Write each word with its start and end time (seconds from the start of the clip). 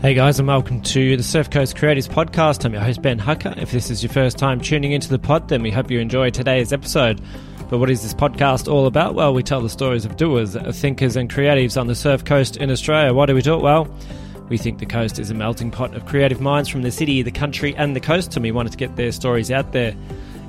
Hey 0.00 0.14
guys, 0.14 0.38
and 0.38 0.48
welcome 0.48 0.80
to 0.80 1.14
the 1.18 1.22
Surf 1.22 1.50
Coast 1.50 1.76
Creators 1.76 2.08
Podcast. 2.08 2.64
I'm 2.64 2.72
your 2.72 2.80
host, 2.80 3.02
Ben 3.02 3.20
Hucker. 3.20 3.54
If 3.58 3.70
this 3.70 3.90
is 3.90 4.02
your 4.02 4.10
first 4.10 4.38
time 4.38 4.58
tuning 4.58 4.92
into 4.92 5.10
the 5.10 5.18
pod, 5.18 5.50
then 5.50 5.60
we 5.60 5.70
hope 5.70 5.90
you 5.90 6.00
enjoy 6.00 6.30
today's 6.30 6.72
episode. 6.72 7.20
But 7.68 7.80
what 7.80 7.90
is 7.90 8.02
this 8.02 8.14
podcast 8.14 8.66
all 8.66 8.86
about? 8.86 9.14
Well, 9.14 9.34
we 9.34 9.42
tell 9.42 9.60
the 9.60 9.68
stories 9.68 10.06
of 10.06 10.16
doers, 10.16 10.56
thinkers, 10.80 11.16
and 11.16 11.30
creatives 11.30 11.78
on 11.78 11.86
the 11.86 11.94
surf 11.94 12.24
coast 12.24 12.56
in 12.56 12.70
Australia. 12.70 13.12
Why 13.12 13.26
do 13.26 13.34
we 13.34 13.42
do 13.42 13.52
it? 13.56 13.60
Well, 13.60 13.94
we 14.48 14.56
think 14.56 14.78
the 14.78 14.86
coast 14.86 15.18
is 15.18 15.30
a 15.30 15.34
melting 15.34 15.70
pot 15.70 15.94
of 15.94 16.06
creative 16.06 16.40
minds 16.40 16.70
from 16.70 16.80
the 16.80 16.90
city, 16.90 17.20
the 17.20 17.30
country, 17.30 17.76
and 17.76 17.94
the 17.94 18.00
coast, 18.00 18.34
and 18.36 18.42
we 18.42 18.52
wanted 18.52 18.72
to 18.72 18.78
get 18.78 18.96
their 18.96 19.12
stories 19.12 19.50
out 19.50 19.72
there. 19.72 19.94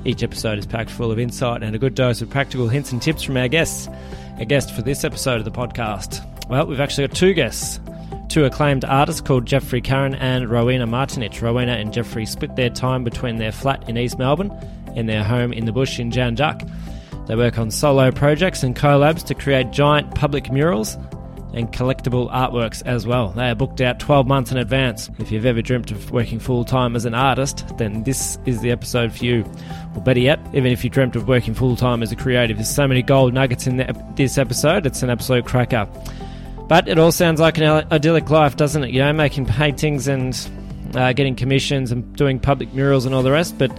Each 0.06 0.22
episode 0.22 0.60
is 0.60 0.66
packed 0.66 0.88
full 0.88 1.12
of 1.12 1.18
insight 1.18 1.62
and 1.62 1.76
a 1.76 1.78
good 1.78 1.94
dose 1.94 2.22
of 2.22 2.30
practical 2.30 2.68
hints 2.68 2.90
and 2.90 3.02
tips 3.02 3.22
from 3.22 3.36
our 3.36 3.48
guests. 3.48 3.86
A 4.38 4.46
guest 4.46 4.74
for 4.74 4.80
this 4.80 5.04
episode 5.04 5.40
of 5.40 5.44
the 5.44 5.50
podcast. 5.50 6.26
Well, 6.48 6.64
we've 6.64 6.80
actually 6.80 7.06
got 7.06 7.14
two 7.14 7.34
guests 7.34 7.80
two 8.32 8.46
acclaimed 8.46 8.82
artists 8.86 9.20
called 9.20 9.44
Geoffrey 9.44 9.82
Carran 9.82 10.14
and 10.14 10.48
Rowena 10.48 10.86
Martinich. 10.86 11.42
Rowena 11.42 11.72
and 11.72 11.92
Geoffrey 11.92 12.24
split 12.24 12.56
their 12.56 12.70
time 12.70 13.04
between 13.04 13.36
their 13.36 13.52
flat 13.52 13.86
in 13.90 13.98
East 13.98 14.18
Melbourne 14.18 14.50
and 14.96 15.06
their 15.06 15.22
home 15.22 15.52
in 15.52 15.66
the 15.66 15.72
bush 15.72 16.00
in 16.00 16.10
Jan 16.10 16.34
Juc. 16.34 16.66
They 17.26 17.36
work 17.36 17.58
on 17.58 17.70
solo 17.70 18.10
projects 18.10 18.62
and 18.62 18.74
collabs 18.74 19.22
to 19.26 19.34
create 19.34 19.70
giant 19.70 20.14
public 20.14 20.50
murals 20.50 20.96
and 21.52 21.70
collectible 21.72 22.32
artworks 22.32 22.82
as 22.86 23.06
well. 23.06 23.32
They 23.32 23.50
are 23.50 23.54
booked 23.54 23.82
out 23.82 24.00
12 24.00 24.26
months 24.26 24.50
in 24.50 24.56
advance. 24.56 25.10
If 25.18 25.30
you've 25.30 25.44
ever 25.44 25.60
dreamt 25.60 25.90
of 25.90 26.10
working 26.10 26.38
full 26.38 26.64
time 26.64 26.96
as 26.96 27.04
an 27.04 27.12
artist, 27.12 27.76
then 27.76 28.02
this 28.04 28.38
is 28.46 28.62
the 28.62 28.70
episode 28.70 29.12
for 29.12 29.26
you. 29.26 29.44
Or 29.94 30.00
better 30.00 30.20
yet, 30.20 30.40
even 30.54 30.72
if 30.72 30.84
you 30.84 30.88
dreamt 30.88 31.16
of 31.16 31.28
working 31.28 31.52
full 31.52 31.76
time 31.76 32.02
as 32.02 32.10
a 32.12 32.16
creative, 32.16 32.56
there's 32.56 32.74
so 32.74 32.88
many 32.88 33.02
gold 33.02 33.34
nuggets 33.34 33.66
in 33.66 33.76
this 34.16 34.38
episode, 34.38 34.86
it's 34.86 35.02
an 35.02 35.10
absolute 35.10 35.44
cracker. 35.44 35.86
But 36.72 36.88
it 36.88 36.98
all 36.98 37.12
sounds 37.12 37.38
like 37.38 37.58
an 37.58 37.64
idyllic 37.92 38.30
life, 38.30 38.56
doesn't 38.56 38.82
it? 38.82 38.92
You 38.92 39.00
know, 39.00 39.12
making 39.12 39.44
paintings 39.44 40.08
and 40.08 40.34
uh, 40.94 41.12
getting 41.12 41.36
commissions 41.36 41.92
and 41.92 42.16
doing 42.16 42.40
public 42.40 42.72
murals 42.72 43.04
and 43.04 43.14
all 43.14 43.22
the 43.22 43.30
rest. 43.30 43.58
But 43.58 43.78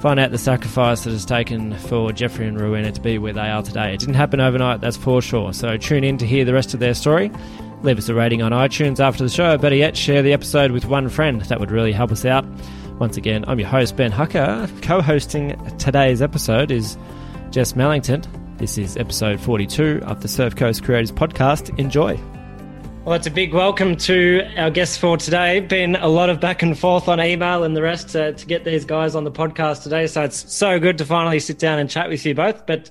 find 0.00 0.20
out 0.20 0.32
the 0.32 0.36
sacrifice 0.36 1.04
that 1.04 1.12
has 1.12 1.24
taken 1.24 1.72
for 1.78 2.12
Geoffrey 2.12 2.46
and 2.46 2.60
Rowena 2.60 2.92
to 2.92 3.00
be 3.00 3.16
where 3.16 3.32
they 3.32 3.48
are 3.48 3.62
today. 3.62 3.94
It 3.94 4.00
didn't 4.00 4.16
happen 4.16 4.38
overnight, 4.38 4.82
that's 4.82 4.98
for 4.98 5.22
sure. 5.22 5.54
So 5.54 5.78
tune 5.78 6.04
in 6.04 6.18
to 6.18 6.26
hear 6.26 6.44
the 6.44 6.52
rest 6.52 6.74
of 6.74 6.80
their 6.80 6.92
story. 6.92 7.32
Leave 7.80 7.96
us 7.96 8.10
a 8.10 8.14
rating 8.14 8.42
on 8.42 8.52
iTunes 8.52 9.00
after 9.00 9.24
the 9.24 9.30
show. 9.30 9.56
Better 9.56 9.74
yet, 9.74 9.96
share 9.96 10.20
the 10.20 10.34
episode 10.34 10.72
with 10.72 10.84
one 10.84 11.08
friend. 11.08 11.40
That 11.40 11.58
would 11.58 11.70
really 11.70 11.92
help 11.92 12.12
us 12.12 12.26
out. 12.26 12.44
Once 12.98 13.16
again, 13.16 13.46
I'm 13.48 13.58
your 13.58 13.68
host, 13.70 13.96
Ben 13.96 14.12
Hucker. 14.12 14.70
Co 14.82 15.00
hosting 15.00 15.56
today's 15.78 16.20
episode 16.20 16.70
is 16.70 16.98
Jess 17.50 17.72
Mellington. 17.72 18.45
This 18.58 18.78
is 18.78 18.96
episode 18.96 19.38
42 19.38 20.00
of 20.06 20.22
the 20.22 20.28
Surf 20.28 20.56
Coast 20.56 20.82
Creators 20.82 21.12
Podcast. 21.12 21.78
Enjoy. 21.78 22.18
Well, 23.04 23.14
it's 23.14 23.26
a 23.26 23.30
big 23.30 23.52
welcome 23.52 23.96
to 23.96 24.48
our 24.56 24.70
guests 24.70 24.96
for 24.96 25.18
today. 25.18 25.60
Been 25.60 25.94
a 25.96 26.08
lot 26.08 26.30
of 26.30 26.40
back 26.40 26.62
and 26.62 26.76
forth 26.76 27.06
on 27.06 27.20
email 27.20 27.64
and 27.64 27.76
the 27.76 27.82
rest 27.82 28.16
uh, 28.16 28.32
to 28.32 28.46
get 28.46 28.64
these 28.64 28.86
guys 28.86 29.14
on 29.14 29.24
the 29.24 29.30
podcast 29.30 29.82
today. 29.82 30.06
So 30.06 30.22
it's 30.22 30.50
so 30.50 30.80
good 30.80 30.96
to 30.98 31.04
finally 31.04 31.38
sit 31.38 31.58
down 31.58 31.78
and 31.78 31.90
chat 31.90 32.08
with 32.08 32.24
you 32.24 32.34
both. 32.34 32.64
But 32.64 32.90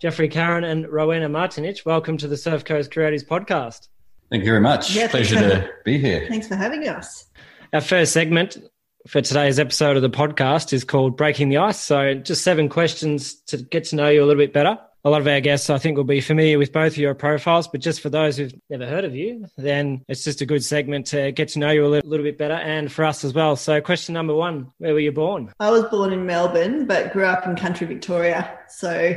Geoffrey 0.00 0.28
Carran 0.28 0.64
and 0.64 0.86
Rowena 0.86 1.30
Martinich, 1.30 1.86
welcome 1.86 2.18
to 2.18 2.28
the 2.28 2.36
Surf 2.36 2.66
Coast 2.66 2.92
Creators 2.92 3.24
Podcast. 3.24 3.88
Thank 4.28 4.44
you 4.44 4.50
very 4.50 4.60
much. 4.60 4.94
Yeah, 4.94 5.08
Pleasure 5.08 5.36
to 5.36 5.70
be 5.86 5.96
here. 5.98 6.26
Thanks 6.28 6.46
for 6.46 6.56
having 6.56 6.86
us. 6.86 7.24
Our 7.72 7.80
first 7.80 8.12
segment 8.12 8.58
for 9.06 9.22
today's 9.22 9.58
episode 9.58 9.96
of 9.96 10.02
the 10.02 10.10
podcast 10.10 10.74
is 10.74 10.84
called 10.84 11.16
Breaking 11.16 11.48
the 11.48 11.56
Ice. 11.56 11.80
So 11.82 12.12
just 12.12 12.44
seven 12.44 12.68
questions 12.68 13.36
to 13.46 13.56
get 13.56 13.84
to 13.84 13.96
know 13.96 14.10
you 14.10 14.22
a 14.22 14.26
little 14.26 14.42
bit 14.42 14.52
better 14.52 14.78
a 15.06 15.10
lot 15.10 15.20
of 15.20 15.28
our 15.28 15.40
guests, 15.40 15.70
I 15.70 15.78
think, 15.78 15.96
will 15.96 16.02
be 16.02 16.20
familiar 16.20 16.58
with 16.58 16.72
both 16.72 16.94
of 16.94 16.98
your 16.98 17.14
profiles. 17.14 17.68
But 17.68 17.80
just 17.80 18.00
for 18.00 18.10
those 18.10 18.36
who've 18.36 18.52
never 18.68 18.86
heard 18.86 19.04
of 19.04 19.14
you, 19.14 19.46
then 19.56 20.04
it's 20.08 20.24
just 20.24 20.40
a 20.40 20.46
good 20.46 20.64
segment 20.64 21.06
to 21.06 21.30
get 21.30 21.46
to 21.50 21.60
know 21.60 21.70
you 21.70 21.86
a 21.86 21.88
little, 21.88 22.10
little 22.10 22.24
bit 22.24 22.36
better 22.36 22.54
and 22.54 22.90
for 22.90 23.04
us 23.04 23.22
as 23.22 23.32
well. 23.32 23.54
So, 23.54 23.80
question 23.80 24.14
number 24.14 24.34
one 24.34 24.72
Where 24.78 24.94
were 24.94 24.98
you 24.98 25.12
born? 25.12 25.52
I 25.60 25.70
was 25.70 25.84
born 25.84 26.12
in 26.12 26.26
Melbourne, 26.26 26.86
but 26.86 27.12
grew 27.12 27.24
up 27.24 27.46
in 27.46 27.54
country 27.54 27.86
Victoria. 27.86 28.58
So, 28.68 29.14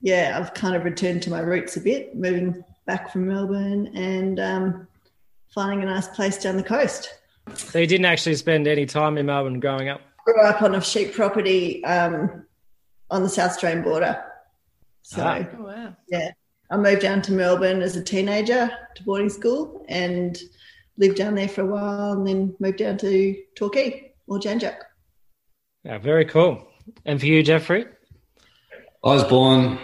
yeah, 0.00 0.38
I've 0.40 0.54
kind 0.54 0.74
of 0.74 0.84
returned 0.84 1.22
to 1.24 1.30
my 1.30 1.40
roots 1.40 1.76
a 1.76 1.80
bit, 1.80 2.16
moving 2.16 2.64
back 2.86 3.12
from 3.12 3.28
Melbourne 3.28 3.88
and 3.94 4.40
um, 4.40 4.88
finding 5.54 5.82
a 5.82 5.92
nice 5.92 6.08
place 6.08 6.38
down 6.38 6.56
the 6.56 6.62
coast. 6.62 7.12
So, 7.56 7.78
you 7.78 7.86
didn't 7.86 8.06
actually 8.06 8.36
spend 8.36 8.66
any 8.66 8.86
time 8.86 9.18
in 9.18 9.26
Melbourne 9.26 9.60
growing 9.60 9.90
up? 9.90 10.00
Grew 10.24 10.40
up 10.40 10.62
on 10.62 10.74
a 10.74 10.80
sheep 10.80 11.12
property 11.12 11.84
um, 11.84 12.46
on 13.10 13.22
the 13.22 13.28
South 13.28 13.50
Australian 13.50 13.82
border. 13.82 14.24
So, 15.02 15.46
oh, 15.58 15.62
wow. 15.64 15.96
yeah, 16.08 16.30
I 16.70 16.76
moved 16.76 17.02
down 17.02 17.22
to 17.22 17.32
Melbourne 17.32 17.82
as 17.82 17.96
a 17.96 18.02
teenager 18.02 18.70
to 18.94 19.02
boarding 19.02 19.30
school 19.30 19.84
and 19.88 20.38
lived 20.98 21.16
down 21.16 21.34
there 21.34 21.48
for 21.48 21.62
a 21.62 21.66
while 21.66 22.12
and 22.12 22.26
then 22.26 22.54
moved 22.60 22.78
down 22.78 22.98
to 22.98 23.36
Torquay 23.56 24.12
or 24.28 24.38
Jan 24.38 24.60
Yeah, 25.84 25.98
very 25.98 26.24
cool. 26.24 26.68
And 27.04 27.18
for 27.18 27.26
you, 27.26 27.42
Geoffrey? 27.42 27.86
I 29.02 29.14
was 29.14 29.24
born 29.24 29.78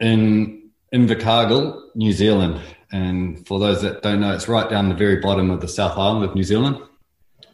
in 0.00 0.70
Invercargill, 0.92 1.80
New 1.94 2.12
Zealand. 2.12 2.60
And 2.92 3.46
for 3.46 3.60
those 3.60 3.80
that 3.82 4.02
don't 4.02 4.20
know, 4.20 4.34
it's 4.34 4.48
right 4.48 4.68
down 4.68 4.88
the 4.88 4.94
very 4.94 5.16
bottom 5.16 5.50
of 5.50 5.60
the 5.60 5.68
South 5.68 5.96
Island 5.96 6.24
of 6.24 6.34
New 6.34 6.42
Zealand. 6.42 6.78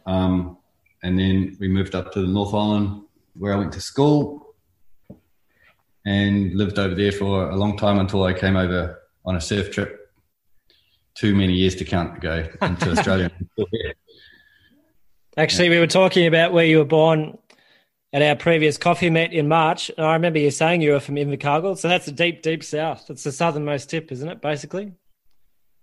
Um, 0.05 0.57
and 1.03 1.19
then 1.19 1.55
we 1.59 1.67
moved 1.67 1.93
up 1.93 2.11
to 2.13 2.21
the 2.21 2.27
North 2.27 2.53
Island 2.53 3.03
where 3.37 3.53
I 3.53 3.57
went 3.57 3.73
to 3.73 3.81
school 3.81 4.46
and 6.07 6.53
lived 6.53 6.79
over 6.79 6.95
there 6.95 7.11
for 7.11 7.49
a 7.49 7.55
long 7.57 7.77
time 7.77 7.99
until 7.99 8.23
I 8.23 8.31
came 8.31 8.55
over 8.55 8.97
on 9.25 9.35
a 9.35 9.41
surf 9.41 9.71
trip 9.71 10.09
too 11.15 11.35
many 11.35 11.53
years 11.53 11.75
to 11.75 11.83
count 11.83 12.17
ago 12.17 12.47
into 12.61 12.91
Australia. 12.97 13.29
Actually, 15.35 15.67
we 15.67 15.79
were 15.79 15.87
talking 15.87 16.25
about 16.25 16.53
where 16.53 16.65
you 16.65 16.77
were 16.77 16.85
born 16.85 17.37
at 18.13 18.21
our 18.21 18.37
previous 18.37 18.77
coffee 18.77 19.09
meet 19.09 19.33
in 19.33 19.49
March. 19.49 19.91
And 19.97 20.05
I 20.05 20.13
remember 20.13 20.39
you 20.39 20.49
saying 20.49 20.81
you 20.81 20.93
were 20.93 21.01
from 21.01 21.15
Invercargill. 21.15 21.77
So 21.77 21.89
that's 21.89 22.05
the 22.05 22.13
deep, 22.13 22.41
deep 22.41 22.63
south. 22.63 23.09
It's 23.09 23.23
the 23.25 23.33
southernmost 23.33 23.89
tip, 23.89 24.09
isn't 24.09 24.29
it, 24.29 24.41
basically? 24.41 24.93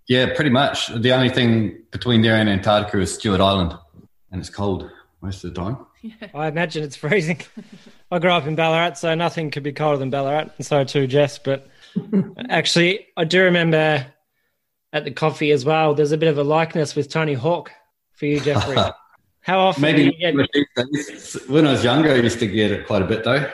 Yeah, 0.09 0.35
pretty 0.35 0.51
much. 0.51 0.89
The 0.89 1.13
only 1.13 1.29
thing 1.29 1.83
between 1.91 2.23
there 2.23 2.37
and 2.37 2.49
Antarctica 2.49 2.99
is 3.01 3.13
Stewart 3.15 3.43
Island, 3.43 3.75
and 4.31 4.41
it's 4.41 4.51
cold 4.51 4.91
most 5.21 5.45
of 5.45 5.53
the 5.53 5.61
time. 5.61 5.85
Yeah. 6.05 6.29
I 6.35 6.49
imagine 6.49 6.85
it's 6.85 6.97
freezing. 6.97 7.41
I 8.11 8.19
grew 8.19 8.31
up 8.31 8.47
in 8.47 8.55
Ballarat, 8.55 8.95
so 8.95 9.15
nothing 9.15 9.51
could 9.51 9.63
be 9.63 9.73
colder 9.73 9.97
than 9.97 10.11
Ballarat, 10.11 10.51
and 10.59 10.67
so 10.67 10.85
too 10.85 11.07
Jess. 11.07 11.39
But 11.39 11.67
actually, 12.51 13.07
I 13.17 13.25
do 13.25 13.43
remember 13.43 14.05
at 14.93 15.05
the 15.05 15.11
coffee 15.11 15.51
as 15.51 15.65
well. 15.65 15.95
There's 15.95 16.13
a 16.13 16.19
bit 16.19 16.29
of 16.29 16.37
a 16.37 16.45
likeness 16.45 16.95
with 16.95 17.09
Tony 17.09 17.33
Hawk 17.33 17.71
for 18.13 18.27
you, 18.27 18.39
Geoffrey. 18.39 18.77
How 19.41 19.61
often? 19.61 19.81
Maybe 19.81 20.13
get... 20.13 20.35
when 21.49 21.67
I 21.67 21.73
was 21.73 21.83
younger, 21.83 22.11
I 22.11 22.17
used 22.17 22.39
to 22.41 22.47
get 22.47 22.71
it 22.71 22.87
quite 22.87 23.01
a 23.01 23.07
bit 23.07 23.25
though. 23.25 23.51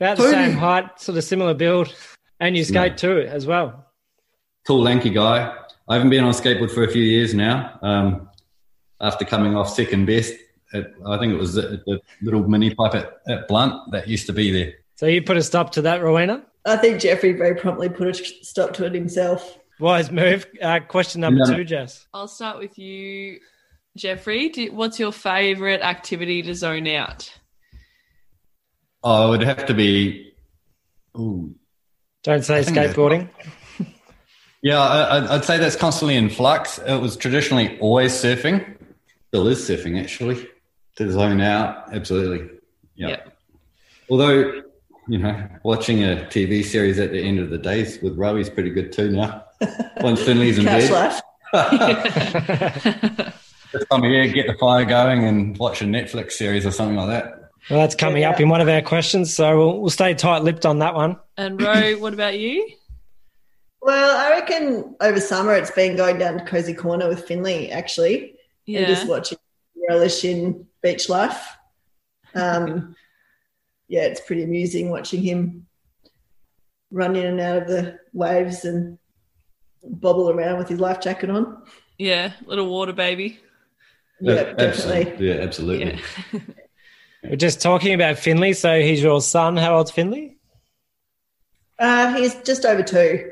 About 0.00 0.16
the 0.16 0.24
Tony. 0.24 0.32
same 0.32 0.56
height, 0.56 1.00
sort 1.00 1.18
of 1.18 1.22
similar 1.22 1.54
build, 1.54 1.94
and 2.40 2.56
you 2.56 2.64
skate 2.64 2.98
too 2.98 3.20
as 3.20 3.46
well. 3.46 3.86
Tall, 4.66 4.82
lanky 4.82 5.10
guy. 5.10 5.56
I 5.88 5.94
haven't 5.94 6.10
been 6.10 6.24
on 6.24 6.32
skateboard 6.32 6.72
for 6.72 6.82
a 6.82 6.90
few 6.90 7.02
years 7.04 7.32
now. 7.32 7.78
Um, 7.80 8.28
after 9.00 9.24
coming 9.24 9.56
off 9.56 9.72
second 9.72 10.06
best 10.06 10.34
at, 10.72 10.92
I 11.06 11.18
think 11.18 11.32
it 11.32 11.36
was 11.36 11.54
the, 11.54 11.82
the 11.86 12.00
little 12.22 12.46
mini 12.48 12.74
pipe 12.74 12.94
at, 12.94 13.20
at, 13.28 13.48
Blunt 13.48 13.90
that 13.92 14.08
used 14.08 14.26
to 14.26 14.32
be 14.32 14.50
there. 14.50 14.74
So 14.96 15.06
you 15.06 15.22
put 15.22 15.36
a 15.36 15.42
stop 15.42 15.72
to 15.72 15.82
that, 15.82 16.02
Rowena? 16.02 16.44
I 16.66 16.76
think 16.76 17.00
Geoffrey 17.00 17.32
very 17.32 17.54
promptly 17.54 17.88
put 17.88 18.08
a 18.08 18.14
stop 18.14 18.74
to 18.74 18.86
it 18.86 18.94
himself. 18.94 19.58
Wise 19.78 20.10
move. 20.10 20.46
Uh, 20.60 20.80
question 20.80 21.22
number 21.22 21.42
no. 21.46 21.56
two, 21.56 21.64
Jess. 21.64 22.06
I'll 22.12 22.28
start 22.28 22.58
with 22.58 22.78
you, 22.78 23.40
Geoffrey. 23.96 24.50
Do, 24.50 24.72
what's 24.72 25.00
your 25.00 25.12
favourite 25.12 25.80
activity 25.80 26.42
to 26.42 26.54
zone 26.54 26.86
out? 26.86 27.32
Oh, 29.02 29.28
it 29.28 29.30
would 29.30 29.42
have 29.42 29.66
to 29.66 29.74
be. 29.74 30.34
Ooh. 31.16 31.54
Don't 32.22 32.44
say 32.44 32.60
skateboarding. 32.60 33.30
yeah, 34.62 34.78
I, 34.78 35.34
would 35.34 35.44
say 35.44 35.56
that's 35.56 35.76
constantly 35.76 36.16
in 36.16 36.28
flux. 36.28 36.78
It 36.78 37.00
was 37.00 37.16
traditionally 37.16 37.78
always 37.78 38.12
surfing. 38.12 38.76
Still 39.28 39.48
is 39.48 39.66
surfing, 39.66 39.98
actually 39.98 40.46
to 41.00 41.10
zone 41.12 41.40
out. 41.40 41.92
Absolutely. 41.92 42.58
Yeah. 42.94 43.08
Yep. 43.08 43.36
Although, 44.10 44.62
you 45.08 45.18
know, 45.18 45.48
watching 45.62 46.04
a 46.04 46.28
TV 46.30 46.64
series 46.64 46.98
at 46.98 47.10
the 47.10 47.20
end 47.20 47.38
of 47.38 47.50
the 47.50 47.58
day 47.58 47.82
with 48.02 48.16
Rowie 48.16 48.40
is 48.40 48.50
pretty 48.50 48.70
good 48.70 48.92
too 48.92 49.10
now. 49.10 49.44
Once 50.00 50.22
Finley's 50.22 50.58
in 50.58 50.66
bed. 50.66 50.82
This 53.72 53.84
time 53.88 54.02
of 54.02 54.10
year, 54.10 54.26
get 54.26 54.48
the 54.48 54.56
fire 54.58 54.84
going 54.84 55.24
and 55.24 55.56
watch 55.56 55.80
a 55.80 55.84
Netflix 55.84 56.32
series 56.32 56.66
or 56.66 56.72
something 56.72 56.96
like 56.96 57.08
that. 57.08 57.50
Well, 57.70 57.78
that's 57.78 57.94
coming 57.94 58.22
yeah. 58.22 58.30
up 58.30 58.40
in 58.40 58.48
one 58.48 58.60
of 58.60 58.68
our 58.68 58.82
questions, 58.82 59.32
so 59.32 59.56
we'll, 59.56 59.80
we'll 59.80 59.90
stay 59.90 60.12
tight-lipped 60.12 60.66
on 60.66 60.80
that 60.80 60.94
one. 60.94 61.18
And 61.36 61.60
Ro, 61.62 61.92
what 61.98 62.12
about 62.12 62.38
you? 62.38 62.68
Well, 63.80 64.16
I 64.16 64.30
reckon 64.30 64.96
over 65.00 65.20
summer 65.20 65.54
it's 65.54 65.70
been 65.70 65.96
going 65.96 66.18
down 66.18 66.38
to 66.38 66.44
Cozy 66.44 66.74
Corner 66.74 67.08
with 67.08 67.24
Finley 67.26 67.70
actually, 67.70 68.34
yeah. 68.66 68.80
and 68.80 68.88
just 68.88 69.06
watching 69.06 69.38
relish 69.88 70.24
in 70.24 70.66
beach 70.82 71.08
life. 71.08 71.56
Um, 72.34 72.94
yeah, 73.88 74.02
it's 74.02 74.20
pretty 74.20 74.44
amusing 74.44 74.90
watching 74.90 75.22
him 75.22 75.66
run 76.90 77.16
in 77.16 77.26
and 77.26 77.40
out 77.40 77.62
of 77.62 77.68
the 77.68 77.98
waves 78.12 78.64
and 78.64 78.98
bobble 79.82 80.30
around 80.30 80.58
with 80.58 80.68
his 80.68 80.80
life 80.80 81.00
jacket 81.00 81.30
on. 81.30 81.62
Yeah, 81.98 82.32
little 82.46 82.68
water 82.68 82.92
baby. 82.92 83.38
Yeah, 84.20 84.52
definitely. 84.52 85.26
Yeah, 85.26 85.34
absolutely. 85.34 85.98
Yeah. 86.32 86.40
We're 87.22 87.36
just 87.36 87.60
talking 87.60 87.94
about 87.94 88.18
Finley. 88.18 88.52
So 88.52 88.80
he's 88.80 89.02
your 89.02 89.20
son. 89.20 89.56
How 89.56 89.76
old's 89.76 89.90
Finley? 89.90 90.38
Uh, 91.78 92.14
he's 92.14 92.34
just 92.42 92.64
over 92.64 92.82
two. 92.82 93.30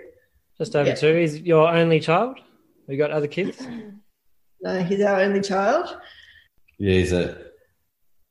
Just 0.59 0.75
over 0.75 0.91
yeah. 0.91 0.95
two. 0.95 1.15
He's 1.15 1.41
your 1.41 1.69
only 1.69 2.01
child. 2.01 2.39
We 2.87 2.97
got 2.97 3.11
other 3.11 3.27
kids. 3.27 3.67
No, 4.61 4.83
he's 4.83 5.03
our 5.03 5.21
only 5.21 5.41
child. 5.41 5.97
Yeah, 6.79 6.95
he's 6.95 7.13
a 7.13 7.37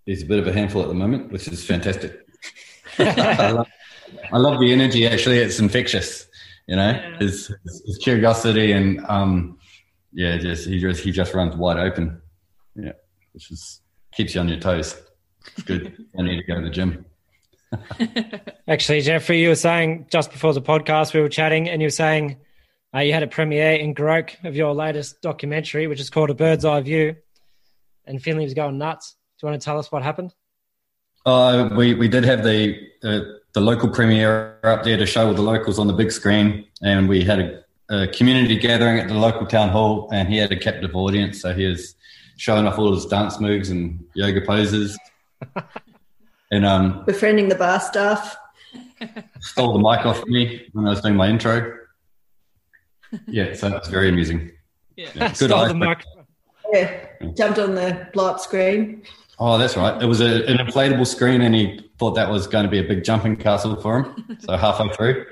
he's 0.06 0.24
a 0.24 0.26
bit 0.26 0.40
of 0.40 0.48
a 0.48 0.54
handful 0.54 0.82
at 0.82 0.88
the 0.88 0.94
moment, 0.94 1.32
which 1.32 1.48
is 1.48 1.64
fantastic. 1.66 2.26
I, 3.00 3.52
love, 3.52 3.68
I, 4.32 4.38
love, 4.38 4.60
the 4.60 4.72
energy. 4.72 5.06
Actually, 5.06 5.40
it's 5.40 5.60
infectious. 5.60 6.28
You 6.68 6.78
know, 6.78 6.90
yeah. 6.90 7.18
his, 7.20 7.54
his, 7.86 7.98
curiosity 8.02 8.72
and 8.72 9.06
um, 9.08 9.58
yeah, 10.12 10.38
just 10.38 10.68
he 10.68 10.80
just 10.80 11.02
he 11.02 11.12
just 11.12 11.34
runs 11.34 11.56
wide 11.56 11.78
open. 11.78 12.22
Yeah, 12.76 12.94
which 13.34 13.52
is 13.52 13.82
keeps 14.12 14.34
you 14.34 14.42
on 14.42 14.50
your 14.50 14.60
toes. 14.60 15.00
It's 15.54 15.64
good. 15.64 16.06
I 16.20 16.24
need 16.24 16.38
to 16.38 16.44
go 16.44 16.56
to 16.56 16.62
the 16.62 16.70
gym. 16.70 17.06
Actually, 18.68 19.02
Geoffrey, 19.02 19.42
you 19.42 19.50
were 19.50 19.56
saying 19.56 20.08
just 20.10 20.32
before 20.32 20.54
the 20.54 20.62
podcast, 20.62 21.14
we 21.14 21.22
were 21.22 21.30
chatting, 21.30 21.70
and 21.70 21.82
you 21.82 21.88
were 21.88 21.92
saying 21.92 22.38
uh, 22.96 23.00
you 23.00 23.14
had 23.14 23.24
a 23.24 23.28
premiere 23.28 23.74
in 23.74 23.94
Goroke 23.94 24.44
of 24.46 24.56
your 24.56 24.74
latest 24.74 25.22
documentary, 25.22 25.88
which 25.88 26.00
is 26.00 26.10
called 26.10 26.30
A 26.30 26.34
Bird's 26.34 26.66
Eye 26.66 26.82
View, 26.82 27.16
and 28.08 28.22
Finley 28.22 28.44
was 28.44 28.54
going 28.54 28.78
nuts. 28.78 29.16
Do 29.40 29.46
you 29.46 29.52
want 29.52 29.62
to 29.62 29.66
tell 29.66 29.78
us 29.78 29.92
what 29.92 30.02
happened? 30.02 30.34
Uh, 31.26 31.70
we 31.76 31.94
we 31.94 32.08
did 32.08 32.24
have 32.24 32.44
the 32.44 32.78
uh, 33.04 33.20
the 33.54 33.62
local 33.62 33.90
premiere 33.90 34.60
up 34.64 34.84
there 34.84 34.98
to 34.98 35.06
show 35.06 35.28
all 35.28 35.34
the 35.34 35.42
locals 35.42 35.78
on 35.78 35.88
the 35.88 35.94
big 35.94 36.12
screen, 36.12 36.66
and 36.82 37.10
we 37.10 37.24
had 37.24 37.40
a, 37.40 37.64
a, 37.90 38.08
community 38.08 38.58
gathering 38.58 39.00
at 39.00 39.08
the 39.08 39.14
local 39.14 39.46
town 39.46 39.70
hall, 39.70 40.10
and 40.12 40.30
he 40.30 40.38
had 40.38 40.52
a 40.52 40.56
captive 40.56 40.96
audience, 40.96 41.42
so 41.42 41.54
he 41.54 41.66
was 41.66 41.96
showing 42.38 42.66
off 42.66 42.78
all 42.78 42.94
his 42.94 43.06
dance 43.06 43.40
moves 43.40 43.70
and 43.70 44.04
yoga 44.16 44.42
poses, 44.42 44.98
and 46.52 46.66
um, 46.66 47.04
befriending 47.06 47.50
the 47.50 47.56
bar 47.56 47.80
staff. 47.80 48.38
Stole 49.42 49.74
the 49.74 49.80
mic 49.80 50.06
off 50.06 50.26
me 50.26 50.68
when 50.74 50.88
I 50.88 50.90
was 50.90 51.02
doing 51.02 51.16
my 51.16 51.30
intro. 51.30 51.78
Yeah, 53.28 53.54
so 53.54 53.70
that's 53.70 53.88
very 53.88 54.10
amusing. 54.10 54.52
Yeah, 54.96 55.10
yeah. 55.14 55.28
good. 55.30 55.50
Stole 55.50 55.68
the 55.68 55.76
mic. 55.76 56.04
Yeah, 56.72 57.06
jumped 57.36 57.60
on 57.60 57.76
the 57.76 58.08
blow 58.14 58.32
up 58.32 58.40
screen. 58.40 59.04
Oh, 59.40 59.58
that's 59.58 59.78
right. 59.78 60.02
It 60.02 60.08
was 60.08 60.20
a, 60.20 60.46
an 60.48 60.58
inflatable 60.58 61.06
screen, 61.06 61.42
and 61.42 61.54
he 61.54 61.80
thought 62.00 62.16
that 62.16 62.30
was 62.30 62.48
going 62.48 62.66
to 62.66 62.72
be 62.72 62.80
a 62.80 62.84
big 62.84 63.04
jumping 63.04 63.36
castle 63.36 63.76
for 63.76 64.00
him. 64.00 64.38
So 64.40 64.58
halfway 64.58 64.90
through. 64.90 65.26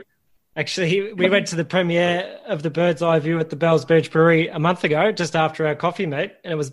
Actually, 0.58 1.12
we 1.14 1.30
went 1.30 1.48
to 1.48 1.56
the 1.56 1.66
premiere 1.66 2.40
of 2.48 2.64
the 2.64 2.70
Bird's 2.70 3.02
Eye 3.02 3.20
View 3.20 3.40
at 3.40 3.50
the 3.50 3.56
Bells 3.58 3.84
Beach 3.84 4.10
Brewery 4.10 4.48
a 4.48 4.60
month 4.60 4.84
ago, 4.84 5.12
just 5.12 5.36
after 5.36 5.68
our 5.68 5.76
coffee 5.76 6.06
meet, 6.06 6.32
and 6.44 6.54
it 6.54 6.56
was 6.56 6.72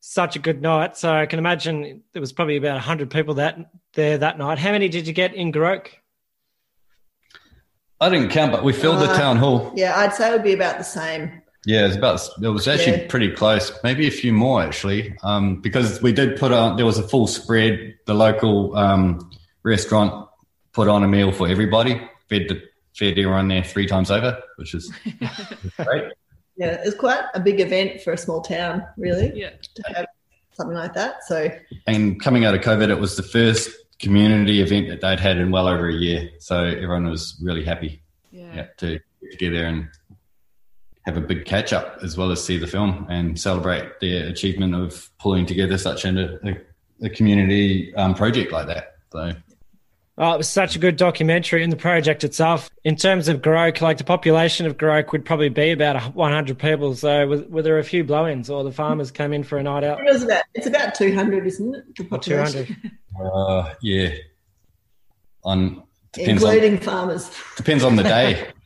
such 0.00 0.36
a 0.36 0.38
good 0.38 0.60
night. 0.60 0.96
So 0.96 1.10
I 1.10 1.26
can 1.26 1.38
imagine 1.38 2.02
there 2.12 2.20
was 2.20 2.32
probably 2.32 2.56
about 2.56 2.80
hundred 2.80 3.10
people 3.10 3.34
that 3.34 3.56
there 3.94 4.18
that 4.18 4.36
night. 4.36 4.58
How 4.58 4.72
many 4.72 4.88
did 4.88 5.06
you 5.06 5.12
get 5.12 5.34
in 5.34 5.52
Goroke? 5.52 5.88
I 8.00 8.10
didn't 8.10 8.30
count, 8.30 8.50
but 8.52 8.64
we 8.64 8.72
filled 8.72 8.96
uh, 8.96 9.06
the 9.06 9.14
town 9.14 9.36
hall. 9.36 9.72
Yeah, 9.76 9.96
I'd 9.96 10.12
say 10.12 10.28
it 10.28 10.32
would 10.32 10.42
be 10.42 10.54
about 10.54 10.76
the 10.76 10.84
same. 10.84 11.41
Yeah, 11.64 11.84
it 11.84 11.88
was 11.88 11.96
about. 11.96 12.28
It 12.42 12.48
was 12.48 12.66
actually 12.66 13.02
yeah. 13.02 13.08
pretty 13.08 13.30
close. 13.30 13.72
Maybe 13.84 14.06
a 14.06 14.10
few 14.10 14.32
more 14.32 14.62
actually, 14.62 15.16
um, 15.22 15.60
because 15.60 16.02
we 16.02 16.12
did 16.12 16.38
put 16.38 16.52
on. 16.52 16.76
There 16.76 16.86
was 16.86 16.98
a 16.98 17.06
full 17.06 17.26
spread. 17.26 17.94
The 18.06 18.14
local 18.14 18.76
um, 18.76 19.30
restaurant 19.62 20.28
put 20.72 20.88
on 20.88 21.04
a 21.04 21.08
meal 21.08 21.30
for 21.30 21.48
everybody. 21.48 22.00
Fed 22.28 22.48
the 22.48 22.62
fed 22.94 23.18
everyone 23.18 23.48
there 23.48 23.62
three 23.62 23.86
times 23.86 24.10
over, 24.10 24.38
which 24.56 24.74
is 24.74 24.92
great. 25.76 26.12
Yeah, 26.56 26.80
it's 26.84 26.96
quite 26.96 27.24
a 27.34 27.40
big 27.40 27.60
event 27.60 28.02
for 28.02 28.12
a 28.12 28.18
small 28.18 28.40
town, 28.40 28.84
really. 28.96 29.32
Yeah, 29.34 29.50
to 29.74 29.82
have 29.94 30.06
something 30.52 30.76
like 30.76 30.94
that. 30.94 31.24
So, 31.24 31.48
and 31.86 32.20
coming 32.20 32.44
out 32.44 32.54
of 32.54 32.60
COVID, 32.60 32.90
it 32.90 32.98
was 32.98 33.16
the 33.16 33.22
first 33.22 33.70
community 33.98 34.60
event 34.60 34.88
that 34.88 35.00
they'd 35.00 35.20
had 35.20 35.38
in 35.38 35.50
well 35.50 35.68
over 35.68 35.88
a 35.88 35.94
year. 35.94 36.28
So 36.40 36.64
everyone 36.64 37.08
was 37.08 37.40
really 37.42 37.64
happy. 37.64 38.02
Yeah, 38.32 38.54
yeah 38.54 38.66
to 38.78 38.98
get 39.20 39.30
together 39.30 39.64
and 39.64 39.88
have 41.04 41.16
a 41.16 41.20
big 41.20 41.44
catch 41.44 41.72
up 41.72 41.98
as 42.02 42.16
well 42.16 42.30
as 42.30 42.42
see 42.42 42.56
the 42.56 42.66
film 42.66 43.06
and 43.10 43.38
celebrate 43.38 44.00
their 44.00 44.28
achievement 44.28 44.74
of 44.74 45.10
pulling 45.18 45.46
together 45.46 45.76
such 45.76 46.04
a, 46.04 46.38
a, 46.46 47.06
a 47.06 47.10
community 47.10 47.94
um, 47.96 48.14
project 48.14 48.52
like 48.52 48.66
that. 48.68 48.96
So. 49.10 49.32
Oh, 50.18 50.34
it 50.34 50.38
was 50.38 50.48
such 50.48 50.76
a 50.76 50.78
good 50.78 50.96
documentary 50.96 51.64
in 51.64 51.70
the 51.70 51.76
project 51.76 52.22
itself. 52.22 52.70
In 52.84 52.96
terms 52.96 53.28
of 53.28 53.40
Goroke, 53.40 53.80
like 53.80 53.96
the 53.96 54.04
population 54.04 54.66
of 54.66 54.76
Goroke 54.76 55.10
would 55.10 55.24
probably 55.24 55.48
be 55.48 55.70
about 55.70 56.14
100 56.14 56.58
people. 56.58 56.94
So 56.94 57.26
were, 57.26 57.42
were 57.48 57.62
there 57.62 57.78
a 57.78 57.84
few 57.84 58.04
blow-ins 58.04 58.50
or 58.50 58.62
the 58.62 58.72
farmers 58.72 59.10
came 59.10 59.32
in 59.32 59.42
for 59.42 59.58
a 59.58 59.62
night 59.62 59.84
out? 59.84 60.00
It 60.00 60.12
was 60.12 60.22
about, 60.22 60.44
it's 60.54 60.66
about 60.66 60.94
200, 60.94 61.46
isn't 61.46 61.74
it? 61.74 61.96
The 61.96 62.04
population. 62.04 62.66
200. 63.16 63.34
Uh, 63.34 63.74
yeah. 63.80 64.10
On, 65.44 65.82
Including 66.16 66.76
on, 66.76 66.82
farmers. 66.82 67.30
Depends 67.56 67.82
on 67.82 67.96
the 67.96 68.02
day. 68.02 68.48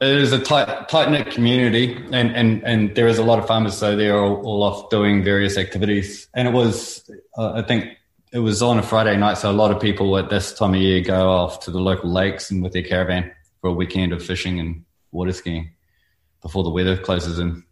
It 0.00 0.08
is 0.08 0.32
a 0.32 0.38
tight, 0.38 0.88
tight 0.88 1.10
knit 1.10 1.30
community, 1.30 1.96
and, 2.12 2.36
and, 2.36 2.62
and 2.64 2.94
there 2.94 3.08
is 3.08 3.18
a 3.18 3.24
lot 3.24 3.38
of 3.38 3.46
farmers, 3.46 3.76
so 3.76 3.96
they're 3.96 4.18
all, 4.18 4.44
all 4.44 4.62
off 4.62 4.90
doing 4.90 5.24
various 5.24 5.56
activities. 5.56 6.28
And 6.34 6.46
it 6.46 6.52
was, 6.52 7.08
uh, 7.38 7.52
I 7.54 7.62
think, 7.62 7.96
it 8.32 8.40
was 8.40 8.60
on 8.60 8.78
a 8.78 8.82
Friday 8.82 9.16
night, 9.16 9.38
so 9.38 9.50
a 9.50 9.52
lot 9.52 9.70
of 9.70 9.80
people 9.80 10.18
at 10.18 10.28
this 10.28 10.52
time 10.52 10.74
of 10.74 10.80
year 10.80 11.00
go 11.00 11.30
off 11.30 11.60
to 11.60 11.70
the 11.70 11.80
local 11.80 12.10
lakes 12.10 12.50
and 12.50 12.62
with 12.62 12.74
their 12.74 12.82
caravan 12.82 13.32
for 13.62 13.70
a 13.70 13.72
weekend 13.72 14.12
of 14.12 14.22
fishing 14.22 14.60
and 14.60 14.84
water 15.12 15.32
skiing 15.32 15.70
before 16.42 16.62
the 16.62 16.70
weather 16.70 16.98
closes 16.98 17.38
in. 17.38 17.64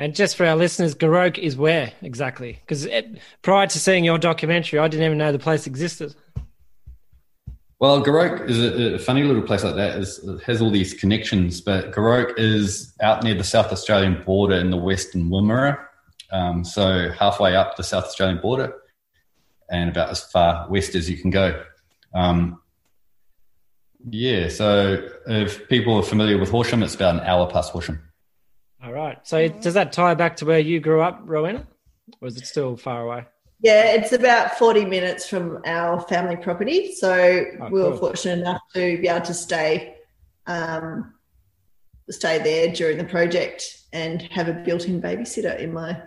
And 0.00 0.14
just 0.14 0.36
for 0.36 0.46
our 0.46 0.54
listeners, 0.54 0.94
Goroke 0.94 1.38
is 1.38 1.56
where 1.56 1.92
exactly? 2.02 2.60
Because 2.60 2.86
prior 3.42 3.66
to 3.66 3.78
seeing 3.80 4.04
your 4.04 4.18
documentary, 4.18 4.78
I 4.78 4.86
didn't 4.86 5.04
even 5.04 5.18
know 5.18 5.32
the 5.32 5.40
place 5.40 5.66
existed. 5.66 6.14
Well, 7.80 8.02
Goroke 8.02 8.48
is 8.48 8.58
a, 8.58 8.94
a, 8.94 8.98
funny 8.98 9.22
little 9.22 9.42
place 9.42 9.62
like 9.62 9.76
that. 9.76 9.98
Is, 9.98 10.18
it 10.18 10.42
has 10.42 10.60
all 10.60 10.70
these 10.70 10.94
connections, 10.94 11.60
but 11.60 11.92
Goroke 11.92 12.34
is 12.36 12.92
out 13.00 13.22
near 13.22 13.34
the 13.34 13.44
South 13.44 13.70
Australian 13.70 14.24
border 14.24 14.56
in 14.56 14.70
the 14.70 14.76
western 14.76 15.30
Wimmera. 15.30 15.78
Um, 16.32 16.64
so 16.64 17.10
halfway 17.10 17.54
up 17.54 17.76
the 17.76 17.84
South 17.84 18.04
Australian 18.04 18.40
border 18.40 18.74
and 19.70 19.90
about 19.90 20.10
as 20.10 20.24
far 20.24 20.68
west 20.68 20.94
as 20.94 21.08
you 21.08 21.16
can 21.16 21.30
go. 21.30 21.62
Um, 22.14 22.60
yeah, 24.10 24.48
so 24.48 25.08
if 25.26 25.68
people 25.68 25.94
are 25.96 26.02
familiar 26.02 26.38
with 26.38 26.50
Horsham, 26.50 26.82
it's 26.82 26.94
about 26.94 27.16
an 27.16 27.20
hour 27.20 27.48
past 27.48 27.72
Horsham. 27.72 28.00
All 28.82 28.92
right. 28.92 29.18
So 29.26 29.48
does 29.48 29.74
that 29.74 29.92
tie 29.92 30.14
back 30.14 30.36
to 30.36 30.46
where 30.46 30.58
you 30.58 30.80
grew 30.80 31.00
up, 31.00 31.20
Rowena? 31.24 31.66
Or 32.20 32.28
is 32.28 32.36
it 32.36 32.46
still 32.46 32.76
far 32.76 33.02
away? 33.02 33.26
Yeah, 33.60 33.92
it's 33.92 34.12
about 34.12 34.56
40 34.56 34.84
minutes 34.84 35.28
from 35.28 35.60
our 35.66 36.00
family 36.02 36.36
property. 36.36 36.94
So 36.94 37.12
oh, 37.60 37.68
we 37.70 37.82
were 37.82 37.90
cool. 37.90 37.98
fortunate 37.98 38.38
enough 38.40 38.60
to 38.74 39.00
be 39.00 39.08
able 39.08 39.26
to 39.26 39.34
stay 39.34 39.96
um, 40.46 41.14
stay 42.10 42.38
there 42.38 42.72
during 42.72 42.98
the 42.98 43.04
project 43.04 43.82
and 43.92 44.22
have 44.22 44.48
a 44.48 44.52
built-in 44.52 45.00
babysitter 45.02 45.58
in 45.58 45.72
my 45.72 46.00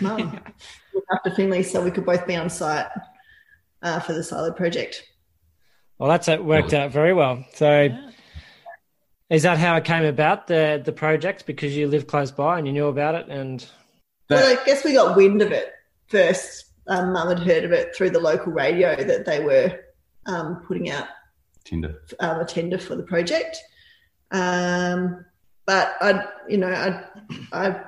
mum 0.00 0.40
after 1.12 1.30
Finley 1.34 1.62
so 1.62 1.82
we 1.82 1.90
could 1.90 2.06
both 2.06 2.26
be 2.26 2.36
on 2.36 2.48
site 2.48 2.86
uh, 3.82 4.00
for 4.00 4.12
the 4.12 4.22
silo 4.22 4.52
project. 4.52 5.04
Well, 5.98 6.08
that's 6.08 6.28
it 6.28 6.44
worked 6.44 6.72
out 6.72 6.90
very 6.90 7.12
well. 7.12 7.44
So 7.54 7.82
yeah. 7.82 8.10
is 9.28 9.42
that 9.42 9.58
how 9.58 9.76
it 9.76 9.84
came 9.84 10.04
about, 10.04 10.46
the 10.46 10.80
the 10.84 10.92
project? 10.92 11.46
Because 11.46 11.76
you 11.76 11.86
live 11.86 12.06
close 12.06 12.30
by 12.30 12.58
and 12.58 12.66
you 12.66 12.72
knew 12.72 12.86
about 12.86 13.14
it 13.14 13.28
and 13.28 13.64
Well, 14.30 14.58
I 14.58 14.64
guess 14.64 14.84
we 14.84 14.94
got 14.94 15.16
wind 15.16 15.42
of 15.42 15.52
it 15.52 15.72
first 16.08 16.71
um, 16.88 17.12
mum 17.12 17.28
had 17.28 17.40
heard 17.40 17.64
of 17.64 17.72
it 17.72 17.94
through 17.94 18.10
the 18.10 18.20
local 18.20 18.52
radio 18.52 18.96
that 18.96 19.24
they 19.24 19.42
were 19.44 19.80
um, 20.26 20.62
putting 20.66 20.90
out 20.90 21.08
tender. 21.64 22.02
Um, 22.20 22.40
a 22.40 22.44
tender 22.44 22.78
for 22.78 22.96
the 22.96 23.02
project. 23.02 23.58
Um, 24.30 25.24
but 25.66 25.94
I, 26.00 26.24
you 26.48 26.58
know, 26.58 26.68
I, 26.68 27.04
I 27.52 27.80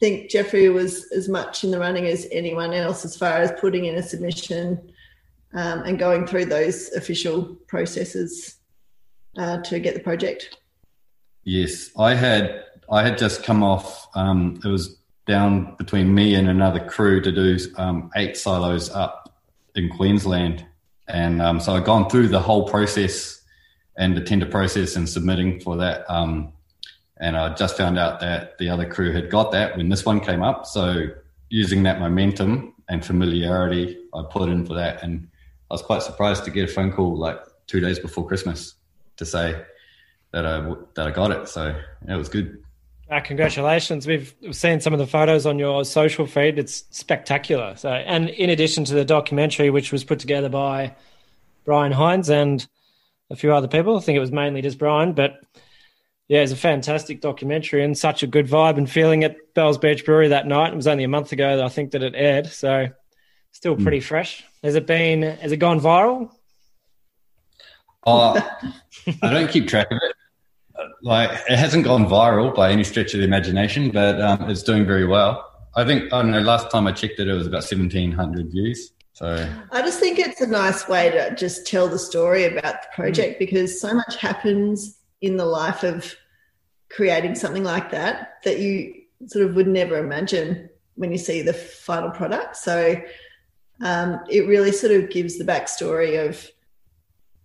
think 0.00 0.30
Geoffrey 0.30 0.68
was 0.68 1.10
as 1.12 1.28
much 1.28 1.64
in 1.64 1.70
the 1.70 1.78
running 1.78 2.06
as 2.06 2.26
anyone 2.32 2.72
else 2.72 3.04
as 3.04 3.16
far 3.16 3.38
as 3.38 3.52
putting 3.60 3.84
in 3.84 3.94
a 3.94 4.02
submission 4.02 4.92
um, 5.54 5.82
and 5.82 5.98
going 5.98 6.26
through 6.26 6.46
those 6.46 6.90
official 6.92 7.54
processes 7.68 8.56
uh, 9.38 9.58
to 9.62 9.78
get 9.78 9.94
the 9.94 10.00
project. 10.00 10.58
Yes, 11.44 11.90
I 11.98 12.14
had 12.14 12.64
I 12.90 13.02
had 13.02 13.18
just 13.18 13.44
come 13.44 13.62
off. 13.62 14.08
Um, 14.14 14.60
it 14.64 14.68
was 14.68 14.98
down 15.26 15.74
between 15.76 16.14
me 16.14 16.34
and 16.34 16.48
another 16.48 16.80
crew 16.80 17.20
to 17.20 17.32
do 17.32 17.58
um, 17.76 18.10
eight 18.16 18.36
silos 18.36 18.90
up 18.90 19.34
in 19.74 19.88
Queensland. 19.88 20.64
And 21.08 21.40
um, 21.40 21.60
so 21.60 21.74
I'd 21.74 21.84
gone 21.84 22.08
through 22.08 22.28
the 22.28 22.40
whole 22.40 22.68
process 22.68 23.42
and 23.96 24.16
the 24.16 24.20
tender 24.20 24.46
process 24.46 24.96
and 24.96 25.08
submitting 25.08 25.60
for 25.60 25.76
that. 25.76 26.04
Um, 26.10 26.52
and 27.18 27.36
I 27.36 27.54
just 27.54 27.76
found 27.76 27.98
out 27.98 28.20
that 28.20 28.58
the 28.58 28.68
other 28.68 28.86
crew 28.86 29.12
had 29.12 29.30
got 29.30 29.52
that 29.52 29.76
when 29.76 29.88
this 29.88 30.04
one 30.04 30.20
came 30.20 30.42
up. 30.42 30.66
So 30.66 31.06
using 31.48 31.84
that 31.84 32.00
momentum 32.00 32.74
and 32.88 33.04
familiarity, 33.04 33.98
I 34.12 34.24
put 34.28 34.48
in 34.48 34.66
for 34.66 34.74
that. 34.74 35.02
And 35.02 35.28
I 35.70 35.74
was 35.74 35.82
quite 35.82 36.02
surprised 36.02 36.44
to 36.44 36.50
get 36.50 36.68
a 36.68 36.72
phone 36.72 36.92
call 36.92 37.16
like 37.16 37.40
two 37.66 37.80
days 37.80 37.98
before 37.98 38.26
Christmas 38.26 38.74
to 39.16 39.24
say 39.24 39.62
that 40.32 40.44
I, 40.44 40.74
that 40.94 41.06
I 41.06 41.10
got 41.12 41.30
it. 41.30 41.48
So 41.48 41.74
it 42.06 42.16
was 42.16 42.28
good. 42.28 42.63
Uh, 43.10 43.20
congratulations. 43.20 44.06
We've 44.06 44.34
seen 44.52 44.80
some 44.80 44.92
of 44.92 44.98
the 44.98 45.06
photos 45.06 45.44
on 45.44 45.58
your 45.58 45.84
social 45.84 46.26
feed. 46.26 46.58
It's 46.58 46.84
spectacular. 46.90 47.76
So, 47.76 47.90
and 47.90 48.30
in 48.30 48.50
addition 48.50 48.84
to 48.86 48.94
the 48.94 49.04
documentary, 49.04 49.70
which 49.70 49.92
was 49.92 50.04
put 50.04 50.18
together 50.18 50.48
by 50.48 50.94
Brian 51.64 51.92
Hines 51.92 52.30
and 52.30 52.66
a 53.30 53.36
few 53.36 53.52
other 53.52 53.68
people, 53.68 53.96
I 53.96 54.00
think 54.00 54.16
it 54.16 54.20
was 54.20 54.32
mainly 54.32 54.62
just 54.62 54.78
Brian, 54.78 55.12
but 55.12 55.40
yeah, 56.28 56.40
it's 56.40 56.52
a 56.52 56.56
fantastic 56.56 57.20
documentary 57.20 57.84
and 57.84 57.96
such 57.96 58.22
a 58.22 58.26
good 58.26 58.46
vibe 58.46 58.78
and 58.78 58.90
feeling 58.90 59.24
at 59.24 59.36
Bells 59.54 59.76
Beach 59.76 60.04
Brewery 60.04 60.28
that 60.28 60.46
night. 60.46 60.72
It 60.72 60.76
was 60.76 60.86
only 60.86 61.04
a 61.04 61.08
month 61.08 61.32
ago 61.32 61.56
that 61.56 61.64
I 61.64 61.68
think 61.68 61.90
that 61.90 62.02
it 62.02 62.14
aired, 62.16 62.46
so 62.46 62.88
still 63.52 63.76
pretty 63.76 63.98
mm. 63.98 64.04
fresh. 64.04 64.42
Has 64.62 64.74
it 64.74 64.86
been? 64.86 65.22
Has 65.22 65.52
it 65.52 65.58
gone 65.58 65.80
viral? 65.80 66.30
Oh, 68.06 68.34
I 69.22 69.30
don't 69.30 69.50
keep 69.50 69.68
track 69.68 69.90
of 69.90 69.98
it. 70.02 70.16
Like 71.04 71.30
it 71.50 71.58
hasn't 71.58 71.84
gone 71.84 72.06
viral 72.06 72.54
by 72.54 72.70
any 72.70 72.82
stretch 72.82 73.12
of 73.12 73.20
the 73.20 73.26
imagination, 73.26 73.90
but 73.90 74.20
um, 74.22 74.48
it's 74.48 74.62
doing 74.62 74.86
very 74.86 75.06
well. 75.06 75.50
I 75.76 75.84
think 75.84 76.10
I 76.12 76.22
don't 76.22 76.30
know. 76.30 76.40
Last 76.40 76.70
time 76.70 76.86
I 76.86 76.92
checked 76.92 77.20
it, 77.20 77.28
it 77.28 77.34
was 77.34 77.46
about 77.46 77.62
seventeen 77.62 78.10
hundred 78.10 78.50
views. 78.50 78.92
So 79.12 79.48
I 79.70 79.82
just 79.82 80.00
think 80.00 80.18
it's 80.18 80.40
a 80.40 80.46
nice 80.46 80.88
way 80.88 81.10
to 81.10 81.34
just 81.36 81.66
tell 81.66 81.88
the 81.88 81.98
story 81.98 82.46
about 82.46 82.82
the 82.82 82.88
project 82.94 83.38
because 83.38 83.78
so 83.80 83.92
much 83.94 84.16
happens 84.16 84.98
in 85.20 85.36
the 85.36 85.44
life 85.44 85.84
of 85.84 86.16
creating 86.88 87.34
something 87.34 87.64
like 87.64 87.90
that 87.90 88.42
that 88.44 88.58
you 88.58 89.02
sort 89.26 89.46
of 89.46 89.54
would 89.54 89.68
never 89.68 89.98
imagine 89.98 90.68
when 90.96 91.12
you 91.12 91.18
see 91.18 91.42
the 91.42 91.52
final 91.52 92.10
product. 92.10 92.56
So 92.56 93.00
um, 93.82 94.20
it 94.30 94.46
really 94.46 94.72
sort 94.72 94.92
of 94.92 95.10
gives 95.10 95.38
the 95.38 95.44
backstory 95.44 96.26
of 96.26 96.50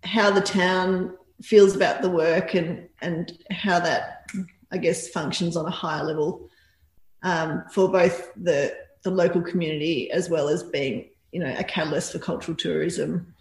how 0.02 0.30
the 0.30 0.40
town 0.40 1.16
feels 1.42 1.76
about 1.76 2.02
the 2.02 2.10
work 2.10 2.54
and 2.54 2.88
and 3.02 3.32
how 3.50 3.80
that 3.80 4.30
I 4.72 4.78
guess 4.78 5.08
functions 5.08 5.56
on 5.56 5.66
a 5.66 5.70
higher 5.70 6.04
level 6.04 6.48
um, 7.22 7.64
for 7.70 7.88
both 7.88 8.32
the 8.36 8.74
the 9.02 9.10
local 9.10 9.40
community 9.42 10.10
as 10.10 10.28
well 10.28 10.48
as 10.48 10.62
being 10.62 11.08
you 11.32 11.40
know 11.40 11.54
a 11.58 11.64
catalyst 11.64 12.12
for 12.12 12.18
cultural 12.18 12.56
tourism. 12.56 13.34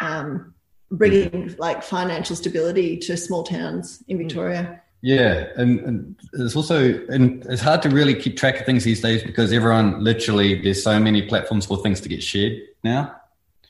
Um, 0.00 0.54
bringing 0.90 1.54
like 1.58 1.82
financial 1.82 2.36
stability 2.36 2.96
to 2.96 3.16
small 3.16 3.42
towns 3.42 4.02
in 4.08 4.18
Victoria. 4.18 4.80
Yeah, 5.02 5.48
and, 5.56 5.80
and, 5.80 6.16
it's 6.32 6.56
also 6.56 6.98
and 7.08 7.44
it's 7.46 7.60
hard 7.60 7.82
to 7.82 7.90
really 7.90 8.14
keep 8.14 8.38
track 8.38 8.60
of 8.60 8.66
things 8.66 8.84
these 8.84 9.02
days 9.02 9.22
because 9.22 9.52
everyone 9.52 10.02
literally 10.02 10.62
there's 10.62 10.82
so 10.82 10.98
many 10.98 11.22
platforms 11.22 11.66
for 11.66 11.76
things 11.82 12.00
to 12.02 12.08
get 12.08 12.22
shared 12.22 12.62
now. 12.82 13.14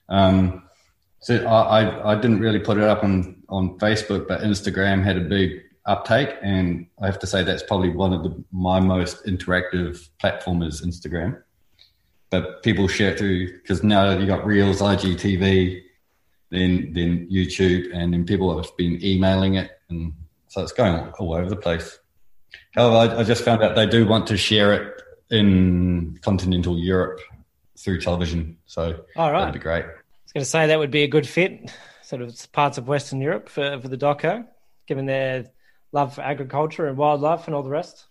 Um, 0.08 0.62
so 1.18 1.44
I, 1.44 1.82
I, 1.82 2.12
I 2.12 2.14
didn't 2.14 2.38
really 2.38 2.60
put 2.60 2.76
it 2.76 2.84
up 2.84 3.02
on 3.02 3.42
on 3.54 3.78
Facebook, 3.78 4.26
but 4.26 4.40
Instagram 4.40 5.04
had 5.04 5.16
a 5.16 5.20
big 5.20 5.62
uptake, 5.86 6.30
and 6.42 6.86
I 7.00 7.06
have 7.06 7.18
to 7.20 7.26
say 7.26 7.44
that's 7.44 7.62
probably 7.62 7.90
one 7.90 8.12
of 8.12 8.22
the 8.22 8.44
my 8.52 8.80
most 8.80 9.24
interactive 9.26 10.08
platform 10.18 10.62
is 10.62 10.84
Instagram. 10.84 11.40
But 12.30 12.62
people 12.62 12.88
share 12.88 13.16
through 13.16 13.52
because 13.52 13.84
now 13.84 14.18
you 14.18 14.26
got 14.26 14.44
Reels, 14.44 14.80
IGTV, 14.80 15.82
then 16.50 16.92
then 16.92 17.28
YouTube, 17.30 17.94
and 17.94 18.12
then 18.12 18.26
people 18.26 18.56
have 18.56 18.76
been 18.76 19.02
emailing 19.04 19.54
it, 19.54 19.70
and 19.88 20.12
so 20.48 20.62
it's 20.62 20.72
going 20.72 20.96
all 21.18 21.34
over 21.34 21.48
the 21.48 21.56
place. 21.56 21.98
However, 22.72 23.14
I, 23.14 23.20
I 23.20 23.24
just 23.24 23.44
found 23.44 23.62
out 23.62 23.76
they 23.76 23.86
do 23.86 24.06
want 24.06 24.26
to 24.28 24.36
share 24.36 24.72
it 24.72 25.02
in 25.30 26.18
continental 26.22 26.78
Europe 26.78 27.20
through 27.78 28.00
television, 28.00 28.56
so 28.66 29.04
all 29.16 29.30
right. 29.30 29.40
that'd 29.40 29.54
be 29.54 29.60
great. 29.60 29.84
I 29.84 29.88
was 29.88 30.32
going 30.32 30.44
to 30.44 30.50
say 30.50 30.66
that 30.66 30.78
would 30.78 30.90
be 30.90 31.02
a 31.02 31.08
good 31.08 31.28
fit, 31.28 31.70
sort 32.04 32.22
of 32.22 32.52
parts 32.52 32.78
of 32.78 32.86
Western 32.86 33.20
Europe 33.20 33.48
for, 33.48 33.80
for 33.80 33.88
the 33.88 33.96
doco, 33.96 34.46
given 34.86 35.06
their 35.06 35.46
love 35.92 36.14
for 36.14 36.22
agriculture 36.22 36.86
and 36.86 36.96
wildlife 36.96 37.46
and 37.46 37.54
all 37.54 37.62
the 37.62 37.70
rest. 37.70 38.06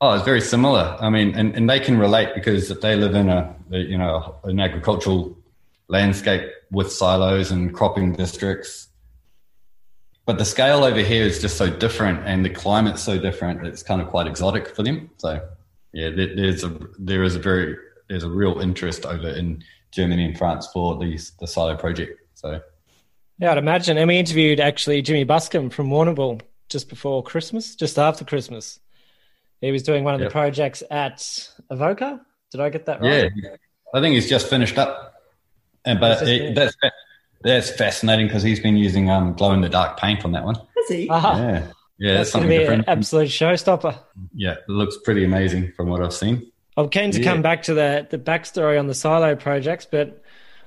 Oh, 0.00 0.14
it's 0.14 0.24
very 0.24 0.40
similar. 0.40 0.96
I 0.98 1.10
mean, 1.10 1.34
and, 1.34 1.54
and 1.54 1.68
they 1.68 1.78
can 1.78 1.98
relate 1.98 2.34
because 2.34 2.68
they 2.68 2.96
live 2.96 3.14
in 3.14 3.28
a, 3.28 3.54
you 3.70 3.98
know, 3.98 4.36
an 4.44 4.58
agricultural 4.58 5.36
landscape 5.88 6.48
with 6.70 6.90
silos 6.90 7.50
and 7.50 7.74
cropping 7.74 8.12
districts. 8.14 8.88
But 10.24 10.38
the 10.38 10.44
scale 10.44 10.84
over 10.84 11.00
here 11.00 11.24
is 11.24 11.40
just 11.40 11.56
so 11.56 11.68
different, 11.68 12.26
and 12.26 12.44
the 12.44 12.50
climate's 12.50 13.02
so 13.02 13.18
different. 13.18 13.62
That 13.62 13.68
it's 13.68 13.82
kind 13.82 14.00
of 14.00 14.08
quite 14.08 14.26
exotic 14.26 14.74
for 14.74 14.82
them. 14.82 15.10
So, 15.18 15.46
yeah, 15.92 16.10
there's 16.10 16.62
a 16.62 16.78
there 16.98 17.22
is 17.22 17.34
a 17.34 17.40
very 17.40 17.76
there's 18.08 18.22
a 18.22 18.30
real 18.30 18.60
interest 18.60 19.04
over 19.04 19.28
in 19.28 19.62
Germany 19.90 20.24
and 20.24 20.38
France 20.38 20.68
for 20.68 20.98
these 20.98 21.32
the 21.40 21.46
silo 21.46 21.76
project. 21.76 22.20
So, 22.34 22.60
yeah, 23.40 23.52
I'd 23.52 23.58
imagine. 23.58 23.98
And 23.98 24.08
we 24.08 24.18
interviewed 24.18 24.60
actually 24.60 25.02
Jimmi 25.02 25.26
Buscombe 25.26 25.70
from 25.70 25.90
Warrnambool 25.90 26.42
just 26.68 26.88
before 26.88 27.22
Christmas, 27.22 27.74
just 27.74 27.98
after 27.98 28.24
Christmas. 28.24 28.78
He 29.60 29.72
was 29.72 29.82
doing 29.82 30.04
one 30.04 30.14
of 30.14 30.20
yep. 30.20 30.28
the 30.28 30.32
projects 30.32 30.82
at 30.90 31.48
Avoca. 31.68 32.20
Did 32.50 32.60
I 32.60 32.68
get 32.70 32.86
that 32.86 33.00
right? 33.00 33.30
Yeah, 33.34 33.56
I 33.94 34.00
think 34.00 34.14
he's 34.14 34.28
just 34.28 34.48
finished 34.48 34.78
up 34.78 35.10
and 35.84 36.00
but 36.00 36.26
it, 36.26 36.54
that's 36.54 36.76
that's 37.42 37.70
fascinating 37.70 38.26
because 38.26 38.42
he's 38.42 38.60
been 38.60 38.76
using 38.76 39.10
um, 39.10 39.34
glow 39.34 39.52
in 39.52 39.60
the 39.60 39.68
dark 39.68 39.98
paint 39.98 40.24
on 40.24 40.32
that 40.32 40.44
one. 40.44 40.56
Has 40.76 40.88
he? 40.88 41.08
Uh-huh. 41.08 41.34
Yeah, 41.36 41.42
yeah, 41.42 41.58
that's, 41.58 41.72
that's 41.98 42.30
something 42.32 42.50
different. 42.50 42.84
absolute 42.88 43.28
showstopper. 43.28 43.98
Yeah, 44.34 44.52
it 44.52 44.68
looks 44.68 44.98
pretty 45.04 45.24
amazing 45.24 45.72
from 45.72 45.88
what 45.88 46.02
I've 46.02 46.14
seen. 46.14 46.50
I'm 46.76 46.88
keen 46.88 47.10
to 47.12 47.18
yeah. 47.20 47.24
come 47.24 47.42
back 47.42 47.62
to 47.64 47.74
the 47.74 48.06
the 48.10 48.18
backstory 48.18 48.78
on 48.78 48.86
the 48.86 48.94
silo 48.94 49.36
projects, 49.36 49.86
but 49.90 50.22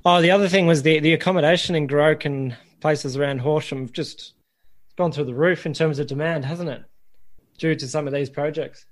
oh, 0.05 0.21
the 0.21 0.31
other 0.31 0.47
thing 0.47 0.67
was 0.67 0.83
the 0.83 0.99
the 0.99 1.13
accommodation 1.13 1.75
in 1.75 1.87
Goroke 1.87 2.25
and 2.25 2.55
places 2.81 3.17
around 3.17 3.39
Horsham 3.39 3.81
have 3.81 3.91
just 3.91 4.33
gone 4.97 5.11
through 5.11 5.25
the 5.25 5.33
roof 5.33 5.65
in 5.65 5.73
terms 5.73 5.99
of 5.99 6.07
demand, 6.07 6.45
hasn't 6.45 6.69
it? 6.69 6.83
Due 7.57 7.75
to 7.75 7.87
some 7.87 8.07
of 8.07 8.13
these 8.13 8.29
projects. 8.29 8.85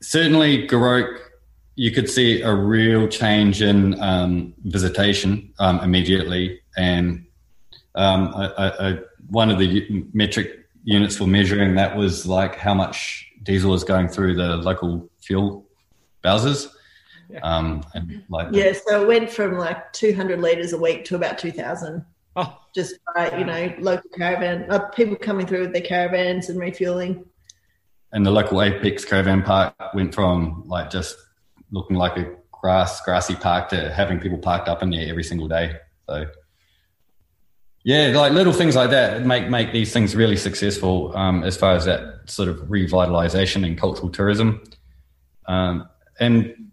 Certainly, 0.00 0.66
Goroke 0.68 1.28
you 1.78 1.92
could 1.92 2.10
see 2.10 2.42
a 2.42 2.52
real 2.52 3.06
change 3.06 3.62
in 3.62 3.98
um, 4.02 4.52
visitation 4.64 5.54
um, 5.60 5.78
immediately. 5.78 6.60
And 6.76 7.24
um, 7.94 8.32
I, 8.34 8.72
I, 8.80 8.98
one 9.28 9.48
of 9.48 9.60
the 9.60 10.04
metric 10.12 10.66
units 10.82 11.16
for 11.16 11.28
measuring 11.28 11.76
that 11.76 11.96
was 11.96 12.26
like 12.26 12.56
how 12.56 12.74
much 12.74 13.30
diesel 13.44 13.74
is 13.74 13.84
going 13.84 14.08
through 14.08 14.34
the 14.34 14.56
local 14.56 15.08
fuel 15.20 15.68
bowsers. 16.24 16.66
Yeah. 17.30 17.40
Um, 17.42 17.84
and 17.94 18.22
like 18.30 18.48
yeah, 18.52 18.72
so 18.72 19.02
it 19.02 19.06
went 19.08 19.30
from 19.30 19.58
like 19.58 19.92
200 19.92 20.40
litres 20.40 20.72
a 20.72 20.78
week 20.78 21.04
to 21.06 21.16
about 21.16 21.38
2,000. 21.38 22.04
Oh. 22.36 22.58
Just 22.74 22.94
by, 23.14 23.36
you 23.36 23.44
know, 23.44 23.74
local 23.80 24.08
caravan, 24.16 24.70
uh, 24.70 24.88
people 24.90 25.16
coming 25.16 25.46
through 25.46 25.62
with 25.62 25.72
their 25.72 25.82
caravans 25.82 26.48
and 26.48 26.58
refueling. 26.58 27.24
And 28.12 28.24
the 28.24 28.30
local 28.30 28.62
Apex 28.62 29.04
caravan 29.04 29.42
park 29.42 29.74
went 29.92 30.14
from 30.14 30.64
like 30.66 30.88
just 30.90 31.16
looking 31.70 31.96
like 31.96 32.16
a 32.16 32.34
grass 32.50 33.00
grassy 33.02 33.34
park 33.34 33.68
to 33.70 33.92
having 33.92 34.20
people 34.20 34.38
parked 34.38 34.68
up 34.68 34.82
in 34.82 34.90
there 34.90 35.08
every 35.08 35.24
single 35.24 35.48
day. 35.48 35.76
So 36.08 36.26
yeah, 37.84 38.12
like 38.14 38.32
little 38.32 38.52
things 38.52 38.76
like 38.76 38.90
that 38.90 39.24
make 39.24 39.48
make 39.48 39.72
these 39.72 39.92
things 39.92 40.14
really 40.16 40.36
successful 40.36 41.16
um, 41.16 41.42
as 41.44 41.56
far 41.56 41.74
as 41.74 41.84
that 41.84 42.22
sort 42.26 42.48
of 42.48 42.58
revitalization 42.68 43.64
and 43.64 43.78
cultural 43.78 44.10
tourism. 44.10 44.62
Um, 45.46 45.88
and 46.20 46.67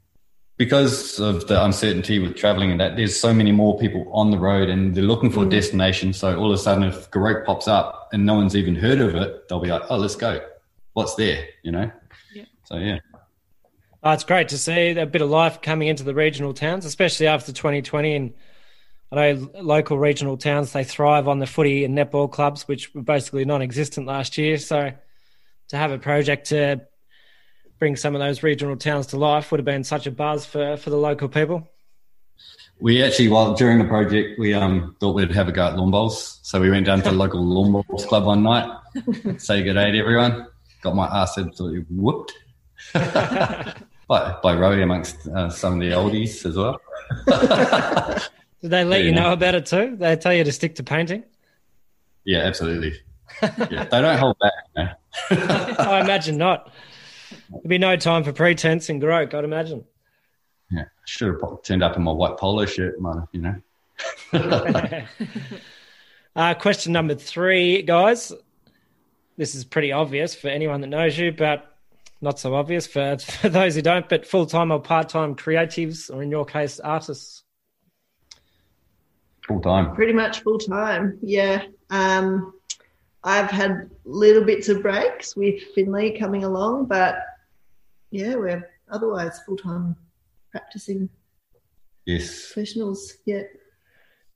because 0.57 1.19
of 1.19 1.47
the 1.47 1.63
uncertainty 1.63 2.19
with 2.19 2.35
traveling 2.35 2.71
and 2.71 2.79
that, 2.79 2.95
there's 2.95 3.19
so 3.19 3.33
many 3.33 3.51
more 3.51 3.77
people 3.77 4.09
on 4.13 4.31
the 4.31 4.37
road 4.37 4.69
and 4.69 4.95
they're 4.95 5.03
looking 5.03 5.29
for 5.29 5.41
mm. 5.41 5.47
a 5.47 5.49
destination. 5.49 6.13
So 6.13 6.37
all 6.37 6.51
of 6.51 6.55
a 6.55 6.61
sudden, 6.61 6.83
if 6.83 7.11
Goroke 7.11 7.45
pops 7.45 7.67
up 7.67 8.09
and 8.13 8.25
no 8.25 8.35
one's 8.35 8.55
even 8.55 8.75
heard 8.75 8.99
of 9.01 9.15
it, 9.15 9.49
they'll 9.49 9.59
be 9.59 9.69
like, 9.69 9.83
"Oh, 9.89 9.97
let's 9.97 10.15
go. 10.15 10.41
What's 10.93 11.15
there?" 11.15 11.45
You 11.63 11.71
know. 11.71 11.91
Yeah. 12.33 12.45
So 12.63 12.77
yeah. 12.77 12.99
Oh, 14.03 14.11
it's 14.11 14.23
great 14.23 14.49
to 14.49 14.57
see 14.57 14.91
a 14.91 15.05
bit 15.05 15.21
of 15.21 15.29
life 15.29 15.61
coming 15.61 15.87
into 15.87 16.03
the 16.03 16.13
regional 16.13 16.53
towns, 16.53 16.85
especially 16.85 17.25
after 17.25 17.51
2020. 17.51 18.15
And 18.15 18.33
I 19.11 19.33
know 19.33 19.49
local 19.61 19.97
regional 19.97 20.37
towns, 20.37 20.73
they 20.73 20.83
thrive 20.83 21.27
on 21.27 21.39
the 21.39 21.47
footy 21.47 21.83
and 21.83 21.97
netball 21.97 22.31
clubs, 22.31 22.67
which 22.67 22.93
were 22.93 23.01
basically 23.01 23.45
non 23.45 23.61
existent 23.61 24.07
last 24.07 24.37
year. 24.37 24.57
So 24.57 24.91
to 25.69 25.77
have 25.77 25.91
a 25.91 25.97
project 25.97 26.47
to 26.47 26.87
bring 27.79 27.95
some 27.95 28.15
of 28.15 28.19
those 28.19 28.43
regional 28.43 28.75
towns 28.75 29.07
to 29.07 29.17
life 29.17 29.51
would 29.51 29.59
have 29.59 29.65
been 29.65 29.83
such 29.83 30.07
a 30.07 30.11
buzz 30.11 30.45
for, 30.45 30.77
for 30.77 30.89
the 30.89 30.97
local 30.97 31.27
people. 31.27 31.67
We 32.79 33.01
actually, 33.03 33.29
while 33.29 33.53
during 33.53 33.79
the 33.79 33.85
project, 33.85 34.37
we 34.37 34.53
um, 34.53 34.95
thought 34.99 35.15
we'd 35.15 35.31
have 35.31 35.47
a 35.47 35.51
go 35.51 35.67
at 35.67 35.77
lawn 35.77 35.91
bowls. 35.91 36.39
So 36.43 36.59
we 36.59 36.69
went 36.69 36.85
down 36.85 37.01
to 37.03 37.09
the 37.09 37.15
local 37.15 37.41
lawn 37.41 37.83
bowls 37.87 38.05
club 38.05 38.25
one 38.25 38.43
night, 38.43 38.69
say 39.37 39.63
good 39.63 39.73
day 39.73 39.91
to 39.91 39.99
everyone. 39.99 40.47
Got 40.81 40.95
my 40.95 41.07
ass 41.07 41.37
absolutely 41.37 41.85
whooped. 41.89 42.33
by, 42.93 43.79
by 44.07 44.55
Rowie 44.55 44.83
amongst 44.83 45.27
uh, 45.27 45.49
some 45.49 45.75
of 45.75 45.79
the 45.79 45.91
oldies 45.91 46.45
as 46.45 46.57
well. 46.57 46.79
Did 48.61 48.71
they 48.71 48.83
let 48.83 49.01
yeah, 49.01 49.05
you 49.05 49.11
know 49.13 49.31
about 49.31 49.55
it 49.55 49.65
too? 49.65 49.95
They 49.95 50.15
tell 50.15 50.33
you 50.33 50.43
to 50.43 50.51
stick 50.51 50.75
to 50.75 50.83
painting? 50.83 51.23
Yeah, 52.25 52.39
absolutely. 52.39 52.93
Yeah, 53.41 53.85
they 53.85 54.01
don't 54.01 54.17
hold 54.17 54.37
back. 54.39 54.97
I 55.29 56.01
imagine 56.01 56.37
not. 56.37 56.71
There'd 57.49 57.67
be 57.67 57.77
no 57.77 57.95
time 57.95 58.23
for 58.23 58.33
pretense 58.33 58.89
and 58.89 59.01
Goroke, 59.01 59.33
I'd 59.33 59.43
imagine. 59.43 59.85
Yeah, 60.71 60.81
I 60.81 61.05
should 61.05 61.27
have 61.27 61.61
turned 61.63 61.83
up 61.83 61.95
in 61.95 62.03
my 62.03 62.11
white 62.11 62.37
polo 62.37 62.65
shirt, 62.65 62.95
you 63.31 63.41
know. 63.41 63.55
uh, 66.35 66.53
question 66.55 66.91
number 66.91 67.15
three, 67.15 67.81
guys. 67.83 68.33
this 69.37 69.55
is 69.55 69.63
pretty 69.63 69.91
obvious 69.91 70.35
for 70.35 70.47
anyone 70.47 70.81
that 70.81 70.87
knows 70.87 71.17
you, 71.17 71.31
but 71.31 71.75
not 72.21 72.39
so 72.39 72.55
obvious 72.55 72.87
for, 72.87 73.17
for 73.19 73.49
those 73.49 73.75
who 73.75 73.81
don't. 73.81 74.09
But 74.09 74.25
full 74.25 74.45
time 74.45 74.71
or 74.71 74.81
part 74.81 75.09
time 75.09 75.35
creatives, 75.35 76.13
or 76.13 76.23
in 76.23 76.31
your 76.31 76.45
case, 76.45 76.79
artists. 76.79 77.43
Full 79.47 79.61
time. 79.61 79.95
Pretty 79.95 80.13
much 80.13 80.41
full 80.41 80.57
time. 80.57 81.19
Yeah. 81.21 81.63
Um, 81.91 82.53
I've 83.25 83.49
had 83.49 83.89
little 84.05 84.43
bits 84.43 84.69
of 84.69 84.83
breaks 84.83 85.35
with 85.35 85.59
Finley 85.73 86.15
coming 86.17 86.43
along, 86.43 86.85
but 86.85 87.15
yeah, 88.11 88.35
we're 88.35 88.69
otherwise 88.89 89.39
full 89.45 89.57
time 89.57 89.95
practicing. 90.51 91.09
Yes. 92.05 92.53
Professionals. 92.53 93.13
Yeah. 93.25 93.41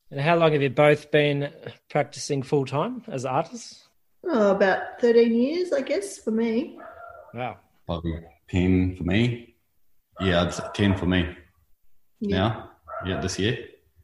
And 0.09 0.19
how 0.19 0.37
long 0.37 0.53
have 0.53 0.63
you 0.63 0.71
both 0.71 1.11
been 1.11 1.51
practicing 1.87 2.41
full 2.41 2.65
time 2.65 3.03
as 3.07 3.25
artists? 3.25 3.87
Oh, 4.27 4.51
about 4.51 4.99
13 4.99 5.35
years, 5.35 5.71
I 5.71 5.81
guess, 5.81 6.17
for 6.17 6.31
me. 6.31 6.79
Wow. 7.35 7.57
Probably 7.85 8.19
10 8.49 8.95
for 8.95 9.03
me. 9.03 9.55
Yeah, 10.19 10.47
it's 10.47 10.59
10 10.73 10.97
for 10.97 11.05
me 11.05 11.37
yeah. 12.19 12.37
now. 12.37 12.71
Yeah, 13.05 13.21
this 13.21 13.37
year. 13.37 13.57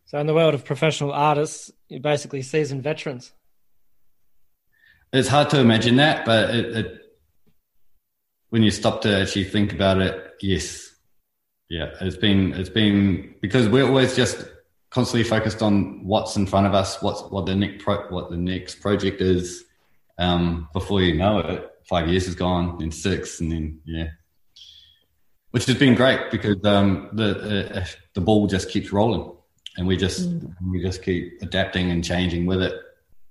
So, 0.06 0.20
in 0.20 0.28
the 0.28 0.34
world 0.36 0.54
of 0.54 0.64
professional 0.64 1.12
artists, 1.12 1.72
you're 1.90 2.00
basically 2.00 2.44
seasoned 2.44 2.84
veterans. 2.84 3.34
It's 5.16 5.30
hard 5.30 5.50
to 5.52 5.62
imagine 5.62 5.96
that, 5.96 6.26
but 6.26 6.54
it, 6.54 6.76
it, 6.76 7.02
when 8.50 8.64
you 8.64 8.72
stop 8.72 9.02
to 9.04 9.22
actually 9.22 9.46
think 9.46 9.72
about 9.72 10.02
it, 10.02 10.34
yes, 10.42 10.94
yeah, 11.70 11.92
it's 12.02 12.18
been 12.18 12.52
it's 12.52 12.68
been 12.68 13.34
because 13.42 13.70
we're 13.70 13.86
always 13.86 14.14
just 14.14 14.46
constantly 14.90 15.24
focused 15.24 15.62
on 15.62 16.06
what's 16.06 16.36
in 16.36 16.46
front 16.46 16.68
of 16.68 16.74
us, 16.74 17.02
what's 17.02 17.22
what 17.32 17.46
the 17.46 17.56
next 17.56 17.82
pro, 17.82 18.06
what 18.10 18.30
the 18.30 18.36
next 18.36 18.82
project 18.82 19.22
is. 19.22 19.64
Um, 20.18 20.68
before 20.74 21.02
you 21.02 21.14
know 21.14 21.40
it, 21.40 21.70
five 21.88 22.10
years 22.10 22.28
is 22.28 22.36
gone, 22.36 22.78
then 22.80 22.92
six, 22.92 23.40
and 23.40 23.50
then 23.50 23.80
yeah, 23.86 24.10
which 25.52 25.66
has 25.68 25.78
been 25.78 25.96
great 25.96 26.30
because 26.30 26.58
um, 26.66 27.10
the 27.14 27.74
uh, 27.74 27.86
the 28.16 28.22
ball 28.22 28.48
just 28.48 28.70
keeps 28.70 28.92
rolling, 28.92 29.34
and 29.78 29.88
we 29.88 29.96
just 29.96 30.30
mm. 30.30 30.54
we 30.70 30.82
just 30.82 31.04
keep 31.04 31.42
adapting 31.42 31.90
and 31.90 32.04
changing 32.04 32.46
with 32.46 32.62
it. 32.62 32.74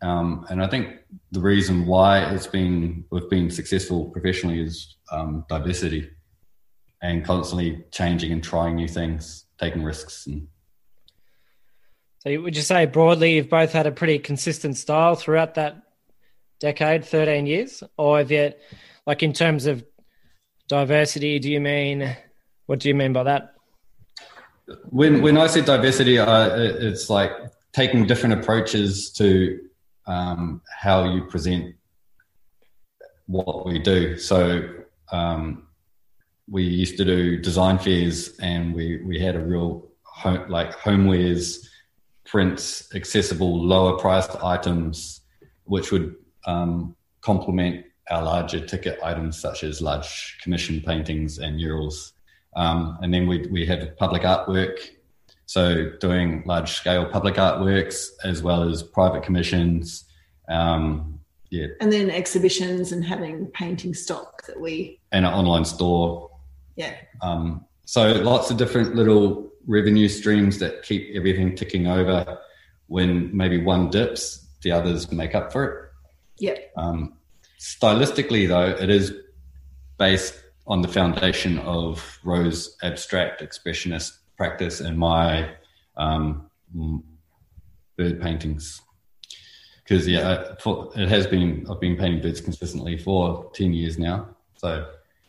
Um, 0.04 0.44
and 0.50 0.62
I 0.62 0.66
think 0.66 0.98
the 1.32 1.40
reason 1.40 1.86
why 1.86 2.30
it's 2.34 2.46
been 2.46 3.06
we've 3.10 3.30
been 3.30 3.50
successful 3.50 4.10
professionally 4.10 4.60
is 4.60 4.96
um, 5.10 5.46
diversity 5.48 6.10
and 7.00 7.24
constantly 7.24 7.82
changing 7.90 8.30
and 8.30 8.44
trying 8.44 8.76
new 8.76 8.86
things, 8.86 9.46
taking 9.58 9.82
risks. 9.82 10.26
And... 10.26 10.48
So, 12.18 12.38
would 12.42 12.54
you 12.54 12.60
say 12.60 12.84
broadly 12.84 13.36
you've 13.36 13.48
both 13.48 13.72
had 13.72 13.86
a 13.86 13.92
pretty 13.92 14.18
consistent 14.18 14.76
style 14.76 15.14
throughout 15.14 15.54
that 15.54 15.82
decade, 16.60 17.06
thirteen 17.06 17.46
years, 17.46 17.82
or 17.96 18.18
have 18.18 18.30
you, 18.30 18.52
like 19.06 19.22
in 19.22 19.32
terms 19.32 19.64
of 19.64 19.82
diversity? 20.68 21.38
Do 21.38 21.50
you 21.50 21.60
mean 21.60 22.14
what 22.66 22.78
do 22.78 22.88
you 22.88 22.94
mean 22.94 23.14
by 23.14 23.22
that? 23.22 23.54
When 24.90 25.22
when 25.22 25.38
I 25.38 25.46
say 25.46 25.62
diversity, 25.62 26.18
uh, 26.18 26.56
it's 26.58 27.08
like 27.08 27.32
taking 27.72 28.06
different 28.06 28.38
approaches 28.40 29.10
to 29.12 29.60
um, 30.06 30.60
how 30.70 31.04
you 31.12 31.24
present 31.24 31.74
what 33.26 33.66
we 33.66 33.78
do. 33.78 34.18
So 34.18 34.68
um, 35.12 35.66
we 36.48 36.62
used 36.62 36.96
to 36.98 37.04
do 37.04 37.38
design 37.38 37.78
fairs, 37.78 38.36
and 38.38 38.74
we 38.74 39.02
we 39.04 39.18
had 39.18 39.36
a 39.36 39.40
real 39.40 39.88
home, 40.02 40.48
like 40.48 40.76
homewares, 40.78 41.66
prints, 42.26 42.94
accessible, 42.94 43.62
lower 43.62 43.98
priced 43.98 44.36
items, 44.42 45.22
which 45.64 45.90
would 45.90 46.16
um, 46.46 46.94
complement 47.22 47.86
our 48.10 48.22
larger 48.22 48.60
ticket 48.60 48.98
items 49.02 49.38
such 49.38 49.64
as 49.64 49.80
large 49.80 50.38
commission 50.42 50.82
paintings 50.82 51.38
and 51.38 51.56
murals. 51.56 52.12
Um, 52.56 52.98
and 53.02 53.12
then 53.12 53.26
we 53.26 53.46
we 53.50 53.66
have 53.66 53.96
public 53.96 54.22
artwork 54.22 54.78
so 55.46 55.90
doing 56.00 56.42
large 56.46 56.72
scale 56.72 57.06
public 57.06 57.34
artworks 57.34 58.08
as 58.24 58.42
well 58.42 58.68
as 58.68 58.82
private 58.82 59.22
commissions. 59.22 60.04
Um, 60.48 61.20
yeah. 61.50 61.66
And 61.80 61.92
then 61.92 62.10
exhibitions 62.10 62.92
and 62.92 63.04
having 63.04 63.46
painting 63.46 63.94
stock 63.94 64.46
that 64.46 64.60
we 64.60 65.00
and 65.12 65.24
an 65.24 65.32
online 65.32 65.64
store. 65.64 66.30
Yeah. 66.76 66.94
Um, 67.22 67.64
so 67.84 68.12
lots 68.12 68.50
of 68.50 68.56
different 68.56 68.96
little 68.96 69.50
revenue 69.66 70.08
streams 70.08 70.58
that 70.58 70.82
keep 70.82 71.14
everything 71.14 71.54
ticking 71.54 71.86
over. 71.86 72.38
When 72.86 73.34
maybe 73.34 73.62
one 73.62 73.90
dips, 73.90 74.46
the 74.62 74.72
others 74.72 75.10
make 75.10 75.34
up 75.34 75.52
for 75.52 75.64
it. 75.64 75.90
Yeah. 76.38 76.56
Um, 76.76 77.14
stylistically, 77.58 78.48
though, 78.48 78.70
it 78.82 78.90
is 78.90 79.14
based 79.98 80.42
on 80.66 80.82
the 80.82 80.88
foundation 80.88 81.58
of 81.60 82.18
Ro's 82.24 82.76
abstract 82.82 83.40
expressionist 83.42 84.18
practice 84.36 84.80
and 84.80 84.98
my 84.98 85.50
um, 85.96 86.50
bird 87.96 88.20
paintings. 88.20 88.80
Because 89.82 90.08
yeah, 90.08 90.54
for, 90.60 90.90
it 90.96 91.08
has 91.08 91.26
been 91.26 91.66
I've 91.70 91.80
been 91.80 91.96
painting 91.96 92.22
birds 92.22 92.40
consistently 92.40 92.96
for 92.96 93.50
ten 93.54 93.72
years 93.72 93.98
now. 93.98 94.28
So, 94.56 94.88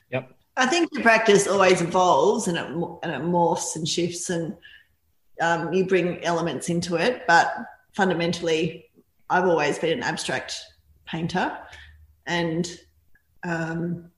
yep. 0.09 0.31
I 0.55 0.65
think 0.65 0.91
the 0.93 1.01
practice 1.01 1.45
always 1.45 1.81
evolves 1.81 2.47
and 2.47 2.57
it 2.57 2.65
and 2.65 3.11
it 3.11 3.21
morphs 3.29 3.75
and 3.75 3.87
shifts, 3.87 4.29
and 4.29 4.55
um, 5.41 5.73
you 5.73 5.85
bring 5.85 6.23
elements 6.23 6.69
into 6.69 6.95
it. 6.95 7.23
But 7.27 7.53
fundamentally, 7.91 8.85
I've 9.29 9.45
always 9.45 9.77
been 9.77 9.97
an 9.97 10.03
abstract 10.03 10.55
painter, 11.05 11.57
and 12.25 12.79
um, 13.43 14.09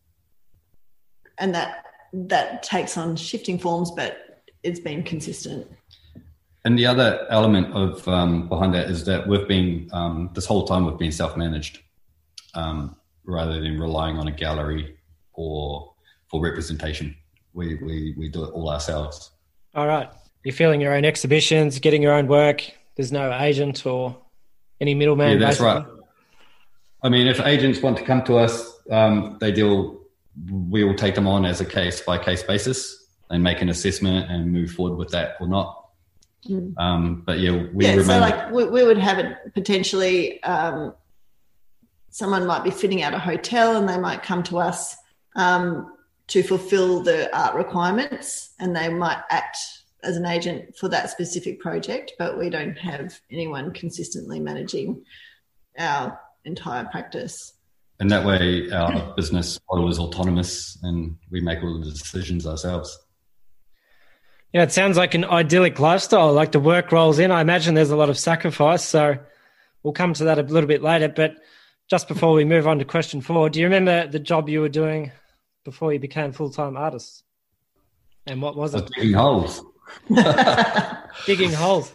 and 1.39 1.55
that 1.55 1.83
that 2.13 2.61
takes 2.61 2.95
on 2.95 3.15
shifting 3.15 3.57
forms, 3.57 3.89
but 3.89 4.26
it's 4.63 4.79
been 4.79 5.03
consistent. 5.03 5.67
And 6.65 6.77
the 6.77 6.85
other 6.85 7.25
element 7.29 7.73
of 7.73 8.05
um, 8.07 8.49
behind 8.49 8.73
that 8.73 8.89
is 8.89 9.05
that 9.05 9.27
we've 9.27 9.47
been 9.47 9.89
um, 9.93 10.29
this 10.33 10.45
whole 10.45 10.67
time 10.67 10.85
we've 10.85 10.97
been 10.97 11.11
self-managed 11.11 11.79
um, 12.55 12.97
rather 13.23 13.61
than 13.61 13.79
relying 13.79 14.17
on 14.17 14.27
a 14.27 14.31
gallery 14.31 14.97
or 15.33 15.93
for 16.27 16.41
representation. 16.41 17.15
We, 17.53 17.75
we 17.75 18.15
we 18.17 18.29
do 18.29 18.43
it 18.43 18.51
all 18.51 18.69
ourselves. 18.69 19.31
All 19.75 19.87
right, 19.87 20.09
you're 20.43 20.53
filling 20.53 20.81
your 20.81 20.93
own 20.93 21.05
exhibitions, 21.05 21.79
getting 21.79 22.01
your 22.01 22.13
own 22.13 22.27
work. 22.27 22.69
There's 22.95 23.11
no 23.11 23.31
agent 23.31 23.85
or 23.85 24.17
any 24.81 24.93
middleman. 24.93 25.39
Yeah, 25.39 25.47
that's 25.47 25.59
basically. 25.59 25.83
right. 25.83 26.03
I 27.03 27.09
mean, 27.09 27.27
if 27.27 27.39
agents 27.39 27.81
want 27.81 27.97
to 27.97 28.03
come 28.03 28.23
to 28.23 28.37
us, 28.37 28.77
um, 28.91 29.37
they 29.39 29.51
deal. 29.51 30.01
We 30.69 30.83
will 30.83 30.95
take 30.95 31.15
them 31.15 31.27
on 31.27 31.45
as 31.45 31.61
a 31.61 31.65
case 31.65 32.01
by 32.01 32.17
case 32.17 32.43
basis 32.43 33.06
and 33.29 33.43
make 33.43 33.61
an 33.61 33.69
assessment 33.69 34.31
and 34.31 34.51
move 34.51 34.71
forward 34.71 34.97
with 34.97 35.09
that 35.09 35.35
or 35.39 35.47
not. 35.47 35.89
Mm. 36.47 36.73
Um, 36.77 37.23
but 37.25 37.39
yeah, 37.39 37.65
we 37.73 37.85
yeah, 37.85 38.01
so 38.01 38.19
like 38.19 38.51
we, 38.51 38.65
we, 38.65 38.83
would 38.83 38.97
have 38.97 39.19
it 39.19 39.53
potentially. 39.53 40.41
Um, 40.43 40.93
someone 42.09 42.45
might 42.47 42.63
be 42.63 42.71
fitting 42.71 43.03
out 43.03 43.13
a 43.13 43.19
hotel, 43.19 43.75
and 43.75 43.87
they 43.87 43.99
might 43.99 44.23
come 44.23 44.43
to 44.43 44.59
us 44.59 44.95
um, 45.35 45.93
to 46.27 46.43
fulfil 46.43 47.01
the 47.01 47.35
art 47.37 47.55
requirements, 47.55 48.53
and 48.59 48.75
they 48.75 48.89
might 48.89 49.19
act 49.29 49.57
as 50.03 50.15
an 50.15 50.25
agent 50.25 50.75
for 50.77 50.87
that 50.89 51.09
specific 51.09 51.59
project. 51.59 52.13
But 52.17 52.37
we 52.37 52.49
don't 52.49 52.77
have 52.77 53.19
anyone 53.31 53.73
consistently 53.73 54.39
managing 54.39 55.03
our 55.77 56.19
entire 56.45 56.85
practice. 56.85 57.53
And 57.99 58.11
that 58.11 58.25
way, 58.25 58.69
our 58.71 59.13
business 59.15 59.59
model 59.69 59.89
is 59.89 59.97
autonomous, 59.99 60.77
and 60.83 61.17
we 61.31 61.41
make 61.41 61.63
all 61.63 61.79
the 61.79 61.91
decisions 61.91 62.45
ourselves. 62.45 62.97
Yeah, 64.53 64.63
it 64.63 64.71
sounds 64.71 64.97
like 64.97 65.13
an 65.13 65.25
idyllic 65.25 65.79
lifestyle. 65.79 66.31
Like 66.33 66.51
the 66.51 66.59
work 66.59 66.91
rolls 66.91 67.19
in. 67.19 67.31
I 67.31 67.41
imagine 67.41 67.75
there's 67.75 67.91
a 67.91 67.97
lot 67.97 68.09
of 68.09 68.17
sacrifice. 68.17 68.83
So 68.83 69.17
we'll 69.83 69.93
come 69.93 70.13
to 70.13 70.25
that 70.25 70.39
a 70.39 70.43
little 70.43 70.67
bit 70.67 70.81
later. 70.81 71.09
But 71.09 71.35
just 71.89 72.07
before 72.07 72.33
we 72.33 72.45
move 72.45 72.67
on 72.67 72.79
to 72.79 72.85
question 72.85 73.21
four, 73.21 73.49
do 73.49 73.59
you 73.59 73.65
remember 73.65 74.07
the 74.07 74.19
job 74.19 74.49
you 74.49 74.61
were 74.61 74.69
doing 74.69 75.11
before 75.65 75.91
you 75.93 75.99
became 75.99 76.31
full 76.31 76.49
time 76.49 76.77
artist? 76.77 77.23
And 78.25 78.41
what 78.41 78.55
was 78.55 78.73
it? 78.73 78.89
Digging 78.95 79.13
holes. 79.13 79.61
digging 81.25 81.53
holes. 81.53 81.93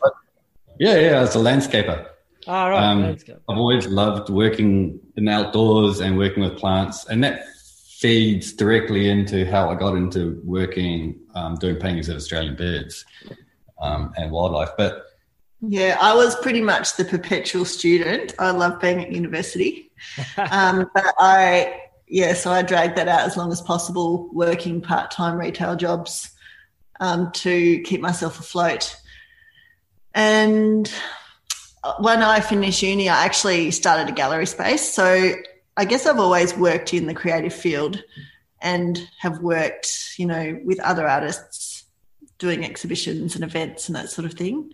Yeah, 0.78 0.96
yeah, 0.96 1.20
as 1.20 1.34
a 1.34 1.38
landscaper. 1.38 2.06
Ah, 2.46 2.66
right. 2.66 2.82
Um, 2.82 3.16
I've 3.48 3.58
always 3.58 3.86
loved 3.86 4.30
working 4.30 4.98
in 5.16 5.26
the 5.26 5.32
outdoors 5.32 6.00
and 6.00 6.18
working 6.18 6.42
with 6.42 6.56
plants, 6.56 7.06
and 7.06 7.22
that 7.22 7.44
feeds 8.02 8.52
directly 8.52 9.08
into 9.08 9.48
how 9.48 9.70
I 9.70 9.76
got 9.76 9.94
into 9.94 10.42
working, 10.44 11.20
um, 11.36 11.54
doing 11.54 11.76
paintings 11.76 12.08
of 12.08 12.16
Australian 12.16 12.56
birds 12.56 13.04
um, 13.80 14.12
and 14.16 14.32
wildlife. 14.32 14.70
But 14.76 15.06
yeah, 15.60 15.96
I 16.00 16.12
was 16.12 16.34
pretty 16.34 16.60
much 16.60 16.96
the 16.96 17.04
perpetual 17.04 17.64
student. 17.64 18.34
I 18.40 18.50
love 18.50 18.80
being 18.80 19.00
at 19.00 19.12
university, 19.12 19.92
um, 20.36 20.90
but 20.92 21.14
I 21.20 21.80
yeah, 22.08 22.34
so 22.34 22.50
I 22.50 22.62
dragged 22.62 22.96
that 22.96 23.06
out 23.06 23.20
as 23.20 23.36
long 23.36 23.52
as 23.52 23.62
possible, 23.62 24.28
working 24.32 24.80
part 24.80 25.12
time 25.12 25.38
retail 25.38 25.76
jobs 25.76 26.30
um, 26.98 27.30
to 27.32 27.80
keep 27.82 28.00
myself 28.00 28.40
afloat. 28.40 28.96
And 30.12 30.92
when 32.00 32.22
I 32.22 32.40
finished 32.40 32.82
uni, 32.82 33.08
I 33.08 33.24
actually 33.24 33.70
started 33.70 34.08
a 34.08 34.12
gallery 34.12 34.46
space. 34.46 34.92
So 34.92 35.34
I 35.76 35.84
guess 35.84 36.06
I've 36.06 36.18
always 36.18 36.56
worked 36.56 36.92
in 36.92 37.06
the 37.06 37.14
creative 37.14 37.54
field 37.54 38.02
and 38.60 39.08
have 39.18 39.40
worked, 39.40 40.14
you 40.18 40.26
know, 40.26 40.60
with 40.64 40.80
other 40.80 41.08
artists 41.08 41.84
doing 42.38 42.64
exhibitions 42.64 43.34
and 43.34 43.44
events 43.44 43.88
and 43.88 43.96
that 43.96 44.10
sort 44.10 44.26
of 44.26 44.34
thing. 44.34 44.70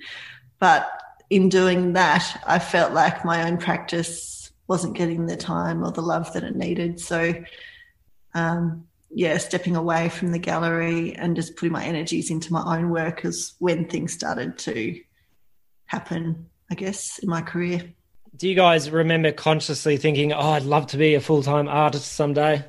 But 0.58 0.90
in 1.30 1.48
doing 1.48 1.92
that, 1.92 2.42
I 2.46 2.58
felt 2.58 2.92
like 2.92 3.24
my 3.24 3.48
own 3.48 3.58
practice 3.58 4.50
wasn't 4.66 4.96
getting 4.96 5.26
the 5.26 5.37
time 5.37 5.84
or 5.84 5.90
the 5.90 6.02
love 6.02 6.32
that 6.32 6.44
it 6.44 6.56
needed. 6.56 7.00
So, 7.00 7.34
um, 8.34 8.87
yeah, 9.11 9.38
stepping 9.38 9.76
away 9.76 10.11
from 10.11 10.32
the 10.32 10.38
gallery 10.38 11.14
and 11.14 11.37
just 11.37 11.56
putting 11.56 11.72
my 11.72 11.84
energies 11.84 12.30
into 12.30 12.52
my 12.52 12.76
own 12.76 12.90
work 12.90 13.24
is 13.24 13.54
when 13.58 13.87
things 13.87 14.12
started 14.12 14.58
to 14.58 15.00
happen, 15.87 16.46
I 16.70 16.74
guess, 16.74 17.18
in 17.18 17.28
my 17.28 17.40
career. 17.40 17.94
Do 18.38 18.48
you 18.48 18.55
guys 18.55 18.88
remember 18.88 19.33
consciously 19.33 19.96
thinking, 19.96 20.33
oh, 20.33 20.51
I'd 20.51 20.62
love 20.62 20.87
to 20.88 20.96
be 20.96 21.16
a 21.16 21.20
full 21.20 21.42
time 21.42 21.66
artist 21.66 22.12
someday? 22.12 22.64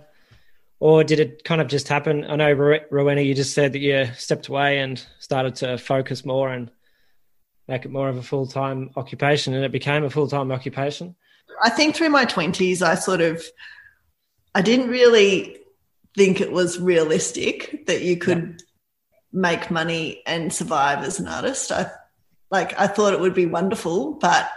Or 0.79 1.03
did 1.03 1.19
it 1.19 1.43
kind 1.43 1.61
of 1.61 1.67
just 1.67 1.87
happen? 1.87 2.25
I 2.25 2.37
know, 2.37 2.79
Rowena, 2.89 3.21
you 3.21 3.35
just 3.35 3.53
said 3.53 3.73
that 3.73 3.79
you 3.79 4.07
stepped 4.17 4.47
away 4.47 4.79
and 4.79 5.03
started 5.19 5.55
to 5.57 5.77
focus 5.77 6.25
more 6.25 6.49
and 6.49 6.71
make 7.67 7.85
it 7.85 7.91
more 7.91 8.09
of 8.09 8.17
a 8.17 8.23
full 8.23 8.47
time 8.47 8.89
occupation, 8.95 9.53
and 9.53 9.63
it 9.63 9.71
became 9.71 10.03
a 10.03 10.09
full 10.09 10.27
time 10.27 10.51
occupation. 10.51 11.15
I 11.63 11.69
think 11.69 11.95
through 11.95 12.09
my 12.09 12.25
20s, 12.25 12.81
I 12.81 12.95
sort 12.95 13.21
of, 13.21 13.43
I 14.55 14.63
didn't 14.63 14.89
really 14.89 15.57
think 16.17 16.41
it 16.41 16.51
was 16.51 16.79
realistic 16.79 17.85
that 17.85 18.01
you 18.01 18.17
could 18.17 18.39
yeah. 18.39 19.39
make 19.39 19.69
money 19.69 20.23
and 20.25 20.51
survive 20.51 21.03
as 21.03 21.19
an 21.19 21.27
artist. 21.27 21.71
I 21.71 21.91
like 22.49 22.79
I 22.79 22.87
thought 22.87 23.13
it 23.13 23.19
would 23.19 23.35
be 23.35 23.45
wonderful, 23.45 24.13
but 24.13 24.49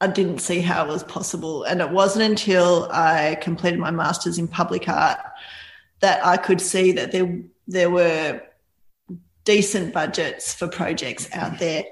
I 0.00 0.06
didn't 0.06 0.38
see 0.38 0.60
how 0.60 0.84
it 0.84 0.88
was 0.88 1.02
possible. 1.02 1.64
And 1.64 1.80
it 1.80 1.90
wasn't 1.90 2.24
until 2.24 2.88
I 2.90 3.36
completed 3.40 3.80
my 3.80 3.90
masters 3.90 4.38
in 4.38 4.46
public 4.46 4.88
art 4.88 5.18
that 6.00 6.24
I 6.24 6.36
could 6.36 6.60
see 6.60 6.92
that 6.92 7.12
there 7.12 7.42
there 7.66 7.90
were 7.90 8.40
decent 9.44 9.92
budgets 9.92 10.54
for 10.54 10.68
projects 10.68 11.28
out 11.32 11.58
there 11.58 11.84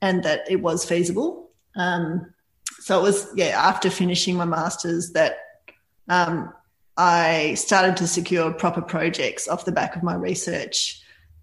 and 0.00 0.22
that 0.22 0.50
it 0.50 0.60
was 0.60 0.84
feasible. 0.84 1.50
Um, 1.76 2.32
so 2.80 2.98
it 2.98 3.02
was 3.02 3.28
yeah 3.34 3.56
after 3.56 3.90
finishing 3.90 4.36
my 4.36 4.44
masters 4.44 5.12
that 5.12 5.36
um, 6.08 6.52
I 6.96 7.54
started 7.54 7.96
to 7.98 8.06
secure 8.06 8.52
proper 8.52 8.82
projects 8.82 9.48
off 9.48 9.64
the 9.64 9.72
back 9.72 9.96
of 9.96 10.02
my 10.02 10.14
research, 10.14 11.02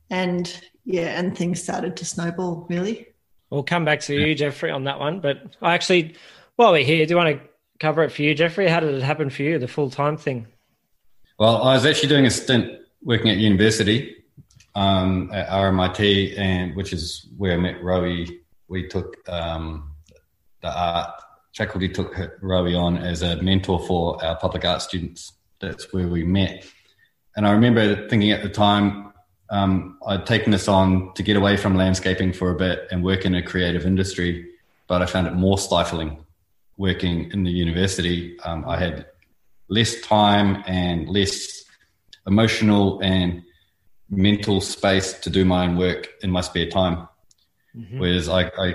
and 0.10 0.52
yeah, 0.86 1.20
and 1.20 1.38
things 1.38 1.62
started 1.62 1.98
to 1.98 2.06
snowball 2.06 2.66
really. 2.70 3.08
We'll 3.52 3.64
come 3.64 3.86
back 3.86 4.00
to 4.02 4.16
you, 4.16 4.34
Geoffrey, 4.34 4.72
on 4.72 4.86
that 4.86 5.00
one. 5.00 5.20
But 5.20 5.38
I 5.62 5.76
actually, 5.76 6.16
while 6.56 6.72
we're 6.72 6.84
here, 6.84 7.06
do 7.06 7.12
you 7.12 7.18
want 7.18 7.38
to 7.38 7.48
cover 7.80 8.02
it 8.04 8.12
for 8.12 8.24
you, 8.24 8.34
Geoffrey? 8.34 8.68
How 8.68 8.80
did 8.80 8.96
it 8.96 9.04
happen 9.04 9.30
for 9.30 9.44
you, 9.44 9.60
the 9.60 9.68
full 9.68 9.92
time 9.92 10.18
thing? 10.18 10.48
Well, 11.38 11.62
I 11.62 11.74
was 11.74 11.86
actually 11.86 12.10
doing 12.10 12.26
a 12.26 12.32
stint 12.32 12.80
working 13.04 13.30
at 13.30 13.38
university 13.38 14.16
um, 14.74 15.30
at 15.34 15.50
RMIT, 15.50 16.40
and 16.40 16.76
which 16.76 16.94
is 16.94 17.28
where 17.38 17.54
I 17.54 17.58
met 17.58 17.82
Rowie. 17.82 18.40
We 18.68 18.88
took 18.88 19.18
um, 19.30 19.92
the 20.62 20.76
art 20.76 21.12
faculty 21.56 21.90
took 21.90 22.16
Rowie 22.42 22.80
on 22.80 22.98
as 22.98 23.22
a 23.22 23.42
mentor 23.42 23.80
for 23.86 24.24
our 24.24 24.38
public 24.38 24.64
art 24.64 24.82
students 24.82 25.34
that's 25.62 25.94
where 25.94 26.08
we 26.08 26.24
met. 26.24 26.66
And 27.36 27.48
I 27.48 27.52
remember 27.52 28.08
thinking 28.10 28.32
at 28.32 28.44
the 28.44 28.50
time, 28.50 29.11
um, 29.52 29.98
I'd 30.08 30.26
taken 30.26 30.52
this 30.52 30.70
on 30.70 31.14
to 31.16 31.24
get 31.24 31.36
away 31.36 31.58
from 31.58 31.76
landscaping 31.76 32.32
for 32.32 32.52
a 32.52 32.56
bit 32.56 32.88
and 32.90 33.04
work 33.04 33.26
in 33.26 33.36
a 33.36 33.44
creative 33.44 33.86
industry, 33.86 34.50
but 34.88 35.02
I 35.02 35.06
found 35.06 35.28
it 35.28 35.34
more 35.34 35.58
stifling 35.58 36.26
working 36.78 37.30
in 37.32 37.44
the 37.44 37.52
university. 37.52 38.40
Um, 38.40 38.64
I 38.66 38.80
had 38.80 39.06
less 39.68 40.00
time 40.02 40.64
and 40.68 41.10
less 41.10 41.66
emotional 42.26 43.02
and 43.02 43.44
mental 44.10 44.62
space 44.62 45.14
to 45.20 45.30
do 45.30 45.44
my 45.44 45.66
own 45.66 45.78
work 45.78 46.08
in 46.24 46.32
my 46.32 46.42
spare 46.42 46.70
time. 46.70 47.10
Mm-hmm. 47.76 48.00
Whereas 48.00 48.30
I, 48.30 48.44
I, 48.58 48.74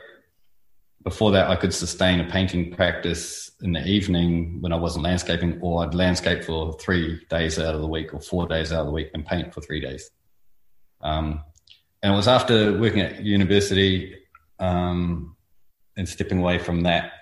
before 1.03 1.31
that, 1.33 1.49
I 1.49 1.57
could 1.57 1.73
sustain 1.73 2.21
a 2.21 2.31
painting 2.31 2.75
practice 2.75 3.51
in 3.63 3.73
the 3.73 3.85
evening 3.87 4.61
when 4.61 4.75
I 4.75 4.77
wasn't 4.77 5.05
landscaping, 5.05 5.59
or 5.63 5.83
I'd 5.83 5.95
landscape 5.95 6.45
for 6.45 6.75
three 6.79 7.25
days 7.31 7.59
out 7.59 7.75
of 7.75 7.81
the 7.81 7.89
week 7.89 8.13
or 8.13 8.21
four 8.21 8.47
days 8.47 8.73
out 8.73 8.81
of 8.81 8.87
the 8.87 8.93
week 8.93 9.11
and 9.15 9.25
paint 9.25 9.55
for 9.55 9.63
three 9.63 9.81
days. 9.81 10.11
Um, 11.01 11.43
and 12.03 12.13
it 12.13 12.17
was 12.17 12.29
after 12.29 12.79
working 12.79 13.01
at 13.01 13.25
university 13.25 14.17
um, 14.59 15.37
and 15.97 16.09
stepping 16.09 16.39
away 16.39 16.59
from 16.59 16.83
that 16.83 17.13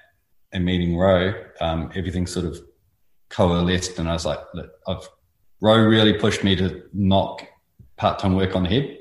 and 0.52 0.64
meeting 0.64 0.96
Ro, 0.96 1.34
um, 1.60 1.90
everything 1.94 2.26
sort 2.26 2.46
of 2.46 2.60
coalesced, 3.28 3.98
and 3.98 4.08
I 4.08 4.12
was 4.12 4.24
like, 4.24 4.38
I've 4.86 5.08
Ro 5.60 5.76
really 5.76 6.14
pushed 6.14 6.44
me 6.44 6.54
to 6.56 6.82
knock 6.92 7.46
part-time 7.96 8.36
work 8.36 8.54
on 8.54 8.64
the 8.64 8.68
head 8.68 8.98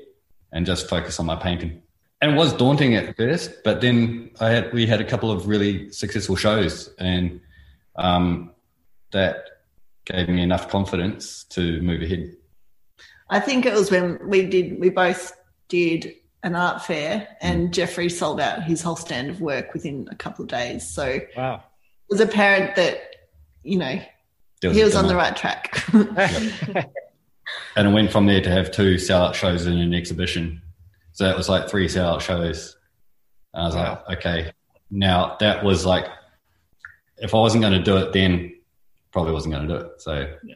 and 0.52 0.64
just 0.64 0.88
focus 0.88 1.20
on 1.20 1.26
my 1.26 1.36
painting 1.36 1.82
and 2.24 2.32
it 2.32 2.36
was 2.36 2.54
daunting 2.54 2.94
at 2.94 3.14
first, 3.18 3.62
but 3.64 3.82
then 3.82 4.30
I 4.40 4.48
had 4.48 4.72
we 4.72 4.86
had 4.86 4.98
a 4.98 5.04
couple 5.04 5.30
of 5.30 5.46
really 5.46 5.90
successful 5.92 6.36
shows, 6.36 6.88
and 6.98 7.42
um, 7.96 8.52
that 9.12 9.36
gave 10.06 10.30
me 10.30 10.42
enough 10.42 10.70
confidence 10.70 11.44
to 11.50 11.82
move 11.82 12.00
ahead. 12.00 12.34
I 13.30 13.40
think 13.40 13.66
it 13.66 13.72
was 13.72 13.90
when 13.90 14.18
we 14.28 14.46
did 14.46 14.80
we 14.80 14.90
both 14.90 15.32
did 15.68 16.14
an 16.42 16.54
art 16.54 16.84
fair, 16.84 17.28
and 17.40 17.68
mm. 17.68 17.72
Geoffrey 17.72 18.08
sold 18.08 18.40
out 18.40 18.62
his 18.62 18.82
whole 18.82 18.96
stand 18.96 19.30
of 19.30 19.40
work 19.40 19.72
within 19.72 20.08
a 20.10 20.14
couple 20.14 20.42
of 20.42 20.48
days. 20.50 20.88
So 20.88 21.20
wow, 21.36 21.56
it 21.56 22.12
was 22.12 22.20
apparent 22.20 22.76
that 22.76 23.00
you 23.62 23.78
know 23.78 24.00
was 24.62 24.76
he 24.76 24.84
was 24.84 24.94
on 24.94 25.08
the 25.08 25.16
right 25.16 25.36
track. 25.36 25.84
and 27.76 27.88
it 27.88 27.92
went 27.92 28.12
from 28.12 28.26
there 28.26 28.40
to 28.40 28.50
have 28.50 28.70
two 28.70 28.96
sellout 28.96 29.34
shows 29.34 29.66
in 29.66 29.78
an 29.78 29.94
exhibition 29.94 30.62
so 31.14 31.30
it 31.30 31.36
was 31.36 31.48
like 31.48 31.70
three 31.70 31.86
sellout 31.86 32.20
shows. 32.20 32.76
And 33.54 33.62
I 33.62 33.66
was 33.66 33.74
wow. 33.76 34.02
like, 34.08 34.18
okay. 34.18 34.52
Now 34.90 35.36
that 35.38 35.64
was 35.64 35.86
like, 35.86 36.06
if 37.16 37.32
I 37.34 37.38
wasn't 37.38 37.62
going 37.62 37.72
to 37.72 37.82
do 37.82 37.96
it 37.98 38.12
then, 38.12 38.56
probably 39.12 39.32
wasn't 39.32 39.54
going 39.54 39.68
to 39.68 39.78
do 39.78 39.84
it. 39.86 40.02
So. 40.02 40.34
Yeah. 40.44 40.54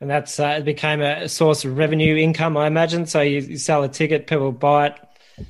And 0.00 0.10
that's 0.10 0.38
uh, 0.38 0.56
it 0.58 0.64
became 0.64 1.00
a 1.00 1.28
source 1.28 1.64
of 1.64 1.76
revenue 1.76 2.16
income, 2.16 2.56
I 2.56 2.66
imagine. 2.66 3.06
So 3.06 3.20
you, 3.20 3.40
you 3.40 3.58
sell 3.58 3.82
a 3.84 3.88
ticket, 3.88 4.26
people 4.26 4.52
buy 4.52 4.88
it, 4.88 5.46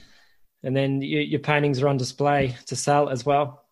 and 0.62 0.76
then 0.76 1.02
you, 1.02 1.20
your 1.20 1.40
paintings 1.40 1.82
are 1.82 1.88
on 1.88 1.96
display 1.96 2.56
to 2.66 2.76
sell 2.76 3.08
as 3.08 3.24
well. 3.26 3.64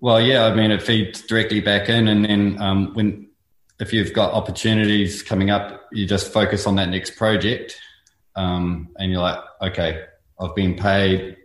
Well, 0.00 0.20
yeah, 0.20 0.44
I 0.44 0.54
mean, 0.54 0.70
it 0.70 0.82
feeds 0.82 1.22
directly 1.22 1.60
back 1.60 1.88
in, 1.88 2.08
and 2.08 2.24
then 2.24 2.60
um, 2.60 2.92
when 2.94 3.28
if 3.78 3.92
you've 3.92 4.12
got 4.12 4.32
opportunities 4.32 5.22
coming 5.22 5.50
up, 5.50 5.86
you 5.92 6.06
just 6.06 6.32
focus 6.32 6.66
on 6.66 6.76
that 6.76 6.88
next 6.88 7.16
project, 7.16 7.78
um, 8.34 8.88
and 8.98 9.10
you're 9.10 9.20
like, 9.20 9.38
okay, 9.62 10.04
I've 10.38 10.54
been 10.54 10.76
paid. 10.76 11.36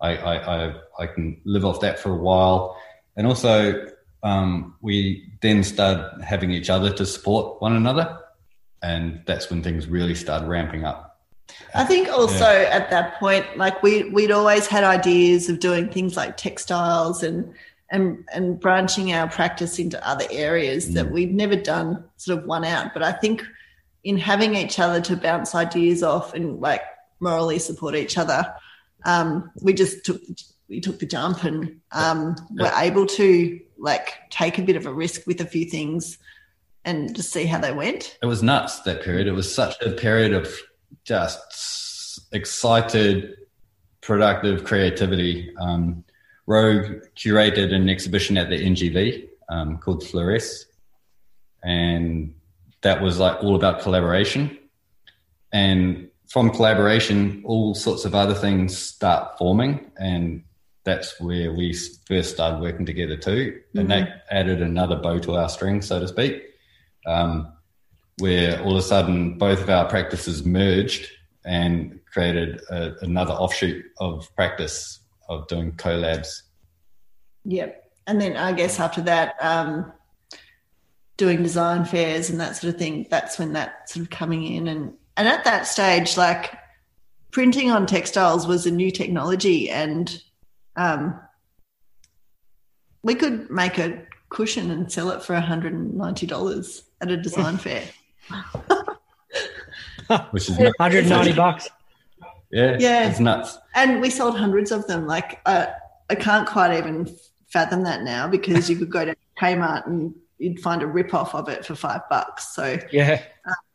I, 0.00 0.16
I, 0.16 0.34
I, 0.66 0.74
I, 1.00 1.06
can 1.08 1.40
live 1.44 1.64
off 1.64 1.80
that 1.80 1.98
for 1.98 2.12
a 2.12 2.16
while. 2.16 2.80
And 3.16 3.26
also, 3.26 3.88
um, 4.22 4.74
we 4.80 5.30
then 5.40 5.62
started 5.62 6.22
having 6.22 6.50
each 6.50 6.70
other 6.70 6.92
to 6.92 7.06
support 7.06 7.60
one 7.60 7.76
another. 7.76 8.18
And 8.82 9.22
that's 9.26 9.50
when 9.50 9.62
things 9.62 9.86
really 9.86 10.14
started 10.14 10.48
ramping 10.48 10.84
up. 10.84 11.20
I 11.74 11.84
think 11.84 12.08
also 12.08 12.50
yeah. 12.50 12.68
at 12.70 12.90
that 12.90 13.18
point, 13.18 13.56
like 13.56 13.82
we, 13.82 14.04
we'd 14.10 14.30
always 14.30 14.66
had 14.66 14.84
ideas 14.84 15.48
of 15.48 15.60
doing 15.60 15.88
things 15.88 16.16
like 16.16 16.36
textiles 16.36 17.22
and, 17.22 17.52
and, 17.90 18.24
and 18.32 18.60
branching 18.60 19.12
our 19.12 19.28
practice 19.28 19.78
into 19.78 20.06
other 20.06 20.26
areas 20.30 20.90
mm. 20.90 20.94
that 20.94 21.10
we'd 21.10 21.34
never 21.34 21.56
done 21.56 22.04
sort 22.16 22.38
of 22.38 22.44
one 22.44 22.64
out. 22.64 22.92
But 22.92 23.02
I 23.02 23.12
think 23.12 23.42
in 24.04 24.18
having 24.18 24.54
each 24.54 24.78
other 24.78 25.00
to 25.02 25.16
bounce 25.16 25.54
ideas 25.54 26.02
off 26.02 26.34
and 26.34 26.60
like 26.60 26.82
morally 27.20 27.58
support 27.58 27.94
each 27.94 28.16
other, 28.18 28.54
um, 29.04 29.50
we 29.62 29.72
just 29.72 30.04
took 30.04 30.20
we 30.68 30.80
took 30.80 30.98
the 30.98 31.06
jump 31.06 31.44
and 31.44 31.80
um, 31.92 32.36
were 32.50 32.70
able 32.76 33.06
to 33.06 33.60
like 33.78 34.14
take 34.30 34.58
a 34.58 34.62
bit 34.62 34.76
of 34.76 34.86
a 34.86 34.92
risk 34.92 35.26
with 35.26 35.40
a 35.40 35.46
few 35.46 35.64
things 35.64 36.18
and 36.84 37.14
just 37.14 37.32
see 37.32 37.46
how 37.46 37.58
they 37.58 37.72
went. 37.72 38.18
It 38.22 38.26
was 38.26 38.42
nuts 38.42 38.80
that 38.80 39.02
period. 39.02 39.26
It 39.26 39.32
was 39.32 39.52
such 39.52 39.80
a 39.82 39.90
period 39.92 40.32
of 40.32 40.54
just 41.04 42.20
excited, 42.32 43.36
productive 44.00 44.64
creativity. 44.64 45.54
Um, 45.58 46.04
Rogue 46.46 47.02
curated 47.16 47.74
an 47.74 47.88
exhibition 47.88 48.36
at 48.36 48.48
the 48.48 48.56
NGV 48.56 49.28
um, 49.48 49.78
called 49.78 50.02
Fluoresce, 50.02 50.64
and 51.62 52.34
that 52.82 53.02
was 53.02 53.18
like 53.18 53.42
all 53.42 53.54
about 53.54 53.80
collaboration. 53.80 54.56
And 55.52 56.08
from 56.28 56.50
collaboration, 56.50 57.42
all 57.44 57.74
sorts 57.74 58.04
of 58.04 58.14
other 58.14 58.34
things 58.34 58.76
start 58.76 59.38
forming. 59.38 59.90
And 59.96 60.44
that's 60.88 61.20
where 61.20 61.52
we 61.52 61.74
first 62.06 62.32
started 62.34 62.60
working 62.60 62.86
together 62.86 63.16
too. 63.16 63.60
And 63.74 63.88
mm-hmm. 63.88 64.04
that 64.04 64.24
added 64.30 64.62
another 64.62 64.96
bow 64.96 65.18
to 65.20 65.36
our 65.36 65.48
string, 65.48 65.82
so 65.82 66.00
to 66.00 66.08
speak, 66.08 66.42
um, 67.06 67.52
where 68.18 68.60
all 68.62 68.72
of 68.72 68.78
a 68.78 68.82
sudden 68.82 69.38
both 69.38 69.60
of 69.60 69.70
our 69.70 69.88
practices 69.88 70.44
merged 70.44 71.08
and 71.44 72.00
created 72.12 72.60
a, 72.70 72.94
another 73.02 73.32
offshoot 73.32 73.84
of 73.98 74.34
practice 74.34 75.00
of 75.28 75.46
doing 75.48 75.72
collabs. 75.72 76.42
Yep. 77.44 77.84
and 78.06 78.20
then 78.20 78.36
I 78.36 78.52
guess 78.52 78.80
after 78.80 79.02
that, 79.02 79.36
um, 79.40 79.92
doing 81.16 81.42
design 81.42 81.84
fairs 81.84 82.30
and 82.30 82.40
that 82.40 82.56
sort 82.56 82.72
of 82.72 82.78
thing. 82.78 83.06
That's 83.10 83.38
when 83.38 83.52
that 83.52 83.90
sort 83.90 84.04
of 84.04 84.10
coming 84.10 84.44
in 84.44 84.68
and 84.68 84.94
and 85.16 85.26
at 85.26 85.44
that 85.44 85.66
stage, 85.66 86.16
like 86.16 86.54
printing 87.32 87.70
on 87.70 87.86
textiles 87.86 88.46
was 88.46 88.66
a 88.66 88.70
new 88.70 88.90
technology, 88.90 89.68
and 89.68 90.22
um, 90.78 91.18
we 93.02 93.14
could 93.14 93.50
make 93.50 93.78
a 93.78 94.02
cushion 94.30 94.70
and 94.70 94.90
sell 94.90 95.10
it 95.10 95.22
for 95.22 95.34
hundred 95.34 95.72
and 95.72 95.94
ninety 95.94 96.26
dollars 96.26 96.84
at 97.00 97.10
a 97.10 97.16
design 97.16 97.56
fair. 97.58 97.82
Which 100.30 100.48
is 100.48 100.56
190 100.58 101.32
bucks. 101.34 101.68
Yeah, 102.50 102.76
Yeah. 102.80 103.10
it's 103.10 103.20
nuts. 103.20 103.58
and 103.74 104.00
we 104.00 104.08
sold 104.08 104.38
hundreds 104.38 104.72
of 104.72 104.86
them. 104.86 105.06
Like 105.06 105.40
uh, 105.44 105.66
I 106.08 106.14
can't 106.14 106.48
quite 106.48 106.76
even 106.78 107.14
fathom 107.48 107.82
that 107.84 108.02
now 108.02 108.26
because 108.28 108.70
you 108.70 108.76
could 108.76 108.90
go 108.90 109.04
to 109.04 109.14
Kmart 109.40 109.86
and 109.86 110.14
you'd 110.38 110.60
find 110.60 110.82
a 110.82 110.86
rip 110.86 111.12
off 111.12 111.34
of 111.34 111.48
it 111.48 111.66
for 111.66 111.74
five 111.74 112.02
bucks. 112.08 112.54
So 112.54 112.78
Yeah. 112.90 113.22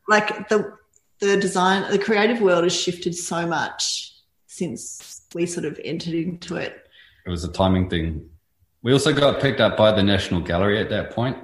like 0.07 0.49
the 0.49 0.73
the 1.19 1.37
design, 1.37 1.89
the 1.91 1.99
creative 1.99 2.41
world 2.41 2.63
has 2.63 2.75
shifted 2.75 3.15
so 3.15 3.45
much 3.45 4.11
since 4.47 5.21
we 5.33 5.45
sort 5.45 5.65
of 5.65 5.79
entered 5.83 6.13
into 6.15 6.55
it. 6.57 6.82
It 7.25 7.29
was 7.29 7.43
a 7.43 7.51
timing 7.51 7.89
thing. 7.89 8.29
We 8.81 8.91
also 8.91 9.13
got 9.13 9.41
picked 9.41 9.61
up 9.61 9.77
by 9.77 9.91
the 9.91 10.03
National 10.03 10.41
Gallery 10.41 10.79
at 10.79 10.89
that 10.89 11.11
point. 11.11 11.37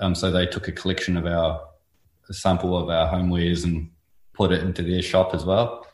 Um, 0.00 0.14
so 0.14 0.30
they 0.30 0.46
took 0.46 0.68
a 0.68 0.72
collection 0.72 1.16
of 1.16 1.26
our 1.26 1.60
a 2.28 2.34
sample 2.34 2.76
of 2.76 2.90
our 2.90 3.10
homewares 3.12 3.64
and 3.64 3.90
put 4.34 4.52
it 4.52 4.62
into 4.62 4.82
their 4.82 5.02
shop 5.02 5.34
as 5.34 5.44
well. 5.44 5.86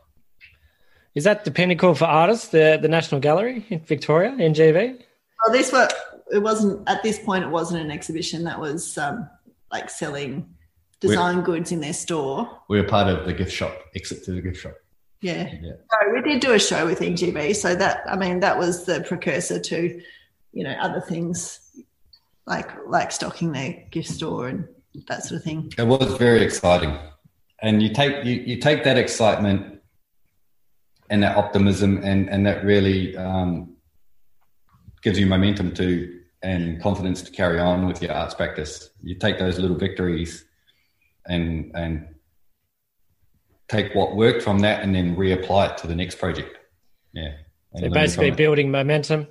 Is 1.14 1.24
that 1.24 1.44
the 1.44 1.52
pinnacle 1.52 1.94
for 1.94 2.06
artists, 2.06 2.48
the, 2.48 2.76
the 2.80 2.88
National 2.88 3.20
Gallery 3.20 3.64
in 3.70 3.80
Victoria, 3.80 4.32
NGV? 4.32 4.98
Well, 5.46 5.52
this 5.52 5.72
were 5.72 5.88
it 6.32 6.38
wasn't 6.38 6.88
at 6.88 7.02
this 7.02 7.18
point. 7.18 7.44
It 7.44 7.50
wasn't 7.50 7.82
an 7.82 7.90
exhibition. 7.90 8.44
That 8.44 8.58
was 8.58 8.98
um, 8.98 9.28
like 9.70 9.90
selling 9.90 10.54
design 11.00 11.42
goods 11.42 11.70
in 11.70 11.80
their 11.80 11.92
store. 11.92 12.50
We 12.68 12.80
were 12.80 12.88
part 12.88 13.08
of 13.08 13.26
the 13.26 13.32
gift 13.32 13.52
shop, 13.52 13.76
exit 13.94 14.24
to 14.24 14.32
the 14.32 14.40
gift 14.40 14.60
shop. 14.60 14.74
Yeah. 15.24 15.48
Yeah. 15.62 15.72
So 15.90 16.12
we 16.12 16.20
did 16.20 16.40
do 16.40 16.52
a 16.52 16.58
show 16.58 16.84
with 16.84 17.00
NGV. 17.00 17.56
So 17.56 17.74
that 17.74 18.02
I 18.06 18.14
mean 18.14 18.40
that 18.40 18.58
was 18.58 18.84
the 18.84 19.00
precursor 19.00 19.58
to, 19.58 20.00
you 20.52 20.64
know, 20.64 20.72
other 20.72 21.00
things 21.00 21.60
like 22.46 22.70
like 22.86 23.10
stocking 23.10 23.52
their 23.52 23.84
gift 23.90 24.10
store 24.10 24.48
and 24.48 24.68
that 25.08 25.24
sort 25.24 25.38
of 25.38 25.44
thing. 25.44 25.72
It 25.78 25.86
was 25.86 26.14
very 26.18 26.42
exciting, 26.42 26.98
and 27.62 27.82
you 27.82 27.94
take 27.94 28.22
you, 28.26 28.34
you 28.34 28.60
take 28.60 28.84
that 28.84 28.98
excitement 28.98 29.80
and 31.08 31.22
that 31.22 31.38
optimism, 31.38 32.02
and 32.04 32.28
and 32.28 32.44
that 32.46 32.62
really 32.62 33.16
um, 33.16 33.76
gives 35.02 35.18
you 35.18 35.26
momentum 35.26 35.72
to 35.76 36.20
and 36.42 36.82
confidence 36.82 37.22
to 37.22 37.30
carry 37.30 37.58
on 37.58 37.86
with 37.86 38.02
your 38.02 38.12
arts 38.12 38.34
practice. 38.34 38.90
You 39.02 39.14
take 39.14 39.38
those 39.38 39.58
little 39.58 39.78
victories, 39.78 40.44
and 41.24 41.72
and 41.74 42.13
take 43.74 43.94
what 43.94 44.16
worked 44.16 44.42
from 44.42 44.60
that, 44.60 44.82
and 44.82 44.94
then 44.94 45.16
reapply 45.16 45.70
it 45.72 45.78
to 45.78 45.86
the 45.86 45.94
next 45.94 46.16
project. 46.18 46.56
Yeah, 47.12 47.32
And 47.72 47.84
So 47.84 47.90
basically 47.90 48.28
from 48.30 48.34
it. 48.34 48.36
building 48.38 48.70
momentum. 48.70 49.26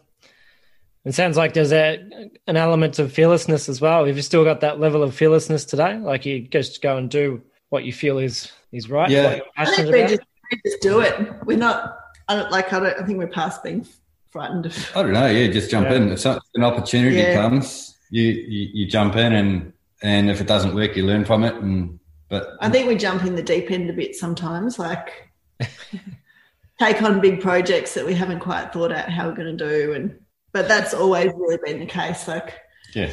It 1.06 1.14
sounds 1.14 1.36
like 1.36 1.54
there's 1.54 1.74
a, 1.74 2.02
an 2.48 2.56
element 2.56 2.98
of 2.98 3.12
fearlessness 3.12 3.68
as 3.68 3.82
well. 3.82 4.06
Have 4.06 4.16
you 4.16 4.22
still 4.22 4.46
got 4.46 4.62
that 4.62 4.80
level 4.80 5.04
of 5.04 5.14
fearlessness 5.14 5.66
today? 5.66 5.98
Like 5.98 6.26
you 6.26 6.48
just 6.48 6.82
go 6.82 6.96
and 6.98 7.10
do 7.10 7.42
what 7.70 7.84
you 7.84 7.92
feel 7.92 8.20
is 8.20 8.52
is 8.72 8.90
right, 8.90 9.10
Yeah. 9.10 9.24
what 9.24 9.36
you're 9.38 9.46
I 9.58 9.66
think 9.66 9.92
we 9.92 10.00
about. 10.00 10.10
just, 10.12 10.22
we 10.52 10.62
just 10.66 10.82
do 10.82 11.02
it. 11.02 11.14
We're 11.46 11.58
not. 11.58 11.98
I 12.30 12.36
don't 12.38 12.52
like. 12.52 12.72
I 12.72 12.80
don't. 12.80 13.02
I 13.02 13.06
think 13.06 13.18
we're 13.18 13.28
past 13.28 13.64
being 13.64 13.86
frightened 14.32 14.66
of. 14.68 14.92
I 14.96 15.04
don't 15.04 15.12
know. 15.14 15.28
Yeah, 15.28 15.48
just 15.52 15.70
jump 15.70 15.88
Yeah. 15.90 15.96
in. 15.96 16.10
If 16.10 16.20
some- 16.22 16.40
an 16.56 16.64
opportunity 16.64 17.18
Yeah. 17.18 17.34
comes, 17.36 17.98
you, 18.10 18.24
you 18.24 18.70
you 18.74 18.86
jump 18.88 19.18
in, 19.18 19.34
and 19.34 19.74
and 20.02 20.30
if 20.32 20.40
it 20.40 20.48
doesn't 20.48 20.74
work, 20.74 20.96
you 20.96 21.06
learn 21.06 21.26
from 21.26 21.44
it. 21.44 21.54
And 21.56 22.00
but 22.34 22.58
I 22.62 22.68
think 22.68 22.88
we 22.88 22.96
jump 22.96 23.24
in 23.26 23.36
the 23.36 23.44
deep 23.44 23.70
end 23.70 23.92
a 23.92 23.94
bit 23.94 24.16
sometimes. 24.16 24.80
Like 24.80 25.30
take 26.80 27.00
on 27.04 27.22
big 27.22 27.42
projects 27.42 27.94
that 27.94 28.08
we 28.08 28.16
haven't 28.16 28.40
quite 28.40 28.74
thought 28.74 28.92
out 28.92 29.08
how 29.08 29.30
we're 29.30 29.36
going 29.36 29.56
to 29.56 29.70
do, 29.70 29.94
and 29.94 30.20
but 30.52 30.68
that's 30.68 30.96
always 30.96 31.32
really 31.38 31.60
been 31.64 31.80
the 31.80 31.86
case. 31.86 32.28
Like 32.28 32.56
yeah, 32.96 33.12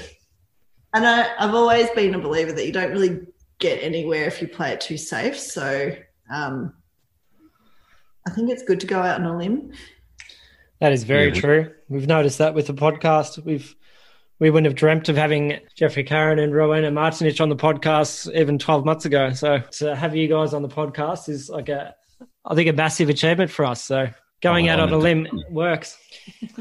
And 0.94 1.06
I, 1.06 1.28
I've 1.38 1.54
always 1.54 1.90
been 1.90 2.14
a 2.14 2.18
believer 2.18 2.52
that 2.52 2.64
you 2.64 2.72
don't 2.72 2.92
really 2.92 3.20
get 3.58 3.82
anywhere 3.82 4.24
if 4.24 4.40
you 4.40 4.48
play 4.48 4.72
it 4.72 4.80
too 4.80 4.96
safe. 4.96 5.38
So 5.38 5.94
um, 6.32 6.72
I 8.26 8.30
think 8.30 8.48
it's 8.50 8.62
good 8.62 8.80
to 8.80 8.86
go 8.86 9.00
out 9.00 9.20
on 9.20 9.26
a 9.26 9.36
limb. 9.36 9.74
That 10.80 10.92
is 10.92 11.04
very 11.04 11.28
Yeah, 11.28 11.40
true. 11.40 11.74
We've 11.90 12.06
noticed 12.06 12.38
that 12.38 12.54
with 12.54 12.68
the 12.68 12.72
podcast. 12.72 13.44
We've 13.44 13.76
we 14.40 14.50
wouldn't 14.50 14.66
have 14.66 14.74
dreamt 14.74 15.08
of 15.08 15.16
having 15.16 15.60
Geoffrey 15.76 16.02
Carran 16.04 16.38
and 16.38 16.54
Rowena 16.54 16.90
Martinich 16.90 17.40
on 17.40 17.48
the 17.50 17.56
podcast 17.56 18.34
even 18.34 18.58
12 18.58 18.84
months 18.84 19.04
ago. 19.04 19.32
So 19.32 19.58
to 19.58 19.94
have 19.94 20.16
you 20.16 20.26
guys 20.28 20.52
on 20.54 20.62
the 20.62 20.68
podcast 20.68 21.28
is 21.28 21.48
like 21.48 21.68
a, 21.68 21.94
I 22.44 22.54
think, 22.54 22.68
a 22.68 22.72
massive 22.72 23.08
achievement 23.08 23.50
for 23.50 23.64
us. 23.66 23.84
So 23.84 24.08
going 24.42 24.68
Oh, 24.68 24.72
out 24.72 24.80
on 24.80 24.88
a 24.88 24.92
I'm- 24.94 25.02
limb 25.02 25.28
works. 25.50 25.96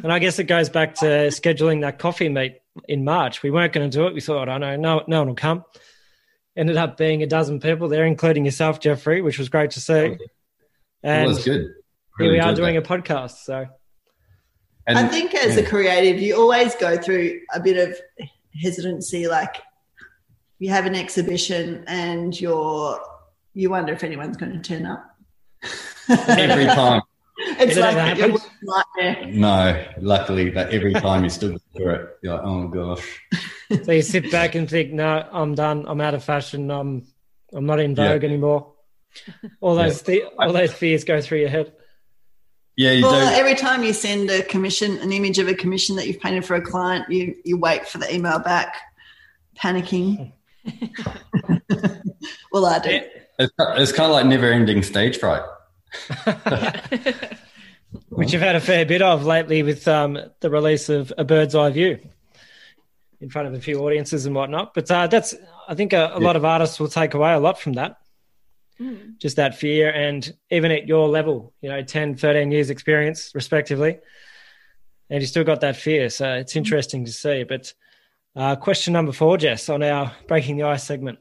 And 0.04 0.12
I 0.12 0.20
guess 0.20 0.38
it 0.40 0.44
goes 0.44 0.70
back 0.70 0.96
to 0.96 1.06
scheduling 1.30 1.82
that 1.82 1.98
coffee 2.00 2.28
meet 2.30 2.58
in 2.88 3.04
March. 3.06 3.42
We 3.44 3.52
weren't 3.52 3.72
going 3.74 3.90
to 3.90 3.98
do 3.98 4.06
it. 4.08 4.14
We 4.14 4.22
thought, 4.22 4.50
I 4.50 4.58
know, 4.58 4.76
no, 4.76 5.04
no 5.08 5.20
one 5.20 5.28
will 5.30 5.36
come. 5.36 5.64
Ended 6.58 6.76
up 6.78 6.98
being 6.98 7.24
a 7.24 7.28
dozen 7.28 7.62
people 7.62 7.88
there, 7.88 8.06
including 8.06 8.44
yourself, 8.44 8.82
Geoffrey, 8.82 9.22
which 9.22 9.40
was 9.40 9.48
great 9.48 9.72
to 9.72 9.80
see. 9.82 10.18
And 11.04 11.24
it 11.26 11.28
was 11.28 11.46
good. 11.46 11.68
here 12.18 12.32
we 12.32 12.40
are 12.40 12.54
doing 12.54 12.76
that. 12.76 12.86
a 12.86 12.88
podcast. 13.02 13.44
So 13.46 13.68
And, 14.88 14.98
I 14.98 15.08
think 15.08 15.36
as 15.36 15.56
a 15.58 15.64
creative, 15.64 16.20
you 16.20 16.36
always 16.36 16.76
go 16.76 16.98
through 16.98 17.42
a 17.54 17.60
bit 17.60 17.78
of 17.78 18.00
hesitancy. 18.62 19.28
Like 19.28 19.58
you 20.58 20.70
have 20.70 20.86
an 20.86 20.96
exhibition 20.96 21.84
and 21.88 22.40
you're, 22.40 23.00
you 23.54 23.70
wonder 23.70 23.94
if 23.94 24.04
anyone's 24.04 24.38
going 24.38 24.54
to 24.54 24.60
turn 24.60 24.86
up. 24.86 25.16
every 26.10 26.66
time, 26.66 27.02
It's 27.42 27.76
Did 27.76 27.78
it 27.78 27.82
like 27.82 28.20
ever 28.20 28.28
your 28.28 28.40
nightmare. 28.98 29.32
no, 29.32 29.86
luckily, 30.02 30.50
that 30.50 30.74
every 30.74 30.94
time 30.94 31.24
you 31.24 31.30
still 31.30 31.52
go 31.52 31.58
through 31.74 31.92
it, 31.92 32.10
you're 32.22 32.34
like, 32.34 32.44
oh 32.44 32.68
gosh, 32.68 33.22
So 33.86 33.92
you 33.92 34.02
sit 34.02 34.32
back 34.32 34.56
and 34.56 34.70
think, 34.70 34.92
no, 34.92 35.28
I'm 35.32 35.56
done. 35.56 35.86
I'm 35.88 36.02
out 36.02 36.16
of 36.16 36.24
fashion. 36.24 36.70
I'm 36.70 37.08
I'm 37.54 37.66
not 37.66 37.80
in 37.80 37.96
vogue 37.96 38.24
anymore. 38.24 38.74
All 39.62 39.76
those 39.76 40.02
the, 40.02 40.24
all 40.38 40.52
those 40.52 40.74
fears 40.74 41.04
go 41.04 41.22
through 41.22 41.40
your 41.40 41.50
head. 41.50 41.72
Yeah, 42.80 42.92
you 42.92 43.04
Well, 43.04 43.30
do. 43.30 43.36
every 43.36 43.56
time 43.56 43.84
you 43.84 43.92
send 43.92 44.30
a 44.30 44.42
commission, 44.42 45.00
an 45.00 45.12
image 45.12 45.38
of 45.38 45.50
a 45.50 45.54
commission 45.54 45.98
that 45.98 46.08
you've 46.08 46.22
painted 46.22 46.46
for 46.46 46.56
a 46.56 46.62
client, 46.62 47.12
you 47.12 47.36
you 47.44 47.58
wait 47.58 47.86
for 47.86 47.98
the 47.98 48.14
email 48.14 48.40
back, 48.40 48.74
panicking. 49.58 50.32
well, 52.54 52.66
I 52.66 52.80
do. 52.80 53.02
It's, 53.38 53.54
it's 53.60 53.92
kind 53.92 54.06
of 54.06 54.12
like 54.12 54.28
never-ending 54.28 54.84
stage 54.84 55.18
fright. 55.18 55.44
which 58.08 58.32
you've 58.32 58.42
had 58.42 58.56
a 58.56 58.62
fair 58.62 58.86
bit 58.86 59.02
of 59.02 59.26
lately 59.26 59.62
with 59.62 59.86
um, 59.86 60.18
the 60.40 60.50
release 60.50 60.88
of 60.88 61.12
A 61.18 61.26
Bird's 61.26 61.56
Eye 61.56 61.72
View 61.72 62.00
in 63.20 63.30
front 63.30 63.50
of 63.50 63.56
a 63.56 63.60
few 63.60 63.86
audiences 63.86 64.26
and 64.26 64.34
whatnot. 64.34 64.74
But 64.74 64.90
uh, 64.90 65.08
that's, 65.08 65.36
I 65.68 65.76
think, 65.76 65.92
a, 65.92 66.12
a 66.14 66.20
lot 66.22 66.38
of 66.38 66.46
artists 66.46 66.80
will 66.80 66.88
take 66.88 67.14
away 67.14 67.34
a 67.34 67.40
lot 67.40 67.60
from 67.60 67.74
that. 67.74 67.98
Just 69.18 69.36
that 69.36 69.56
fear, 69.58 69.90
and 69.90 70.34
even 70.50 70.72
at 70.72 70.88
your 70.88 71.10
level, 71.10 71.54
you 71.62 71.70
know, 71.70 71.82
10, 71.82 72.16
13 72.16 72.50
years 72.52 72.70
experience, 72.70 73.32
respectively, 73.36 73.98
and 75.10 75.22
you 75.22 75.28
still 75.28 75.44
got 75.44 75.60
that 75.62 75.76
fear. 75.76 76.10
So 76.10 76.34
it's 76.36 76.56
interesting 76.56 77.04
to 77.06 77.12
see. 77.12 77.44
But 77.44 77.74
uh, 78.36 78.56
question 78.56 78.94
number 78.94 79.12
four, 79.12 79.38
Jess, 79.38 79.68
on 79.68 79.84
our 79.84 80.14
Breaking 80.28 80.56
the 80.56 80.64
Ice 80.64 80.84
segment. 80.86 81.20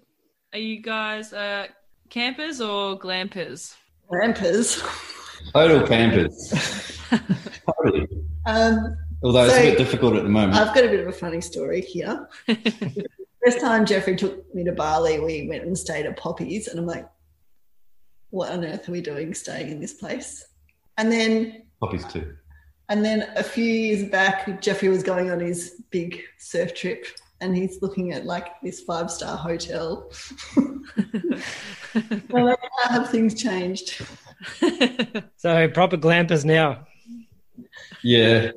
Are 0.53 0.59
you 0.61 0.81
guys 0.81 1.33
uh, 1.33 1.66
campers 2.11 2.61
or 2.61 2.97
glampers? 2.99 3.75
Rampers. 4.09 4.81
Total 5.53 5.87
campers. 5.87 6.99
totally. 7.83 8.07
Um, 8.47 8.97
Although 9.23 9.44
it's 9.47 9.55
So- 9.55 9.61
a 9.61 9.71
bit 9.71 9.79
difficult 9.79 10.14
at 10.16 10.23
the 10.23 10.29
moment. 10.29 10.55
I've 10.55 10.73
got 10.75 10.85
a 10.85 10.88
bit 10.88 11.01
of 11.01 11.09
a 11.09 11.12
funny 11.12 11.40
story 11.40 11.81
here. 11.81 12.29
First 13.44 13.61
time 13.61 13.85
Geoffrey 13.85 14.14
took 14.16 14.55
me 14.55 14.62
to 14.64 14.73
Bali, 14.73 15.18
we 15.18 15.49
went 15.49 15.64
and 15.64 15.77
stayed 15.77 16.07
at 16.07 16.16
Poppies, 16.16 16.68
and 16.68 16.79
I'm 16.79 16.87
like, 16.87 17.09
"What 18.31 18.51
on 18.51 18.64
earth 18.64 18.88
are 18.88 18.93
we 18.93 19.01
doing 19.01 19.35
staying 19.35 19.71
in 19.71 19.81
this 19.81 19.95
place?" 19.95 20.47
And 20.97 21.11
then, 21.12 21.62
Poppies 21.81 22.05
too. 22.07 22.37
and 22.88 23.05
then 23.05 23.29
a 23.37 23.43
few 23.43 23.64
years 23.64 24.09
back, 24.11 24.61
Geoffrey 24.61 24.88
was 24.88 25.03
going 25.03 25.31
on 25.31 25.41
his 25.41 25.83
big 25.91 26.23
surf 26.38 26.75
trip, 26.75 27.07
and 27.41 27.57
he's 27.57 27.81
looking 27.83 28.12
at 28.12 28.25
like 28.27 28.61
this 28.62 28.81
five 28.81 29.11
star 29.11 29.37
hotel. 29.37 30.11
well, 32.31 32.45
like, 32.47 32.59
how 32.83 32.91
have 32.91 33.11
things 33.11 33.35
changed? 33.35 34.05
So 35.37 35.67
proper 35.69 35.97
glampers 35.97 36.45
now. 36.45 36.87
Yeah, 38.05 38.53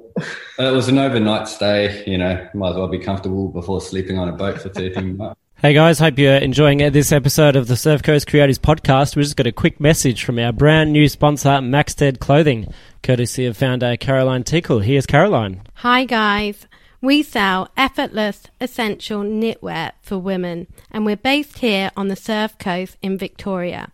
it 0.60 0.72
was 0.72 0.88
an 0.90 1.00
overnight 1.00 1.48
stay. 1.48 2.04
You 2.06 2.20
know, 2.20 2.48
might 2.54 2.70
as 2.72 2.76
well 2.76 2.88
be 2.88 3.00
comfortable 3.00 3.48
before 3.50 3.82
sleeping 3.82 4.20
on 4.20 4.30
a 4.30 4.32
boat 4.32 4.62
for 4.62 4.70
13 4.70 5.18
months. 5.18 5.41
Hey 5.62 5.76
guys, 5.76 6.00
hope 6.00 6.18
you're 6.18 6.38
enjoying 6.38 6.80
this 6.92 7.12
episode 7.12 7.56
of 7.56 7.68
the 7.68 7.76
Surf 7.78 8.02
Coast 8.02 8.26
Creators 8.26 8.58
Podcast. 8.58 9.16
We 9.16 9.22
just 9.22 9.36
got 9.36 9.46
a 9.46 9.52
quick 9.52 9.80
message 9.80 10.24
from 10.24 10.40
our 10.40 10.52
brand 10.52 10.92
new 10.92 11.08
sponsor, 11.08 11.62
Maxted 11.62 12.20
Clothing, 12.20 12.74
courtesy 13.04 13.46
of 13.46 13.58
founder 13.58 13.96
Caroline 13.96 14.44
Tickle. 14.44 14.80
Here's 14.80 15.06
Caroline. 15.06 15.62
Hi, 15.76 16.06
guys. 16.06 16.66
We 17.00 17.22
sell 17.22 17.70
effortless, 17.78 18.48
essential 18.60 19.22
knitwear 19.22 19.92
for 20.02 20.18
women, 20.18 20.66
and 20.90 21.06
we're 21.06 21.16
based 21.16 21.60
here 21.60 21.92
on 21.96 22.08
the 22.08 22.16
Surf 22.16 22.58
Coast 22.58 22.98
in 23.04 23.20
Victoria. 23.20 23.92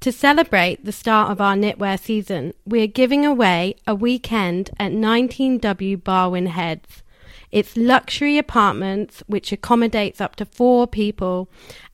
To 0.00 0.12
celebrate 0.12 0.84
the 0.84 0.92
start 0.92 1.30
of 1.30 1.40
our 1.40 1.54
knitwear 1.54 1.98
season, 1.98 2.52
we 2.66 2.82
are 2.82 2.86
giving 2.86 3.24
away 3.24 3.76
a 3.86 3.94
weekend 3.94 4.72
at 4.78 4.92
19W 4.92 6.02
Barwon 6.02 6.48
Heads. 6.48 7.02
It's 7.50 7.76
luxury 7.76 8.38
apartments 8.38 9.22
which 9.26 9.52
accommodates 9.52 10.20
up 10.20 10.36
to 10.36 10.44
four 10.44 10.86
people, 10.86 11.48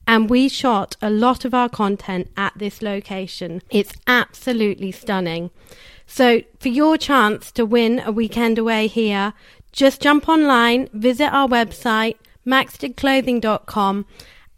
and 0.07 0.29
we 0.29 0.49
shot 0.49 0.97
a 1.01 1.11
lot 1.11 1.45
of 1.45 1.55
our 1.55 1.69
content 1.69 2.31
at 2.37 2.53
this 2.57 2.83
location. 2.83 3.63
It's 3.71 3.95
absolutely 4.07 4.93
stunning. 4.93 5.51
So, 6.07 6.43
for 6.61 6.69
your 6.69 6.99
chance 6.99 7.51
to 7.53 7.65
win 7.65 8.03
a 8.05 8.13
weekend 8.13 8.59
away 8.59 8.87
here, 8.89 9.33
just 9.73 10.03
jump 10.03 10.29
online, 10.29 10.89
visit 10.93 11.33
our 11.33 11.49
website, 11.49 12.17
maxtedclothing.com, 12.47 14.07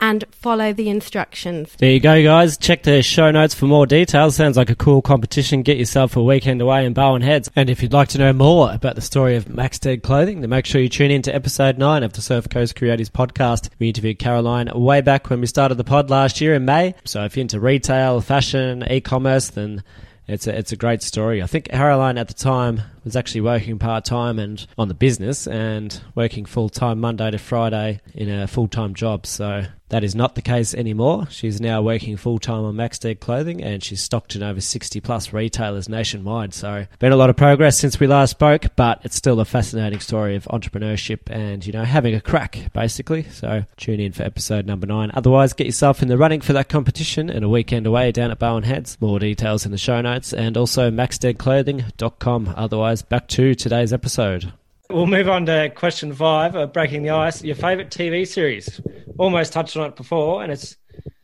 and 0.01 0.25
follow 0.31 0.73
the 0.73 0.89
instructions. 0.89 1.75
There 1.79 1.91
you 1.91 2.01
go, 2.01 2.23
guys. 2.23 2.59
Check 2.59 2.83
the 2.83 3.03
show 3.03 3.31
notes 3.31 3.55
for 3.55 3.67
more 3.67 3.87
details. 3.87 4.37
Sounds 4.37 4.57
like 4.57 4.71
a 4.71 4.75
cool 4.75 5.03
competition. 5.03 5.63
Get 5.63 5.79
yourself 5.79 6.17
a 6.17 6.23
weekend 6.23 6.61
away 6.61 6.85
in 6.85 6.95
Barwon 6.95 7.23
Heads. 7.23 7.51
And 7.57 7.71
if 7.71 7.83
you'd 7.83 7.93
like 7.93 8.09
to 8.09 8.19
know 8.19 8.33
more 8.33 8.73
about 8.73 8.95
the 8.95 9.01
story 9.01 9.37
of 9.37 9.49
Maxted 9.49 10.03
Clothing, 10.03 10.41
then 10.41 10.51
make 10.51 10.67
sure 10.67 10.81
you 10.81 10.89
tune 10.89 11.11
in 11.11 11.23
to 11.23 11.35
episode 11.35 11.79
9 11.79 12.03
of 12.03 12.13
the 12.13 12.21
Surf 12.21 12.49
Coast 12.49 12.75
Creatives 12.77 13.11
podcast. 13.11 13.71
We 13.79 13.89
interviewed 13.89 14.19
Caroline 14.19 14.71
way 14.75 15.01
back 15.01 15.31
when 15.31 15.41
we 15.41 15.47
started 15.47 15.77
the 15.77 15.85
pod 15.85 16.11
last 16.11 16.41
year 16.41 16.55
in 16.55 16.65
May. 16.65 16.95
So 17.05 17.25
if 17.25 17.37
you're 17.37 17.43
into 17.43 17.61
retail, 17.61 18.21
fashion, 18.21 18.85
e-commerce, 18.91 19.49
then 19.49 19.83
it's 20.29 20.47
a, 20.47 20.59
it's 20.59 20.73
a 20.73 20.77
great 20.77 21.03
story. 21.03 21.43
I 21.43 21.47
think 21.47 21.69
Caroline 21.71 22.19
at 22.19 22.29
the 22.29 22.35
time 22.35 22.83
was 23.07 23.17
actually 23.17 23.41
working 23.41 23.79
part 23.79 24.05
time 24.05 24.39
and 24.39 24.67
on 24.77 24.89
the 24.89 24.95
business 24.95 25.47
and 25.47 26.03
working 26.15 26.45
full 26.45 26.69
time 26.69 27.01
Monday 27.01 27.31
to 27.31 27.39
Friday 27.39 28.01
in 28.15 28.29
a 28.29 28.47
full 28.49 28.69
time 28.69 28.95
job. 28.95 29.27
So 29.27 29.65
that 29.89 30.03
is 30.03 30.15
not 30.15 30.35
the 30.35 30.43
case 30.43 30.75
anymore. 30.75 31.29
She's 31.31 31.61
now 31.61 31.81
working 31.81 32.17
full 32.17 32.39
time 32.39 32.65
on 32.65 32.75
Maxted 32.75 33.21
Clothing 33.21 33.63
and 33.63 33.83
she's 33.83 34.03
stocked 34.03 34.35
in 34.35 34.43
over 34.43 34.61
60 34.61 35.01
plus 35.01 35.33
retailers 35.33 35.89
nationwide. 35.89 36.55
So, 36.55 36.87
been 36.99 37.13
a 37.13 37.17
lot 37.17 37.31
of 37.31 37.37
progress 37.37 37.79
since 37.79 38.01
we 38.01 38.07
last 38.09 38.31
spoke, 38.31 38.65
but 38.75 39.01
it's 39.05 39.15
still 39.15 39.39
a 39.39 39.45
fascinating 39.45 40.01
story 40.01 40.35
of 40.35 40.45
entrepreneurship 40.47 41.21
and, 41.31 41.65
you 41.65 41.73
know, 41.73 41.85
having 41.85 42.15
a 42.15 42.21
crack, 42.21 42.73
basically. 42.73 43.25
So, 43.25 43.65
tune 43.77 44.01
in 44.01 44.13
for 44.13 44.25
episode 44.25 44.67
number 44.67 44.87
nine. 44.87 45.13
Otherwise, 45.15 45.53
get 45.53 45.67
yourself 45.67 46.03
in 46.03 46.09
the 46.09 46.19
running 46.19 46.41
for 46.41 46.53
that 46.55 46.69
competition 46.69 47.31
and 47.31 47.45
a 47.45 47.49
weekend 47.49 47.87
away 47.87 48.11
down 48.11 48.33
at 48.33 48.41
Barwon 48.41 48.65
Heads. 48.65 48.99
More 49.01 49.21
details 49.21 49.65
in 49.65 49.71
the 49.71 49.79
show 49.79 50.01
notes 50.01 50.33
and 50.33 50.57
also 50.57 50.91
maxtedclothing.com. 50.91 52.55
Otherwise, 52.57 52.96
back 53.03 53.29
to 53.29 53.55
today's 53.55 53.93
episode. 53.93 54.53
We'll 54.91 55.07
move 55.07 55.29
on 55.29 55.47
to 55.47 55.71
question 55.71 56.13
five, 56.13 56.55
uh, 56.55 56.67
breaking 56.67 57.03
the 57.03 57.11
ice. 57.11 57.43
Your 57.43 57.57
favourite 57.57 57.91
TV 57.91 58.27
series? 58.27 58.81
Almost 59.19 59.53
touched 59.53 59.77
on 59.77 59.89
it 59.89 59.97
before, 59.97 60.43
and 60.43 60.53
it's 60.53 60.77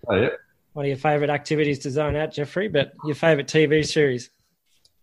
oh, 0.09 0.17
yeah. 0.17 0.29
one 0.73 0.85
of 0.85 0.89
your 0.89 0.97
favourite 0.97 1.31
activities 1.31 1.79
to 1.81 1.91
zone 1.91 2.17
out, 2.17 2.33
Geoffrey. 2.33 2.69
But 2.69 2.93
your 3.05 3.15
favourite 3.15 3.47
TV 3.47 3.87
series? 3.87 4.31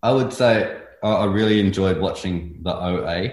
I 0.04 0.12
would 0.12 0.34
say 0.34 0.78
I 1.02 1.26
really 1.26 1.60
enjoyed 1.60 2.00
watching 2.00 2.60
the 2.64 2.76
OA. 2.76 3.24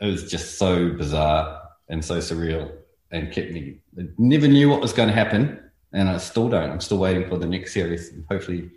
It 0.00 0.06
was 0.06 0.30
just 0.30 0.58
so 0.58 0.90
bizarre 0.90 1.62
and 1.88 2.04
so 2.04 2.18
surreal, 2.18 2.72
and 3.10 3.32
kept 3.32 3.52
me. 3.52 3.80
I 3.98 4.04
never 4.18 4.48
knew 4.48 4.70
what 4.70 4.80
was 4.80 4.92
going 4.92 5.08
to 5.08 5.14
happen, 5.14 5.60
and 5.92 6.08
I 6.08 6.18
still 6.18 6.48
don't. 6.48 6.70
I'm 6.70 6.80
still 6.80 6.98
waiting 6.98 7.28
for 7.28 7.36
the 7.36 7.46
next 7.46 7.74
series. 7.74 8.12
Hopefully, 8.30 8.70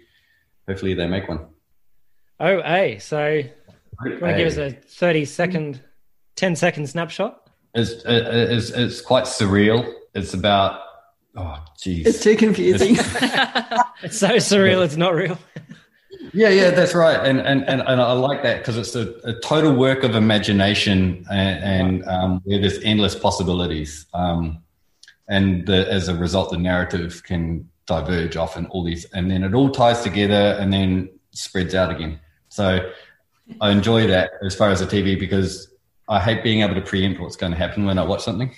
hopefully 0.67 0.93
they 0.93 1.07
make 1.07 1.29
one. 1.29 1.47
OA. 2.39 2.99
So 2.99 3.28
you 3.28 3.49
want 4.04 4.21
to 4.21 4.38
give 4.38 4.47
us 4.47 4.58
a 4.58 4.71
30 4.71 5.25
second, 5.25 5.82
10 6.36 6.56
second 6.56 6.88
snapshot? 6.88 7.49
It's, 7.73 8.04
it's, 8.06 8.69
it's 8.71 9.02
quite 9.02 9.25
surreal. 9.25 9.93
It's 10.15 10.34
about, 10.34 10.82
oh, 11.36 11.63
geez. 11.82 12.08
It's 12.08 12.21
too 12.21 12.36
confusing. 12.36 12.95
it's 14.04 14.17
so 14.17 14.30
surreal, 14.38 14.84
it's 14.84 14.97
not 14.97 15.13
real. 15.13 15.38
yeah, 16.34 16.49
yeah, 16.49 16.71
that's 16.71 16.95
right. 16.95 17.19
And, 17.23 17.39
and, 17.39 17.67
and, 17.67 17.82
and 17.82 18.02
I 18.02 18.12
like 18.13 18.41
that 18.43 18.60
because 18.60 18.78
it's 18.78 18.95
a, 18.95 19.13
a, 19.23 19.39
total 19.41 19.73
work 19.73 20.04
of 20.04 20.15
imagination 20.15 21.25
and, 21.30 21.63
and 21.63 22.08
um, 22.08 22.41
where 22.45 22.60
there's 22.60 22.80
endless 22.84 23.15
possibilities. 23.15 24.06
Um, 24.13 24.63
and 25.28 25.67
the, 25.67 25.91
as 25.91 26.08
a 26.08 26.15
result, 26.15 26.49
the 26.49 26.58
narrative 26.58 27.21
can 27.23 27.69
diverge 27.86 28.36
off 28.36 28.56
and 28.56 28.67
all 28.67 28.84
these, 28.84 29.06
and 29.13 29.30
then 29.30 29.43
it 29.43 29.54
all 29.54 29.69
ties 29.69 30.02
together 30.02 30.58
and 30.60 30.73
then 30.73 31.10
spreads 31.32 31.75
out 31.75 31.91
again. 31.91 32.19
So 32.49 32.91
I 33.62 33.71
enjoy 33.71 34.07
that 34.07 34.31
as 34.45 34.55
far 34.55 34.69
as 34.69 34.79
the 34.79 34.85
TV 34.85 35.19
because 35.19 35.73
I 36.07 36.19
hate 36.19 36.43
being 36.43 36.62
able 36.62 36.75
to 36.75 36.81
preempt 36.81 37.19
what's 37.19 37.35
going 37.35 37.51
to 37.51 37.57
happen 37.57 37.85
when 37.85 37.97
I 37.97 38.03
watch 38.03 38.23
something. 38.23 38.53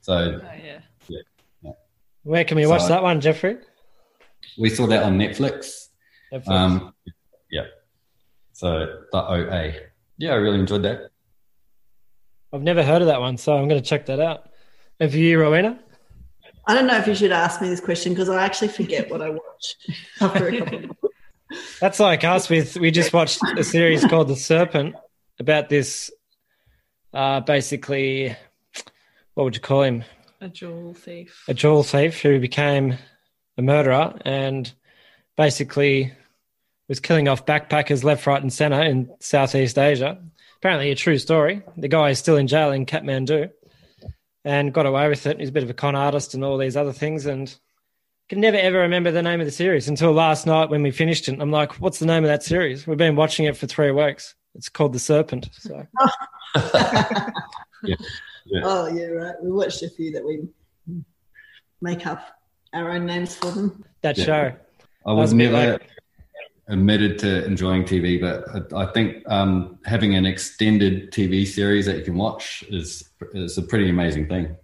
So, 0.00 0.14
oh, 0.14 0.40
yeah. 0.64 0.78
yeah. 1.08 1.18
yeah. 1.62 1.72
Where 2.22 2.44
can 2.44 2.56
we 2.56 2.66
watch 2.66 2.82
so, 2.82 2.88
that 2.88 3.02
one, 3.02 3.20
Geoffrey? 3.20 3.58
We 4.58 4.70
saw 4.70 4.86
that 4.86 5.02
on 5.02 5.18
Netflix. 5.18 5.88
Netflix. 6.32 6.48
Um, 6.48 6.94
yeah. 7.50 7.66
So 8.52 9.02
the 9.12 9.18
OA. 9.18 9.72
Yeah, 10.18 10.32
I 10.32 10.36
really 10.36 10.60
enjoyed 10.60 10.84
that. 10.84 11.10
I've 12.52 12.62
never 12.62 12.84
heard 12.84 13.02
of 13.02 13.08
that 13.08 13.20
one, 13.20 13.36
so 13.36 13.56
I'm 13.56 13.68
going 13.68 13.82
to 13.82 13.88
check 13.88 14.06
that 14.06 14.20
out. 14.20 14.48
And 15.00 15.10
for 15.10 15.16
you, 15.16 15.40
Rowena? 15.40 15.80
I 16.66 16.74
don't 16.74 16.86
know 16.86 16.96
if 16.96 17.06
you 17.06 17.14
should 17.14 17.32
ask 17.32 17.60
me 17.60 17.68
this 17.68 17.80
question 17.80 18.12
because 18.12 18.28
I 18.28 18.44
actually 18.44 18.68
forget 18.68 19.10
what 19.10 19.20
I 19.20 19.30
watch 19.30 19.76
after 20.20 20.48
a 20.48 20.58
couple 20.58 20.78
of 20.78 20.96
that's 21.80 22.00
like 22.00 22.24
us 22.24 22.48
with 22.48 22.76
we 22.76 22.90
just 22.90 23.12
watched 23.12 23.40
a 23.56 23.64
series 23.64 24.04
called 24.04 24.28
The 24.28 24.36
Serpent 24.36 24.94
about 25.38 25.68
this 25.68 26.10
uh 27.12 27.40
basically 27.40 28.36
what 29.34 29.44
would 29.44 29.56
you 29.56 29.60
call 29.60 29.82
him? 29.82 30.04
A 30.40 30.48
jewel 30.48 30.94
thief. 30.94 31.44
A 31.48 31.54
jewel 31.54 31.82
thief 31.82 32.22
who 32.22 32.38
became 32.38 32.96
a 33.58 33.62
murderer 33.62 34.16
and 34.24 34.72
basically 35.36 36.12
was 36.88 37.00
killing 37.00 37.28
off 37.28 37.46
backpackers 37.46 38.04
left, 38.04 38.26
right, 38.26 38.40
and 38.40 38.52
center 38.52 38.80
in 38.82 39.10
Southeast 39.20 39.78
Asia. 39.78 40.22
Apparently, 40.58 40.90
a 40.90 40.94
true 40.94 41.18
story. 41.18 41.62
The 41.76 41.88
guy 41.88 42.10
is 42.10 42.18
still 42.18 42.36
in 42.36 42.46
jail 42.46 42.70
in 42.70 42.86
Kathmandu 42.86 43.50
and 44.44 44.72
got 44.72 44.86
away 44.86 45.08
with 45.08 45.26
it. 45.26 45.40
He's 45.40 45.48
a 45.48 45.52
bit 45.52 45.62
of 45.62 45.70
a 45.70 45.74
con 45.74 45.96
artist 45.96 46.34
and 46.34 46.44
all 46.44 46.58
these 46.58 46.76
other 46.76 46.92
things. 46.92 47.26
And 47.26 47.54
can 48.28 48.40
never 48.40 48.56
ever 48.56 48.78
remember 48.78 49.10
the 49.10 49.22
name 49.22 49.40
of 49.40 49.46
the 49.46 49.52
series 49.52 49.88
until 49.88 50.12
last 50.12 50.46
night 50.46 50.70
when 50.70 50.82
we 50.82 50.90
finished 50.90 51.28
it. 51.28 51.40
I'm 51.40 51.50
like, 51.50 51.72
what's 51.74 51.98
the 51.98 52.06
name 52.06 52.24
of 52.24 52.28
that 52.28 52.42
series? 52.42 52.86
We've 52.86 52.96
been 52.96 53.16
watching 53.16 53.46
it 53.46 53.56
for 53.56 53.66
three 53.66 53.90
weeks. 53.90 54.34
It's 54.54 54.68
called 54.68 54.92
The 54.92 54.98
Serpent. 54.98 55.50
So. 55.52 55.86
yeah. 57.84 57.96
Yeah. 58.46 58.60
Oh 58.62 58.86
yeah, 58.88 59.06
right. 59.06 59.34
We 59.42 59.50
watched 59.50 59.82
a 59.82 59.90
few 59.90 60.12
that 60.12 60.24
we 60.24 60.48
make 61.80 62.06
up 62.06 62.40
our 62.72 62.90
own 62.90 63.06
names 63.06 63.34
for 63.34 63.50
them. 63.50 63.84
That 64.02 64.18
yeah. 64.18 64.24
show. 64.24 64.52
I 65.06 65.12
was, 65.12 65.30
was 65.30 65.34
never 65.34 65.72
like... 65.72 65.90
admitted 66.68 67.18
to 67.20 67.44
enjoying 67.46 67.84
TV, 67.84 68.20
but 68.20 68.72
I, 68.74 68.82
I 68.82 68.92
think 68.92 69.22
um, 69.28 69.78
having 69.84 70.14
an 70.14 70.26
extended 70.26 71.10
TV 71.10 71.46
series 71.46 71.86
that 71.86 71.96
you 71.96 72.04
can 72.04 72.16
watch 72.16 72.64
is 72.68 73.10
is 73.32 73.58
a 73.58 73.62
pretty 73.62 73.88
amazing 73.88 74.28
thing. 74.28 74.56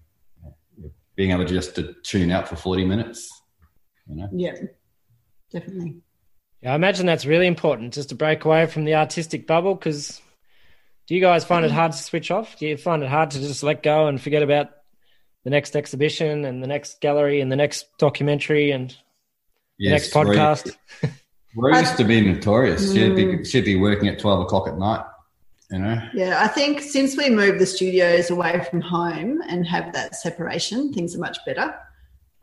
Being 1.16 1.32
able 1.32 1.44
just 1.44 1.74
to 1.76 1.94
tune 2.02 2.30
out 2.30 2.48
for 2.48 2.56
forty 2.56 2.84
minutes 2.84 3.39
you 4.10 4.16
know? 4.16 4.28
Yeah, 4.32 4.54
definitely. 5.50 6.02
Yeah, 6.62 6.72
I 6.72 6.74
imagine 6.74 7.06
that's 7.06 7.24
really 7.24 7.46
important 7.46 7.94
just 7.94 8.10
to 8.10 8.14
break 8.14 8.44
away 8.44 8.66
from 8.66 8.84
the 8.84 8.96
artistic 8.96 9.46
bubble 9.46 9.74
because 9.74 10.20
do 11.06 11.14
you 11.14 11.20
guys 11.20 11.44
find 11.44 11.64
it 11.64 11.70
hard 11.70 11.92
to 11.92 11.98
switch 11.98 12.30
off? 12.30 12.58
Do 12.58 12.66
you 12.66 12.76
find 12.76 13.02
it 13.02 13.08
hard 13.08 13.30
to 13.32 13.40
just 13.40 13.62
let 13.62 13.82
go 13.82 14.06
and 14.06 14.20
forget 14.20 14.42
about 14.42 14.70
the 15.44 15.50
next 15.50 15.74
exhibition 15.74 16.44
and 16.44 16.62
the 16.62 16.66
next 16.66 17.00
gallery 17.00 17.40
and 17.40 17.50
the 17.50 17.56
next 17.56 17.86
documentary 17.98 18.72
and 18.72 18.94
yes, 19.78 20.12
the 20.12 20.22
next 20.22 20.30
podcast? 20.30 20.76
We're 21.56 21.76
used 21.80 21.96
to 21.96 22.04
be 22.04 22.20
notorious. 22.20 22.92
She'd 22.92 23.16
be, 23.16 23.24
mm. 23.24 23.46
she'd 23.46 23.64
be 23.64 23.76
working 23.76 24.08
at 24.08 24.18
12 24.18 24.42
o'clock 24.42 24.68
at 24.68 24.78
night, 24.78 25.04
you 25.70 25.78
know? 25.78 26.00
Yeah, 26.14 26.40
I 26.40 26.46
think 26.46 26.80
since 26.80 27.16
we 27.16 27.28
moved 27.28 27.58
the 27.58 27.66
studios 27.66 28.30
away 28.30 28.64
from 28.70 28.80
home 28.80 29.42
and 29.48 29.66
have 29.66 29.92
that 29.94 30.14
separation, 30.14 30.92
things 30.92 31.16
are 31.16 31.18
much 31.18 31.38
better. 31.44 31.74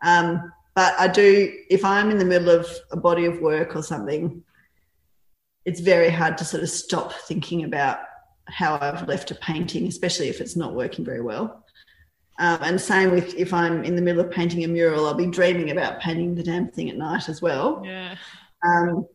Um, 0.04 0.52
but 0.78 0.94
I 1.00 1.08
do, 1.08 1.52
if 1.72 1.84
I'm 1.84 2.12
in 2.12 2.20
the 2.20 2.24
middle 2.24 2.52
of 2.52 2.68
a 2.92 2.98
body 2.98 3.26
of 3.26 3.42
work 3.42 3.76
or 3.76 3.82
something, 3.82 4.44
it's 5.66 5.80
very 5.80 6.12
hard 6.12 6.38
to 6.38 6.46
sort 6.46 6.62
of 6.62 6.70
stop 6.70 7.14
thinking 7.14 7.64
about 7.64 7.98
how 8.46 8.78
I've 8.80 9.08
left 9.08 9.32
a 9.32 9.36
painting, 9.36 9.88
especially 9.88 10.30
if 10.30 10.40
it's 10.40 10.56
not 10.56 10.76
working 10.76 11.04
very 11.04 11.22
well. 11.22 11.66
Um, 12.38 12.60
and 12.62 12.80
same 12.80 13.10
with 13.10 13.34
if 13.34 13.56
I'm 13.56 13.84
in 13.86 13.96
the 13.96 14.04
middle 14.04 14.24
of 14.24 14.30
painting 14.30 14.64
a 14.66 14.68
mural, 14.68 15.08
I'll 15.08 15.16
be 15.16 15.26
dreaming 15.26 15.72
about 15.72 16.00
painting 16.00 16.36
the 16.36 16.44
damn 16.44 16.68
thing 16.68 16.92
at 16.92 16.96
night 16.96 17.28
as 17.28 17.42
well. 17.42 17.82
Yeah. 17.84 18.16
Um, 18.64 19.08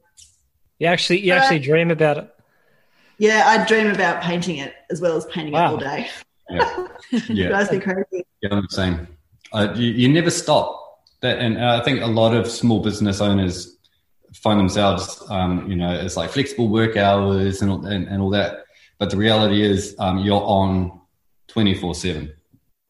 you 0.80 0.88
actually, 0.88 1.20
you 1.20 1.32
actually 1.32 1.60
dream 1.60 1.92
about 1.92 2.18
it. 2.18 2.34
Yeah, 3.18 3.44
I 3.46 3.64
dream 3.64 3.86
about 3.86 4.20
painting 4.20 4.56
it 4.56 4.74
as 4.90 5.00
well 5.00 5.16
as 5.16 5.26
painting 5.26 5.52
wow. 5.52 5.66
it 5.66 5.68
all 5.68 5.76
day. 5.76 6.10
Yeah, 6.50 6.86
yeah. 7.28 7.48
drives 7.50 7.70
me 7.70 7.78
crazy. 7.78 8.26
Yeah, 8.42 8.48
I'm 8.50 8.68
saying. 8.68 9.06
Uh, 9.52 9.72
you, 9.76 9.92
you 9.92 10.08
never 10.08 10.30
stop 10.30 10.81
that, 11.22 11.38
and 11.38 11.62
I 11.64 11.80
think 11.82 12.02
a 12.02 12.06
lot 12.06 12.34
of 12.34 12.50
small 12.50 12.80
business 12.80 13.20
owners 13.20 13.76
find 14.34 14.58
themselves, 14.58 15.22
um, 15.28 15.70
you 15.70 15.76
know, 15.76 15.92
it's 15.92 16.16
like 16.16 16.30
flexible 16.30 16.68
work 16.68 16.96
hours 16.96 17.62
and, 17.62 17.84
and, 17.84 18.08
and 18.08 18.20
all 18.22 18.30
that. 18.30 18.64
But 18.98 19.10
the 19.10 19.16
reality 19.16 19.62
is, 19.62 19.96
um, 19.98 20.18
you're 20.18 20.42
on 20.42 21.00
24 21.48 21.94
7. 21.94 22.32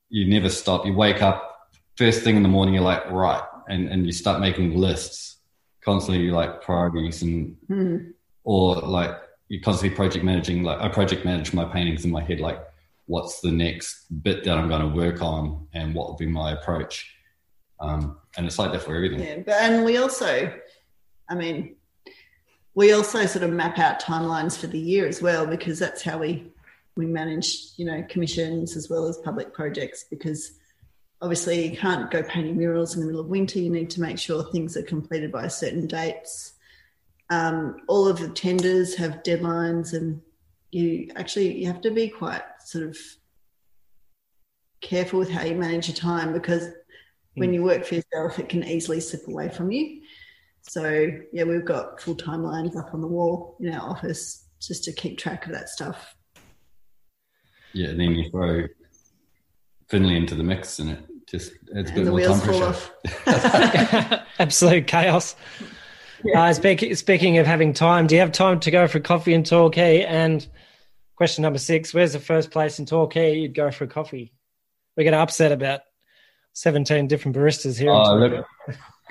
You 0.09 0.28
never 0.28 0.49
stop. 0.49 0.87
You 0.87 0.95
wake 0.95 1.22
up 1.22 1.70
first 1.97 2.22
thing 2.22 2.37
in 2.37 2.43
the 2.43 2.49
morning, 2.49 2.74
you're 2.74 2.83
like, 2.83 3.09
right. 3.11 3.43
And, 3.68 3.89
and 3.89 4.07
you 4.07 4.12
start 4.12 4.41
making 4.41 4.76
lists 4.76 5.39
constantly, 5.85 6.30
like 6.30 6.62
priorities 6.62 7.22
and, 7.22 7.57
mm. 7.68 8.12
or 8.45 8.76
like 8.76 9.16
you're 9.49 9.62
constantly 9.62 9.95
project 9.97 10.24
managing. 10.24 10.62
Like 10.62 10.80
I 10.80 10.89
project 10.89 11.24
manage 11.24 11.53
my 11.53 11.64
paintings 11.64 12.05
in 12.05 12.11
my 12.11 12.22
head, 12.22 12.41
like 12.41 12.61
what's 13.07 13.41
the 13.41 13.51
next 13.51 14.07
bit 14.22 14.45
that 14.45 14.57
I'm 14.57 14.68
going 14.68 14.83
to 14.83 14.97
work 14.97 15.22
on 15.22 15.66
and 15.72 15.95
what 15.95 16.09
will 16.09 16.16
be 16.16 16.26
my 16.26 16.53
approach. 16.53 17.14
Um, 17.83 18.16
and 18.37 18.47
it's 18.47 18.59
like 18.59 18.72
that 18.72 18.83
for 18.83 18.95
everything. 18.95 19.20
Yeah, 19.20 19.39
but 19.45 19.55
and 19.61 19.85
we 19.85 19.99
also, 19.99 20.53
I 21.28 21.35
mean, 21.35 21.76
we 22.74 22.93
also 22.93 23.26
sort 23.26 23.45
of 23.45 23.51
map 23.51 23.78
out 23.78 24.01
timelines 24.01 24.57
for 24.57 24.68
the 24.68 24.78
year 24.78 25.07
as 25.07 25.20
well 25.20 25.47
because 25.47 25.78
that's 25.78 26.03
how 26.03 26.18
we 26.18 26.47
we 26.97 27.07
manage, 27.07 27.70
you 27.76 27.85
know, 27.85 28.05
commissions 28.09 28.76
as 28.76 28.89
well 28.89 29.07
as 29.07 29.18
public 29.18 29.53
projects 29.53 30.05
because 30.11 30.59
obviously 31.22 31.68
you 31.68 31.76
can't 31.76 32.11
go 32.11 32.22
painting 32.22 32.57
murals 32.57 32.95
in 32.95 33.01
the 33.01 33.07
middle 33.07 33.20
of 33.20 33.28
winter. 33.28 33.59
You 33.59 33.70
need 33.70 33.91
to 33.91 34.01
make 34.01 34.18
sure 34.18 34.45
things 34.45 34.76
are 34.76 34.83
completed 34.83 35.33
by 35.33 35.49
certain 35.49 35.87
dates. 35.87 36.55
Um, 37.30 37.78
all 37.89 38.07
of 38.07 38.18
the 38.18 38.28
tenders 38.28 38.95
have 38.97 39.22
deadlines, 39.22 39.95
and 39.95 40.20
you 40.70 41.11
actually 41.16 41.57
you 41.59 41.66
have 41.66 41.80
to 41.83 41.91
be 41.91 42.09
quite 42.09 42.43
sort 42.61 42.85
of 42.85 42.99
careful 44.83 45.20
with 45.20 45.30
how 45.30 45.45
you 45.45 45.55
manage 45.55 45.89
your 45.89 45.97
time 45.97 46.33
because 46.33 46.68
when 47.35 47.51
hmm. 47.51 47.55
you 47.55 47.62
work 47.62 47.85
for 47.85 47.97
yourself, 47.97 48.39
it 48.39 48.49
can 48.49 48.64
easily 48.64 49.01
slip 49.01 49.26
away 49.28 49.49
from 49.49 49.70
you. 49.70 50.03
So 50.62 51.09
yeah, 51.33 51.45
we've 51.45 51.64
got 51.64 52.01
full 52.01 52.16
timelines 52.16 52.76
up 52.76 52.95
on 52.95 53.01
the 53.01 53.07
wall 53.07 53.57
in 53.61 53.72
our 53.72 53.91
office 53.91 54.49
just 54.61 54.85
to 54.85 54.93
keep 54.93 55.18
track 55.18 55.47
of 55.47 55.53
that 55.53 55.68
stuff. 55.68 56.14
Yeah, 57.72 57.89
and 57.89 58.01
then 58.01 58.12
you 58.12 58.30
throw 58.30 58.66
Finley 59.89 60.16
into 60.16 60.35
the 60.35 60.45
mix 60.45 60.78
and 60.78 60.91
it 60.91 61.01
just 61.26 61.53
adds 61.76 61.91
a 61.91 61.95
bit 61.95 62.07
more 62.07 62.20
time 62.20 62.41
pressure. 62.41 64.24
Absolute 64.39 64.87
chaos. 64.87 65.35
Yeah. 66.24 66.45
Uh, 66.45 66.53
speak, 66.53 66.97
speaking 66.97 67.39
of 67.39 67.47
having 67.47 67.72
time, 67.72 68.07
do 68.07 68.14
you 68.14 68.20
have 68.20 68.33
time 68.33 68.61
to 68.61 68.70
go 68.70 68.87
for 68.87 69.01
coffee 69.01 69.35
in 69.35 69.43
Torquay? 69.43 70.05
And 70.05 70.47
question 71.16 71.43
number 71.43 71.59
six, 71.59 71.93
where's 71.93 72.12
the 72.12 72.20
first 72.20 72.51
place 72.51 72.78
in 72.78 72.87
Torquay 72.87 73.39
you'd 73.39 73.55
go 73.55 73.70
for 73.70 73.85
a 73.85 73.89
coffee? 73.89 74.33
We're 74.97 75.05
going 75.05 75.14
upset 75.14 75.51
about 75.51 75.80
17 76.55 77.07
different 77.07 77.36
baristas 77.36 77.78
here. 77.78 77.90
Oh, 77.90 78.16
look, 78.16 78.46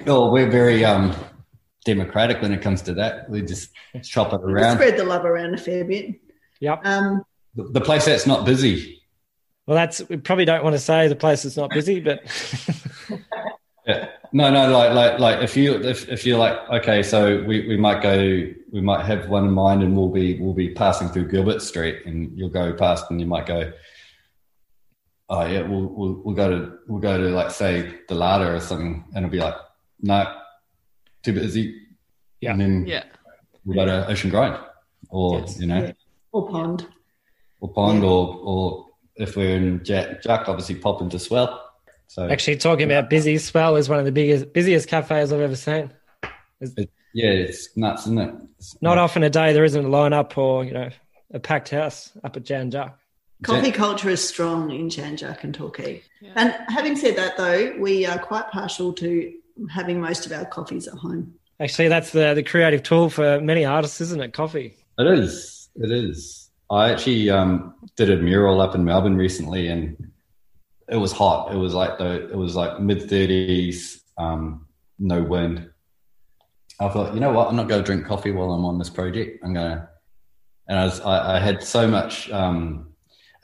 well, 0.05 0.31
we're 0.31 0.49
very 0.49 0.85
um, 0.85 1.15
democratic 1.85 2.41
when 2.41 2.53
it 2.53 2.61
comes 2.61 2.81
to 2.83 2.93
that. 2.95 3.29
We 3.29 3.41
just 3.41 3.71
chop 4.03 4.33
it 4.33 4.41
around. 4.41 4.77
Spread 4.77 4.97
the 4.97 5.03
love 5.03 5.25
around 5.25 5.53
a 5.53 5.57
fair 5.57 5.83
bit. 5.83 6.19
Yep. 6.59 6.81
Um, 6.85 7.23
the, 7.55 7.63
the 7.63 7.81
place 7.81 8.05
that's 8.05 8.27
not 8.27 8.45
busy. 8.45 9.01
Well, 9.67 9.75
that's 9.75 10.07
we 10.09 10.17
probably 10.17 10.45
don't 10.45 10.63
want 10.63 10.75
to 10.75 10.79
say 10.79 11.07
the 11.07 11.15
place 11.15 11.43
that's 11.43 11.57
not 11.57 11.69
busy, 11.69 11.99
but 11.99 12.21
yeah. 13.87 14.09
no, 14.33 14.51
no, 14.51 14.71
like, 14.71 14.93
like, 14.93 15.19
like 15.19 15.43
if 15.43 15.55
you 15.55 15.75
if, 15.75 16.09
if 16.09 16.25
you're 16.25 16.39
like 16.39 16.57
okay, 16.69 17.03
so 17.03 17.43
we, 17.43 17.67
we 17.67 17.77
might 17.77 18.01
go, 18.01 18.47
we 18.71 18.81
might 18.81 19.05
have 19.05 19.29
one 19.29 19.45
in 19.45 19.51
mind, 19.51 19.83
and 19.83 19.95
we'll 19.95 20.09
be 20.09 20.39
we'll 20.39 20.53
be 20.53 20.73
passing 20.73 21.09
through 21.09 21.29
Gilbert 21.29 21.61
Street, 21.61 22.05
and 22.05 22.37
you'll 22.37 22.49
go 22.49 22.73
past, 22.73 23.05
and 23.11 23.19
you 23.19 23.27
might 23.27 23.45
go, 23.45 23.71
oh 25.31 25.45
yeah, 25.47 25.61
we'll 25.61 25.87
we'll, 25.87 26.21
we'll 26.23 26.35
go 26.35 26.49
to 26.49 26.77
we'll 26.87 27.01
go 27.01 27.17
to 27.17 27.29
like 27.29 27.49
say 27.49 27.99
the 28.07 28.13
Larder 28.13 28.55
or 28.55 28.59
something, 28.59 29.03
and 29.15 29.25
it'll 29.25 29.31
be 29.31 29.39
like 29.39 29.55
no, 30.01 30.25
too 31.23 31.33
busy. 31.33 31.81
Yeah. 32.41 32.51
And 32.51 32.61
then 32.61 32.85
yeah. 32.87 33.03
we'll 33.63 33.75
go 33.75 33.85
to 33.85 34.07
Ocean 34.07 34.29
Grind 34.29 34.57
or, 35.09 35.39
yes. 35.39 35.59
you 35.59 35.67
know, 35.67 35.83
yeah. 35.83 35.91
or 36.31 36.49
Pond. 36.49 36.87
Or 37.59 37.71
Pond, 37.71 38.03
yeah. 38.03 38.09
or, 38.09 38.39
or 38.43 38.85
if 39.15 39.35
we're 39.35 39.55
in 39.55 39.83
Jack, 39.83 40.23
Jack, 40.23 40.49
obviously 40.49 40.75
pop 40.75 41.01
into 41.01 41.19
Swell. 41.19 41.69
So 42.07 42.27
Actually, 42.27 42.57
talking 42.57 42.85
about 42.91 43.09
busy, 43.09 43.37
Swell 43.37 43.77
is 43.77 43.87
one 43.87 43.99
of 43.99 44.05
the 44.05 44.11
biggest, 44.11 44.51
busiest 44.53 44.89
cafes 44.89 45.31
I've 45.31 45.39
ever 45.39 45.55
seen. 45.55 45.93
It, 46.59 46.89
yeah, 47.13 47.29
it's 47.29 47.75
nuts, 47.77 48.03
isn't 48.03 48.19
it? 48.19 48.33
It's 48.57 48.75
not 48.81 48.95
nuts. 48.95 49.11
often 49.11 49.23
a 49.23 49.29
day 49.29 49.53
there 49.53 49.63
isn't 49.63 49.85
a 49.85 49.87
lineup 49.87 50.37
or, 50.37 50.65
you 50.65 50.73
know, 50.73 50.89
a 51.33 51.39
packed 51.39 51.69
house 51.69 52.11
up 52.23 52.35
at 52.35 52.43
Jan 52.43 52.71
Juc. 52.71 52.93
Coffee 53.43 53.71
culture 53.71 54.09
is 54.09 54.27
strong 54.27 54.71
in 54.71 54.89
Jan 54.89 55.17
Juc 55.17 55.43
and 55.43 55.53
Torquay. 55.53 56.03
Yeah. 56.19 56.31
And 56.35 56.55
having 56.69 56.95
said 56.95 57.15
that, 57.15 57.37
though, 57.37 57.75
we 57.79 58.05
are 58.05 58.19
quite 58.19 58.49
partial 58.51 58.93
to 58.93 59.33
having 59.69 59.99
most 59.99 60.25
of 60.25 60.31
our 60.31 60.45
coffees 60.45 60.87
at 60.87 60.93
home. 60.93 61.33
Actually, 61.59 61.87
that's 61.87 62.11
the, 62.11 62.33
the 62.33 62.43
creative 62.43 62.83
tool 62.83 63.09
for 63.09 63.41
many 63.41 63.65
artists, 63.65 64.01
isn't 64.01 64.21
it? 64.21 64.33
Coffee. 64.33 64.75
It 64.97 65.07
is. 65.07 65.69
It 65.75 65.91
is. 65.91 66.49
I 66.69 66.91
actually 66.91 67.29
um, 67.29 67.73
did 67.95 68.09
a 68.09 68.17
mural 68.17 68.61
up 68.61 68.75
in 68.75 68.85
Melbourne 68.85 69.17
recently, 69.17 69.67
and 69.67 70.11
it 70.87 70.97
was 70.97 71.11
hot. 71.11 71.53
It 71.53 71.57
was 71.57 71.73
like 71.73 71.97
the 71.97 72.29
it 72.29 72.35
was 72.35 72.55
like 72.55 72.79
mid 72.79 73.09
thirties, 73.09 74.03
um, 74.17 74.67
no 74.99 75.21
wind. 75.21 75.69
I 76.79 76.89
thought, 76.89 77.13
you 77.13 77.19
know 77.19 77.31
what? 77.31 77.49
I'm 77.49 77.55
not 77.55 77.67
going 77.67 77.81
to 77.81 77.85
drink 77.85 78.05
coffee 78.05 78.31
while 78.31 78.51
I'm 78.51 78.65
on 78.65 78.79
this 78.79 78.89
project. 78.89 79.43
I'm 79.43 79.53
going 79.53 79.77
to, 79.77 79.89
and 80.67 80.79
I 80.79 80.85
was 80.85 81.01
I, 81.01 81.37
I 81.37 81.39
had 81.39 81.61
so 81.61 81.87
much 81.87 82.31
um, 82.31 82.90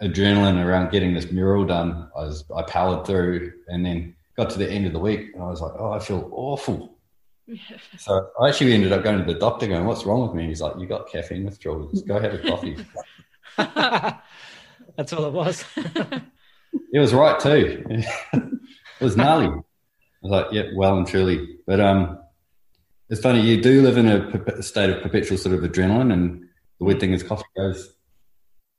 adrenaline 0.01 0.63
around 0.63 0.91
getting 0.91 1.13
this 1.13 1.31
mural 1.31 1.65
done. 1.65 2.09
I 2.15 2.21
was 2.21 2.43
I 2.55 2.63
powered 2.63 3.05
through, 3.05 3.53
and 3.67 3.85
then 3.85 4.15
got 4.37 4.51
to 4.51 4.59
the 4.59 4.69
end 4.69 4.85
of 4.85 4.93
the 4.93 4.99
week 4.99 5.31
and 5.33 5.43
I 5.43 5.47
was 5.47 5.61
like, 5.61 5.73
oh, 5.77 5.91
I 5.91 5.99
feel 5.99 6.29
awful. 6.31 6.95
So 7.97 8.29
I 8.41 8.49
actually 8.49 8.73
ended 8.73 8.91
up 8.91 9.03
going 9.05 9.19
to 9.19 9.33
the 9.33 9.39
doctor 9.39 9.67
going, 9.67 9.85
what's 9.85 10.05
wrong 10.05 10.21
with 10.21 10.35
me? 10.35 10.47
He's 10.47 10.59
like, 10.59 10.77
you 10.77 10.85
got 10.85 11.09
caffeine 11.09 11.45
withdrawal. 11.45 11.89
Just 11.89 12.05
go 12.05 12.19
have 12.19 12.33
a 12.33 12.39
coffee. 12.39 12.75
That's 14.97 15.13
all 15.13 15.25
it 15.25 15.31
was. 15.31 15.63
it 16.91 16.99
was 16.99 17.13
right 17.13 17.39
too. 17.39 17.85
it 17.89 18.53
was 18.99 19.15
gnarly. 19.15 19.47
I 19.47 19.61
was 20.21 20.31
like, 20.31 20.47
yeah, 20.51 20.63
well 20.75 20.97
and 20.97 21.07
truly. 21.07 21.57
But 21.65 21.79
um, 21.79 22.19
it's 23.09 23.21
funny, 23.21 23.39
you 23.39 23.61
do 23.61 23.81
live 23.81 23.97
in 23.97 24.07
a 24.07 24.61
state 24.61 24.89
of 24.89 25.01
perpetual 25.01 25.37
sort 25.37 25.55
of 25.55 25.61
adrenaline. 25.61 26.11
And 26.11 26.41
the 26.79 26.85
weird 26.85 26.99
thing 26.99 27.13
is 27.13 27.23
coffee 27.23 27.45
does, 27.55 27.93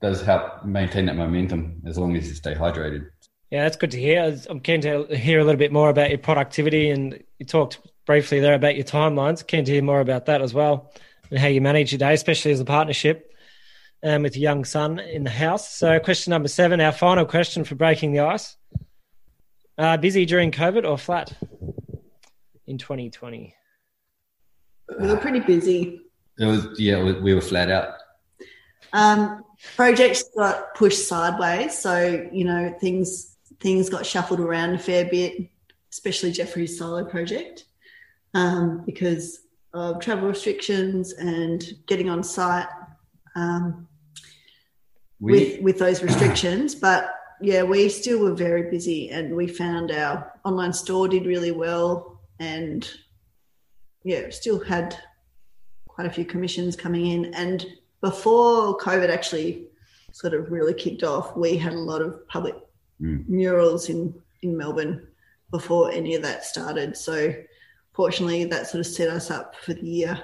does 0.00 0.22
help 0.22 0.64
maintain 0.64 1.06
that 1.06 1.16
momentum 1.16 1.82
as 1.86 1.98
long 1.98 2.16
as 2.16 2.28
you 2.28 2.34
stay 2.34 2.54
hydrated. 2.54 3.08
Yeah, 3.50 3.64
that's 3.64 3.76
good 3.76 3.90
to 3.92 4.00
hear. 4.00 4.38
I'm 4.48 4.60
keen 4.60 4.80
to 4.82 5.06
hear 5.16 5.40
a 5.40 5.44
little 5.44 5.58
bit 5.58 5.72
more 5.72 5.88
about 5.88 6.10
your 6.10 6.18
productivity, 6.18 6.90
and 6.90 7.22
you 7.38 7.46
talked 7.46 7.80
briefly 8.04 8.40
there 8.40 8.54
about 8.54 8.76
your 8.76 8.84
timelines. 8.84 9.46
Keen 9.46 9.64
to 9.64 9.72
hear 9.72 9.82
more 9.82 10.00
about 10.00 10.26
that 10.26 10.42
as 10.42 10.52
well, 10.52 10.92
and 11.30 11.38
how 11.38 11.48
you 11.48 11.60
manage 11.60 11.92
your 11.92 11.98
day, 11.98 12.12
especially 12.12 12.52
as 12.52 12.60
a 12.60 12.64
partnership 12.64 13.32
um, 14.02 14.22
with 14.22 14.36
your 14.36 14.42
young 14.42 14.64
son 14.64 14.98
in 14.98 15.24
the 15.24 15.30
house. 15.30 15.70
So, 15.74 15.98
question 15.98 16.30
number 16.30 16.48
seven, 16.48 16.80
our 16.80 16.92
final 16.92 17.24
question 17.24 17.64
for 17.64 17.74
breaking 17.74 18.12
the 18.12 18.20
ice: 18.20 18.56
uh, 19.78 19.96
busy 19.96 20.26
during 20.26 20.52
COVID 20.52 20.86
or 20.86 20.98
flat 20.98 21.32
in 22.66 22.76
2020? 22.76 23.54
We 25.00 25.06
were 25.06 25.16
pretty 25.16 25.40
busy. 25.40 26.02
It 26.38 26.44
was 26.44 26.78
yeah, 26.78 27.02
we 27.02 27.34
were 27.34 27.40
flat 27.40 27.70
out. 27.70 27.94
Um, 28.92 29.44
projects 29.76 30.24
got 30.36 30.74
pushed 30.74 31.06
sideways, 31.06 31.76
so 31.78 32.28
you 32.32 32.44
know 32.44 32.74
things 32.80 33.36
things 33.60 33.88
got 33.88 34.06
shuffled 34.06 34.40
around 34.40 34.74
a 34.74 34.78
fair 34.78 35.04
bit, 35.04 35.50
especially 35.92 36.32
Geoffrey's 36.32 36.78
solo 36.78 37.04
project, 37.04 37.64
um, 38.34 38.84
because 38.84 39.40
of 39.74 40.00
travel 40.00 40.28
restrictions 40.28 41.12
and 41.12 41.64
getting 41.86 42.08
on 42.08 42.22
site 42.22 42.66
um, 43.36 43.86
we, 45.20 45.32
with 45.32 45.62
with 45.62 45.78
those 45.78 46.02
restrictions. 46.02 46.74
But 46.80 47.14
yeah, 47.40 47.62
we 47.62 47.88
still 47.88 48.20
were 48.20 48.34
very 48.34 48.70
busy, 48.70 49.10
and 49.10 49.34
we 49.34 49.46
found 49.46 49.90
our 49.90 50.32
online 50.44 50.72
store 50.72 51.08
did 51.08 51.26
really 51.26 51.52
well, 51.52 52.20
and 52.40 52.88
yeah, 54.02 54.30
still 54.30 54.58
had 54.58 54.96
quite 55.86 56.06
a 56.06 56.10
few 56.10 56.24
commissions 56.24 56.76
coming 56.76 57.06
in. 57.06 57.34
And 57.34 57.66
before 58.00 58.76
COVID 58.78 59.10
actually 59.10 59.66
sort 60.12 60.34
of 60.34 60.50
really 60.50 60.74
kicked 60.74 61.02
off, 61.02 61.36
we 61.36 61.56
had 61.56 61.72
a 61.72 61.78
lot 61.78 62.02
of 62.02 62.26
public 62.28 62.54
mm. 63.00 63.26
murals 63.28 63.88
in, 63.88 64.14
in 64.42 64.56
Melbourne 64.56 65.06
before 65.50 65.90
any 65.90 66.14
of 66.14 66.22
that 66.22 66.44
started. 66.44 66.96
So 66.96 67.34
fortunately, 67.94 68.44
that 68.44 68.66
sort 68.66 68.80
of 68.80 68.86
set 68.86 69.08
us 69.08 69.30
up 69.30 69.54
for 69.56 69.74
the 69.74 69.86
year. 69.86 70.20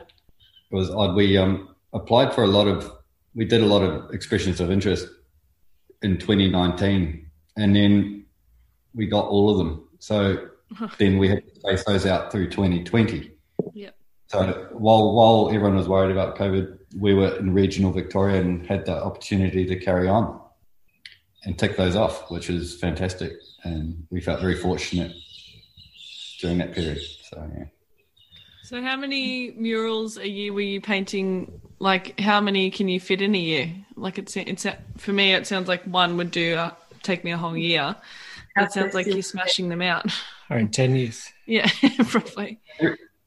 It 0.71 0.75
was 0.75 0.91
odd. 0.91 1.15
We 1.15 1.37
um, 1.37 1.75
applied 1.93 2.35
for 2.35 2.45
a 2.45 2.49
lot 2.49 2.69
of, 2.69 2.91
we 3.35 3.45
did 3.45 3.63
a 3.63 3.67
lot 3.67 3.83
of 3.83 4.13
expressions 4.13 4.61
of 4.61 4.71
interest 4.71 5.09
in 6.03 6.19
2019, 6.19 7.27
and 7.57 7.77
then 7.77 8.27
we 8.95 9.07
got 9.07 9.27
all 9.27 9.51
of 9.51 9.59
them. 9.59 9.89
So 9.99 10.49
then 10.99 11.19
we 11.19 11.29
had 11.29 11.47
to 11.49 11.61
space 11.61 11.85
those 11.85 12.07
out 12.07 12.31
through 12.31 12.51
2020. 12.51 13.34
Yeah. 14.35 14.53
So 14.53 14.69
while 14.73 15.13
while 15.15 15.49
everyone 15.49 15.77
was 15.77 15.89
worried 15.89 16.13
about 16.13 16.37
COVID, 16.37 16.79
we 16.99 17.15
were 17.15 17.37
in 17.37 17.53
regional 17.53 17.93
Victoria 17.93 18.41
and 18.41 18.67
had 18.67 18.87
the 18.87 19.03
opportunity 19.03 19.67
to 19.67 19.77
carry 19.77 20.09
on 20.09 20.41
and 21.45 21.59
tick 21.59 21.77
those 21.77 21.97
off, 21.97 22.31
which 22.31 22.51
is 22.51 22.79
fantastic. 22.79 23.33
And 23.65 24.07
we 24.11 24.21
felt 24.21 24.41
very 24.41 24.57
fortunate 24.57 25.13
during 26.41 26.59
that 26.59 26.73
period. 26.73 27.01
So, 27.31 27.51
yeah. 27.57 27.65
So, 28.63 28.83
how 28.83 28.97
many 28.97 29.53
murals 29.53 30.17
a 30.17 30.29
year 30.29 30.53
were 30.53 30.61
you 30.61 30.81
painting? 30.81 31.61
Like, 31.79 32.19
how 32.19 32.41
many 32.41 32.71
can 32.71 32.89
you 32.89 32.99
fit 32.99 33.21
in 33.21 33.35
a 33.35 33.39
year? 33.39 33.75
Like, 33.97 34.19
it's 34.19 34.37
it's 34.37 34.67
for 34.97 35.13
me, 35.13 35.35
it 35.35 35.47
sounds 35.47 35.69
like 35.69 35.83
one 35.85 36.17
would 36.17 36.31
do 36.31 36.55
uh, 36.57 36.71
take 37.03 37.25
me 37.25 37.33
a 37.33 37.37
whole 37.37 37.57
year. 37.57 37.95
That 38.57 38.73
sounds 38.73 38.95
like 38.95 39.07
you're 39.07 39.23
smashing 39.23 39.69
them 39.69 39.83
out. 39.83 40.13
Or 40.49 40.59
in 40.59 40.69
10 40.69 40.97
years. 40.97 41.31
Yeah, 41.47 41.69
probably. 42.09 42.59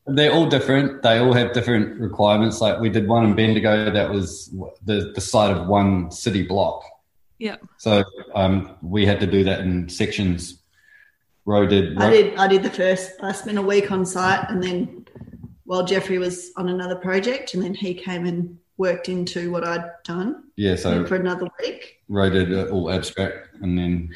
They're 0.08 0.32
all 0.32 0.48
different. 0.48 1.02
They 1.04 1.18
all 1.18 1.34
have 1.34 1.54
different 1.54 2.00
requirements. 2.00 2.62
Like 2.62 2.80
we 2.80 2.90
did 2.90 3.08
one 3.08 3.26
in 3.26 3.36
Bendigo 3.36 3.92
that 3.92 4.10
was 4.10 4.50
the, 4.86 5.12
the 5.14 5.22
side 5.22 5.56
of 5.56 5.68
one 5.68 6.12
city 6.12 6.44
block. 6.44 6.84
Yeah. 7.40 7.58
So 7.78 8.04
um, 8.34 8.78
we 8.82 9.06
had 9.06 9.20
to 9.20 9.28
do 9.28 9.44
that 9.44 9.60
in 9.60 9.90
sections. 9.90 10.62
Ro 11.46 11.66
did. 11.66 11.98
I 11.98 12.10
did. 12.10 12.36
I 12.38 12.48
did 12.48 12.64
the 12.64 12.70
first. 12.70 13.12
I 13.22 13.32
spent 13.32 13.58
a 13.58 13.62
week 13.62 13.92
on 13.92 14.06
site, 14.06 14.50
and 14.50 14.62
then 14.62 15.06
while 15.66 15.86
Geoffrey 15.86 16.18
was 16.18 16.52
on 16.58 16.70
another 16.70 16.96
project, 16.96 17.54
and 17.54 17.64
then 17.64 17.74
he 17.74 17.94
came 17.94 18.26
and 18.26 18.58
worked 18.78 19.10
into 19.10 19.52
what 19.52 19.66
I'd 19.66 19.90
done. 20.04 20.44
Yeah. 20.56 20.76
So 20.76 21.06
for 21.06 21.16
another 21.16 21.48
week. 21.60 21.98
Ro 22.10 22.30
did 22.30 22.70
all 22.70 22.92
abstract, 22.92 23.50
and 23.62 23.78
then 23.78 24.10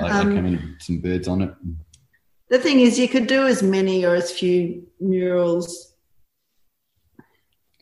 I, 0.00 0.10
um, 0.10 0.30
I 0.30 0.34
came 0.34 0.46
in 0.46 0.52
with 0.52 0.82
some 0.82 0.98
birds 1.00 1.28
on 1.28 1.42
it. 1.42 1.54
The 2.50 2.58
thing 2.58 2.80
is, 2.80 2.98
you 2.98 3.08
could 3.08 3.26
do 3.26 3.46
as 3.46 3.62
many 3.62 4.04
or 4.04 4.14
as 4.14 4.30
few 4.30 4.86
murals. 5.00 5.92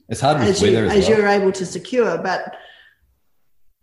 It's 0.09 0.21
hard 0.21 0.39
as, 0.39 0.61
you, 0.63 0.77
as 0.77 1.09
well. 1.09 1.19
you're 1.19 1.29
able 1.29 1.53
to 1.53 1.67
secure, 1.67 2.19
but 2.19 2.57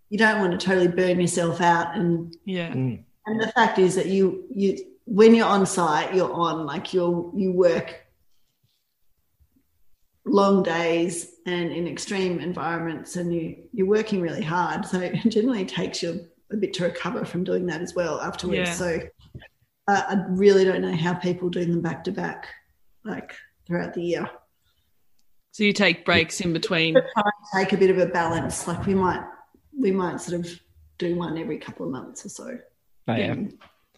you 0.09 0.17
don't 0.17 0.39
want 0.39 0.59
to 0.59 0.65
totally 0.65 0.87
burn 0.87 1.19
yourself 1.19 1.61
out. 1.61 1.95
And 1.95 2.35
yeah, 2.45 2.71
mm. 2.71 3.03
and 3.25 3.41
the 3.41 3.51
fact 3.51 3.79
is 3.79 3.95
that 3.95 4.07
you 4.07 4.45
you 4.49 4.77
when 5.05 5.35
you're 5.35 5.47
on 5.47 5.65
site, 5.65 6.13
you're 6.13 6.33
on 6.33 6.65
like 6.65 6.93
you 6.93 7.31
you 7.35 7.51
work 7.51 8.03
long 10.25 10.63
days 10.63 11.31
and 11.45 11.71
in 11.71 11.87
extreme 11.87 12.39
environments 12.39 13.17
and 13.17 13.33
you 13.33 13.57
you're 13.73 13.87
working 13.87 14.21
really 14.21 14.41
hard 14.41 14.85
so 14.85 14.99
it 14.99 15.15
generally 15.29 15.65
takes 15.65 16.01
you 16.01 16.25
a 16.51 16.55
bit 16.55 16.73
to 16.73 16.83
recover 16.83 17.25
from 17.25 17.43
doing 17.43 17.65
that 17.65 17.81
as 17.81 17.93
well 17.93 18.21
afterwards 18.21 18.69
yeah. 18.69 18.73
so 18.73 18.99
uh, 19.87 20.03
i 20.07 20.23
really 20.29 20.63
don't 20.65 20.81
know 20.81 20.95
how 20.95 21.13
people 21.13 21.49
do 21.49 21.65
them 21.65 21.81
back 21.81 22.03
to 22.03 22.11
back 22.11 22.47
like 23.03 23.33
throughout 23.65 23.93
the 23.93 24.01
year 24.01 24.29
so 25.51 25.63
you 25.63 25.73
take 25.73 26.05
breaks 26.05 26.41
in 26.41 26.53
between 26.53 26.95
take 27.55 27.73
a 27.73 27.77
bit 27.77 27.89
of 27.89 27.97
a 27.97 28.05
balance 28.05 28.67
like 28.67 28.85
we 28.85 28.95
might 28.95 29.23
we 29.77 29.91
might 29.91 30.19
sort 30.19 30.39
of 30.39 30.59
do 30.97 31.15
one 31.15 31.37
every 31.37 31.57
couple 31.57 31.85
of 31.85 31.91
months 31.91 32.25
or 32.25 32.29
so 32.29 32.57
oh, 33.07 33.15
yeah. 33.15 33.35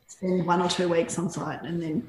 spend 0.08 0.46
one 0.46 0.62
or 0.62 0.70
two 0.70 0.88
weeks 0.88 1.20
on 1.20 1.30
site 1.30 1.62
and 1.64 1.82
then 1.82 2.08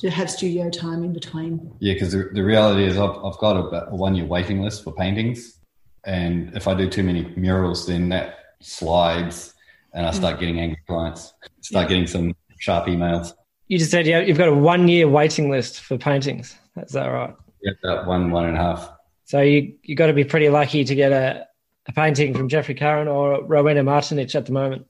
to 0.00 0.10
have 0.10 0.30
studio 0.30 0.70
time 0.70 1.04
in 1.04 1.12
between. 1.12 1.72
Yeah, 1.78 1.94
because 1.94 2.12
the, 2.12 2.30
the 2.32 2.42
reality 2.42 2.84
is 2.84 2.96
I've, 2.96 3.16
I've 3.24 3.38
got 3.38 3.56
a, 3.56 3.90
a 3.90 3.94
one 3.94 4.14
year 4.14 4.24
waiting 4.24 4.62
list 4.62 4.84
for 4.84 4.92
paintings. 4.92 5.58
And 6.04 6.56
if 6.56 6.66
I 6.66 6.74
do 6.74 6.88
too 6.88 7.02
many 7.02 7.32
murals, 7.36 7.86
then 7.86 8.08
that 8.08 8.36
slides 8.60 9.54
and 9.92 10.06
I 10.06 10.12
start 10.12 10.36
mm. 10.36 10.40
getting 10.40 10.60
angry 10.60 10.80
clients, 10.86 11.34
start 11.60 11.84
yeah. 11.84 11.88
getting 11.88 12.06
some 12.06 12.34
sharp 12.60 12.86
emails. 12.86 13.32
You 13.66 13.78
just 13.78 13.90
said 13.90 14.06
yeah, 14.06 14.20
you've 14.20 14.38
got 14.38 14.48
a 14.48 14.54
one 14.54 14.86
year 14.86 15.08
waiting 15.08 15.50
list 15.50 15.80
for 15.80 15.98
paintings. 15.98 16.56
Is 16.76 16.92
that 16.92 17.06
right? 17.06 17.34
Yeah, 17.62 17.72
about 17.82 18.06
one, 18.06 18.30
one 18.30 18.46
and 18.46 18.56
a 18.56 18.60
half. 18.60 18.90
So 19.24 19.40
you 19.40 19.74
you 19.82 19.96
got 19.96 20.06
to 20.06 20.12
be 20.12 20.24
pretty 20.24 20.48
lucky 20.48 20.84
to 20.84 20.94
get 20.94 21.12
a, 21.12 21.46
a 21.86 21.92
painting 21.92 22.34
from 22.34 22.48
Geoffrey 22.48 22.74
Carran 22.74 23.08
or 23.08 23.44
Rowena 23.44 23.82
Martinich 23.82 24.34
at 24.34 24.46
the 24.46 24.52
moment. 24.52 24.86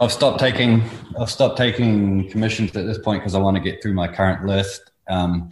I've 0.00 0.12
stopped 0.12 0.40
taking 0.40 0.82
I've 1.18 1.30
stopped 1.30 1.56
taking 1.56 2.28
commissions 2.30 2.74
at 2.76 2.86
this 2.86 2.98
point 2.98 3.22
because 3.22 3.34
I 3.34 3.38
want 3.38 3.56
to 3.56 3.62
get 3.62 3.82
through 3.82 3.94
my 3.94 4.08
current 4.08 4.46
list 4.46 4.90
um, 5.08 5.50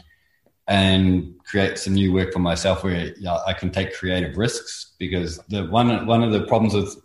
and 0.66 1.34
create 1.44 1.78
some 1.78 1.94
new 1.94 2.12
work 2.12 2.32
for 2.32 2.38
myself 2.38 2.84
where 2.84 3.12
yeah, 3.18 3.38
I 3.46 3.52
can 3.52 3.70
take 3.70 3.94
creative 3.94 4.36
risks 4.36 4.92
because 4.98 5.38
the 5.48 5.66
one 5.66 6.06
one 6.06 6.22
of 6.22 6.32
the 6.32 6.46
problems 6.46 6.74
with 6.74 6.96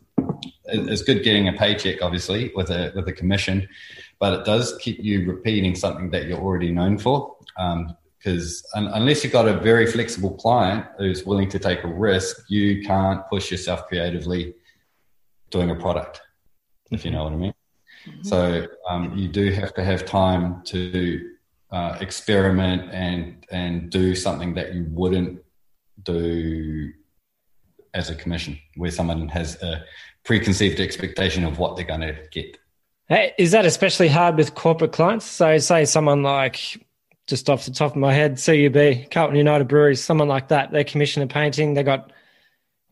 it's 0.66 1.01
good 1.01 1.24
getting 1.24 1.47
a 1.47 1.53
paycheck 1.53 2.01
obviously 2.01 2.51
with 2.56 2.70
a 2.70 2.91
with 2.95 3.08
a 3.08 3.14
commission, 3.14 3.68
but 4.20 4.39
it 4.39 4.45
does 4.45 4.78
keep 4.82 4.99
you 4.99 5.26
repeating 5.26 5.76
something 5.76 6.09
that 6.11 6.26
you're 6.26 6.39
already 6.39 6.72
known 6.72 6.97
for. 6.97 7.36
because 8.18 8.66
um, 8.76 8.88
un- 8.88 8.93
unless 8.93 9.24
you've 9.24 9.34
got 9.34 9.47
a 9.47 9.59
very 9.59 9.86
flexible 9.86 10.34
client 10.36 10.86
who's 10.97 11.26
willing 11.26 11.49
to 11.49 11.59
take 11.59 11.84
a 11.84 11.88
risk, 11.88 12.45
you 12.49 12.82
can't 12.84 13.28
push 13.28 13.51
yourself 13.51 13.88
creatively 13.88 14.53
doing 15.49 15.70
a 15.70 15.76
product 15.76 16.22
if 16.91 17.05
you 17.05 17.11
know 17.11 17.24
what 17.24 17.34
I 17.34 17.38
mean. 17.38 17.53
Mm-hmm. 18.07 18.24
So 18.24 18.68
um, 18.88 19.16
you 19.18 19.28
do 19.28 19.51
have 19.51 19.74
to 19.76 19.84
have 19.84 20.05
time 20.05 20.61
to 20.66 21.32
uh, 21.72 21.97
experiment 21.99 22.91
and 22.93 23.45
and 23.51 23.89
do 23.89 24.16
something 24.16 24.53
that 24.55 24.74
you 24.74 24.86
wouldn't 24.89 25.41
do 26.03 26.91
as 27.93 28.09
a 28.09 28.16
commission, 28.16 28.59
where 28.76 28.91
someone 28.91 29.28
has 29.30 29.61
a 29.63 29.84
preconceived 30.24 30.80
expectation 30.80 31.45
of 31.45 31.59
what 31.59 31.76
they're 31.76 31.86
going 31.86 32.01
to 32.01 32.16
get. 32.32 32.57
Hey, 33.08 33.34
is 33.38 33.51
that 33.51 33.66
especially 33.66 34.08
hard 34.08 34.36
with 34.36 34.56
corporate 34.56 34.91
clients? 34.91 35.26
So, 35.26 35.60
say 35.60 35.86
someone 35.86 36.24
like, 36.24 36.84
just 37.28 37.49
off 37.51 37.66
the 37.66 37.72
top 37.72 37.91
of 37.91 37.97
my 37.97 38.12
head, 38.12 38.41
CUB, 38.43 39.12
Carlton 39.12 39.36
United 39.36 39.68
Breweries, 39.68 40.03
someone 40.03 40.28
like 40.28 40.47
that, 40.47 40.72
they 40.72 40.84
commission 40.84 41.22
a 41.22 41.28
painting, 41.28 41.76
they 41.76 41.84
got 41.84 42.12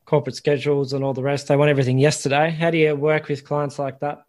corporate 0.06 0.36
schedules 0.36 0.94
and 0.94 1.04
all 1.04 1.14
the 1.14 1.24
rest. 1.24 1.48
They 1.48 1.56
want 1.56 1.70
everything 1.70 1.98
yesterday. 1.98 2.52
How 2.52 2.70
do 2.70 2.78
you 2.78 2.96
work 2.96 3.28
with 3.28 3.44
clients 3.44 3.80
like 3.80 4.00
that? 4.02 4.26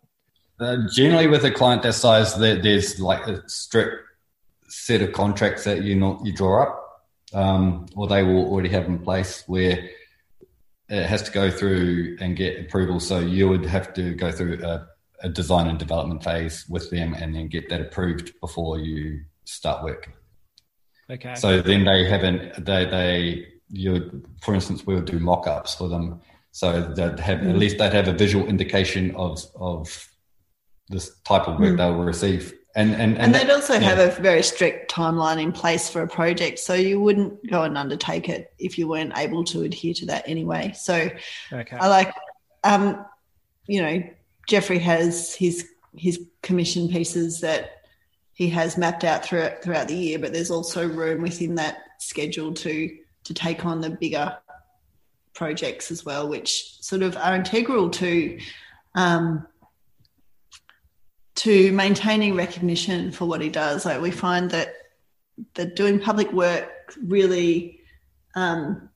Uh, 0.58 0.78
generally, 0.90 1.26
with 1.26 1.44
a 1.44 1.50
client 1.50 1.82
that 1.82 1.92
size, 1.92 2.34
there's 2.36 2.98
like 2.98 3.26
a 3.26 3.46
strict 3.46 4.04
set 4.68 5.02
of 5.02 5.12
contracts 5.12 5.64
that 5.64 5.82
you 5.82 5.94
not 5.96 6.24
you 6.24 6.32
draw 6.32 6.62
up, 6.62 7.04
um, 7.34 7.86
or 7.94 8.06
they 8.06 8.22
will 8.22 8.46
already 8.46 8.70
have 8.70 8.86
in 8.86 8.98
place 9.00 9.44
where 9.46 9.90
it 10.88 11.06
has 11.06 11.22
to 11.24 11.30
go 11.32 11.50
through 11.50 12.16
and 12.20 12.36
get 12.36 12.58
approval. 12.58 13.00
So 13.00 13.18
you 13.18 13.48
would 13.48 13.66
have 13.66 13.92
to 13.94 14.14
go 14.14 14.30
through 14.30 14.62
a, 14.62 14.88
a 15.24 15.28
design 15.28 15.66
and 15.68 15.78
development 15.78 16.22
phase 16.22 16.66
with 16.68 16.86
them, 16.90 17.14
and 17.14 17.34
then 17.34 17.48
get 17.48 17.68
that 17.70 17.80
approved 17.80 18.26
before 18.40 18.78
you 18.78 19.22
start 19.44 19.82
work. 19.82 20.02
Okay. 21.10 21.34
So 21.34 21.60
then 21.60 21.84
they 21.84 22.04
haven't 22.04 22.64
they 22.64 22.84
they 22.96 23.46
you 23.70 24.22
for 24.42 24.54
instance, 24.54 24.86
we 24.86 24.94
would 24.94 25.06
do 25.06 25.18
mock-ups 25.18 25.74
for 25.74 25.88
them, 25.88 26.20
so 26.52 26.68
that 26.98 27.18
have 27.18 27.40
mm. 27.40 27.50
at 27.50 27.58
least 27.58 27.78
they'd 27.78 27.92
have 27.92 28.08
a 28.08 28.12
visual 28.12 28.46
indication 28.46 29.14
of 29.16 29.44
of 29.56 30.08
this 30.88 31.18
type 31.24 31.48
of 31.48 31.58
work 31.58 31.74
mm. 31.74 31.76
they'll 31.78 31.94
receive. 31.94 32.54
And, 32.76 32.90
and, 32.92 33.02
and, 33.02 33.18
and 33.18 33.34
they'd 33.34 33.52
also 33.52 33.74
yeah. 33.74 33.80
have 33.80 34.00
a 34.00 34.10
very 34.20 34.42
strict 34.42 34.90
timeline 34.90 35.40
in 35.40 35.52
place 35.52 35.88
for 35.88 36.02
a 36.02 36.08
project. 36.08 36.58
So 36.58 36.74
you 36.74 37.00
wouldn't 37.00 37.48
go 37.48 37.62
and 37.62 37.78
undertake 37.78 38.28
it 38.28 38.52
if 38.58 38.78
you 38.78 38.88
weren't 38.88 39.16
able 39.16 39.44
to 39.44 39.62
adhere 39.62 39.94
to 39.94 40.06
that 40.06 40.24
anyway. 40.26 40.72
So 40.74 41.08
okay. 41.52 41.76
I 41.76 41.86
like, 41.86 42.12
um, 42.64 43.06
you 43.68 43.80
know, 43.80 44.02
Geoffrey 44.46 44.78
has 44.78 45.34
his 45.34 45.68
his 45.96 46.26
commission 46.42 46.88
pieces 46.88 47.40
that 47.40 47.82
he 48.32 48.48
has 48.48 48.76
mapped 48.76 49.04
out 49.04 49.24
throughout 49.24 49.62
throughout 49.62 49.88
the 49.88 49.94
year, 49.94 50.18
but 50.18 50.32
there's 50.32 50.50
also 50.50 50.86
room 50.86 51.22
within 51.22 51.54
that 51.54 51.78
schedule 51.98 52.52
to 52.54 52.96
to 53.24 53.34
take 53.34 53.64
on 53.64 53.80
the 53.80 53.90
bigger 53.90 54.36
projects 55.34 55.90
as 55.90 56.04
well, 56.04 56.28
which 56.28 56.76
sort 56.80 57.02
of 57.02 57.16
are 57.16 57.34
integral 57.34 57.90
to 57.90 58.38
um, 58.94 59.46
to 61.36 61.72
maintaining 61.72 62.36
recognition 62.36 63.10
for 63.10 63.26
what 63.26 63.40
he 63.40 63.48
does. 63.48 63.84
Like 63.84 64.00
we 64.00 64.10
find 64.10 64.50
that 64.50 64.74
that 65.54 65.76
doing 65.76 65.98
public 65.98 66.32
work 66.32 66.94
really 67.02 67.80
um, 68.34 68.88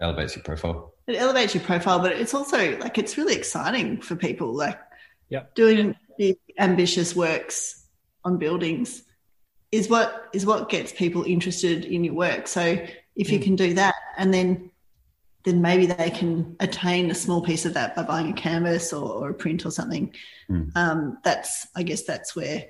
elevates 0.00 0.36
your 0.36 0.44
profile. 0.44 0.94
It 1.06 1.16
elevates 1.16 1.54
your 1.54 1.64
profile, 1.64 1.98
but 1.98 2.12
it's 2.12 2.34
also 2.34 2.78
like 2.78 2.98
it's 2.98 3.16
really 3.16 3.34
exciting 3.34 4.00
for 4.00 4.16
people. 4.16 4.54
Like 4.54 4.78
yep. 5.32 5.54
doing 5.54 5.96
big, 6.18 6.36
ambitious 6.58 7.16
works 7.16 7.86
on 8.24 8.38
buildings 8.38 9.02
is 9.72 9.88
what 9.88 10.28
is 10.32 10.44
what 10.44 10.68
gets 10.68 10.92
people 10.92 11.24
interested 11.24 11.84
in 11.84 12.04
your 12.04 12.14
work. 12.14 12.46
So 12.46 12.78
if 13.16 13.30
you 13.30 13.38
mm. 13.38 13.42
can 13.42 13.56
do 13.56 13.74
that 13.74 13.94
and 14.16 14.32
then 14.32 14.70
then 15.44 15.60
maybe 15.60 15.86
they 15.86 16.10
can 16.10 16.54
attain 16.60 17.10
a 17.10 17.14
small 17.14 17.42
piece 17.42 17.64
of 17.64 17.74
that 17.74 17.96
by 17.96 18.02
buying 18.04 18.30
a 18.30 18.32
canvas 18.32 18.92
or, 18.92 19.10
or 19.12 19.30
a 19.30 19.34
print 19.34 19.66
or 19.66 19.70
something 19.70 20.14
mm. 20.48 20.70
um, 20.76 21.18
that's 21.24 21.66
i 21.74 21.82
guess 21.82 22.02
that's 22.04 22.36
where 22.36 22.64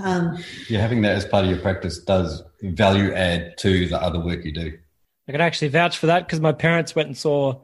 um, 0.00 0.36
yeah 0.68 0.80
having 0.80 1.02
that 1.02 1.16
as 1.16 1.24
part 1.24 1.44
of 1.44 1.50
your 1.50 1.60
practice 1.60 1.98
does 1.98 2.42
value 2.62 3.12
add 3.14 3.56
to 3.58 3.88
the 3.88 4.00
other 4.00 4.20
work 4.20 4.44
you 4.44 4.52
do 4.52 4.78
i 5.28 5.32
can 5.32 5.40
actually 5.40 5.68
vouch 5.68 5.98
for 5.98 6.06
that 6.06 6.26
because 6.26 6.40
my 6.40 6.52
parents 6.52 6.94
went 6.94 7.06
and 7.06 7.16
saw 7.16 7.58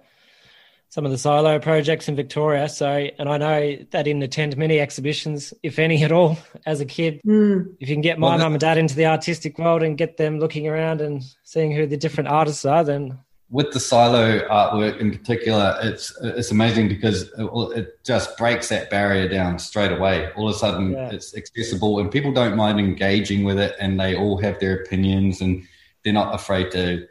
some 0.90 1.04
of 1.04 1.10
the 1.10 1.18
silo 1.18 1.58
projects 1.58 2.08
in 2.08 2.16
Victoria. 2.16 2.68
So, 2.68 3.08
and 3.18 3.28
I 3.28 3.36
know 3.36 3.76
that 3.90 4.02
didn't 4.02 4.22
attend 4.22 4.56
many 4.56 4.80
exhibitions, 4.80 5.52
if 5.62 5.78
any 5.78 6.02
at 6.02 6.12
all, 6.12 6.38
as 6.64 6.80
a 6.80 6.86
kid. 6.86 7.20
Mm. 7.26 7.74
If 7.78 7.88
you 7.88 7.94
can 7.94 8.00
get 8.00 8.18
my 8.18 8.30
well, 8.30 8.38
mum 8.38 8.52
and 8.52 8.60
dad 8.60 8.78
into 8.78 8.94
the 8.94 9.06
artistic 9.06 9.58
world 9.58 9.82
and 9.82 9.98
get 9.98 10.16
them 10.16 10.38
looking 10.38 10.66
around 10.66 11.00
and 11.00 11.22
seeing 11.44 11.72
who 11.72 11.86
the 11.86 11.96
different 11.96 12.28
artists 12.28 12.64
are, 12.64 12.84
then 12.84 13.18
with 13.50 13.72
the 13.72 13.80
silo 13.80 14.40
artwork 14.48 14.98
in 14.98 15.10
particular, 15.10 15.78
it's 15.82 16.16
it's 16.22 16.50
amazing 16.50 16.88
because 16.88 17.22
it, 17.38 17.50
it 17.76 18.04
just 18.04 18.36
breaks 18.36 18.68
that 18.68 18.90
barrier 18.90 19.28
down 19.28 19.58
straight 19.58 19.92
away. 19.92 20.30
All 20.32 20.48
of 20.48 20.54
a 20.54 20.58
sudden, 20.58 20.92
yeah. 20.92 21.10
it's 21.10 21.34
accessible, 21.36 21.98
and 21.98 22.10
people 22.10 22.32
don't 22.32 22.56
mind 22.56 22.78
engaging 22.78 23.44
with 23.44 23.58
it, 23.58 23.74
and 23.80 23.98
they 23.98 24.14
all 24.14 24.36
have 24.38 24.60
their 24.60 24.74
opinions, 24.74 25.40
and 25.40 25.64
they're 26.04 26.12
not 26.12 26.34
afraid 26.34 26.70
to 26.72 27.06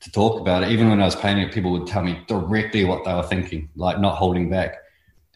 to 0.00 0.10
talk 0.10 0.40
about 0.40 0.62
it. 0.62 0.70
Even 0.70 0.88
when 0.88 1.00
I 1.00 1.04
was 1.04 1.16
painting 1.16 1.46
it, 1.46 1.52
people 1.52 1.72
would 1.72 1.86
tell 1.86 2.02
me 2.02 2.20
directly 2.26 2.84
what 2.84 3.04
they 3.04 3.14
were 3.14 3.22
thinking, 3.22 3.68
like 3.76 4.00
not 4.00 4.16
holding 4.16 4.48
back. 4.50 4.76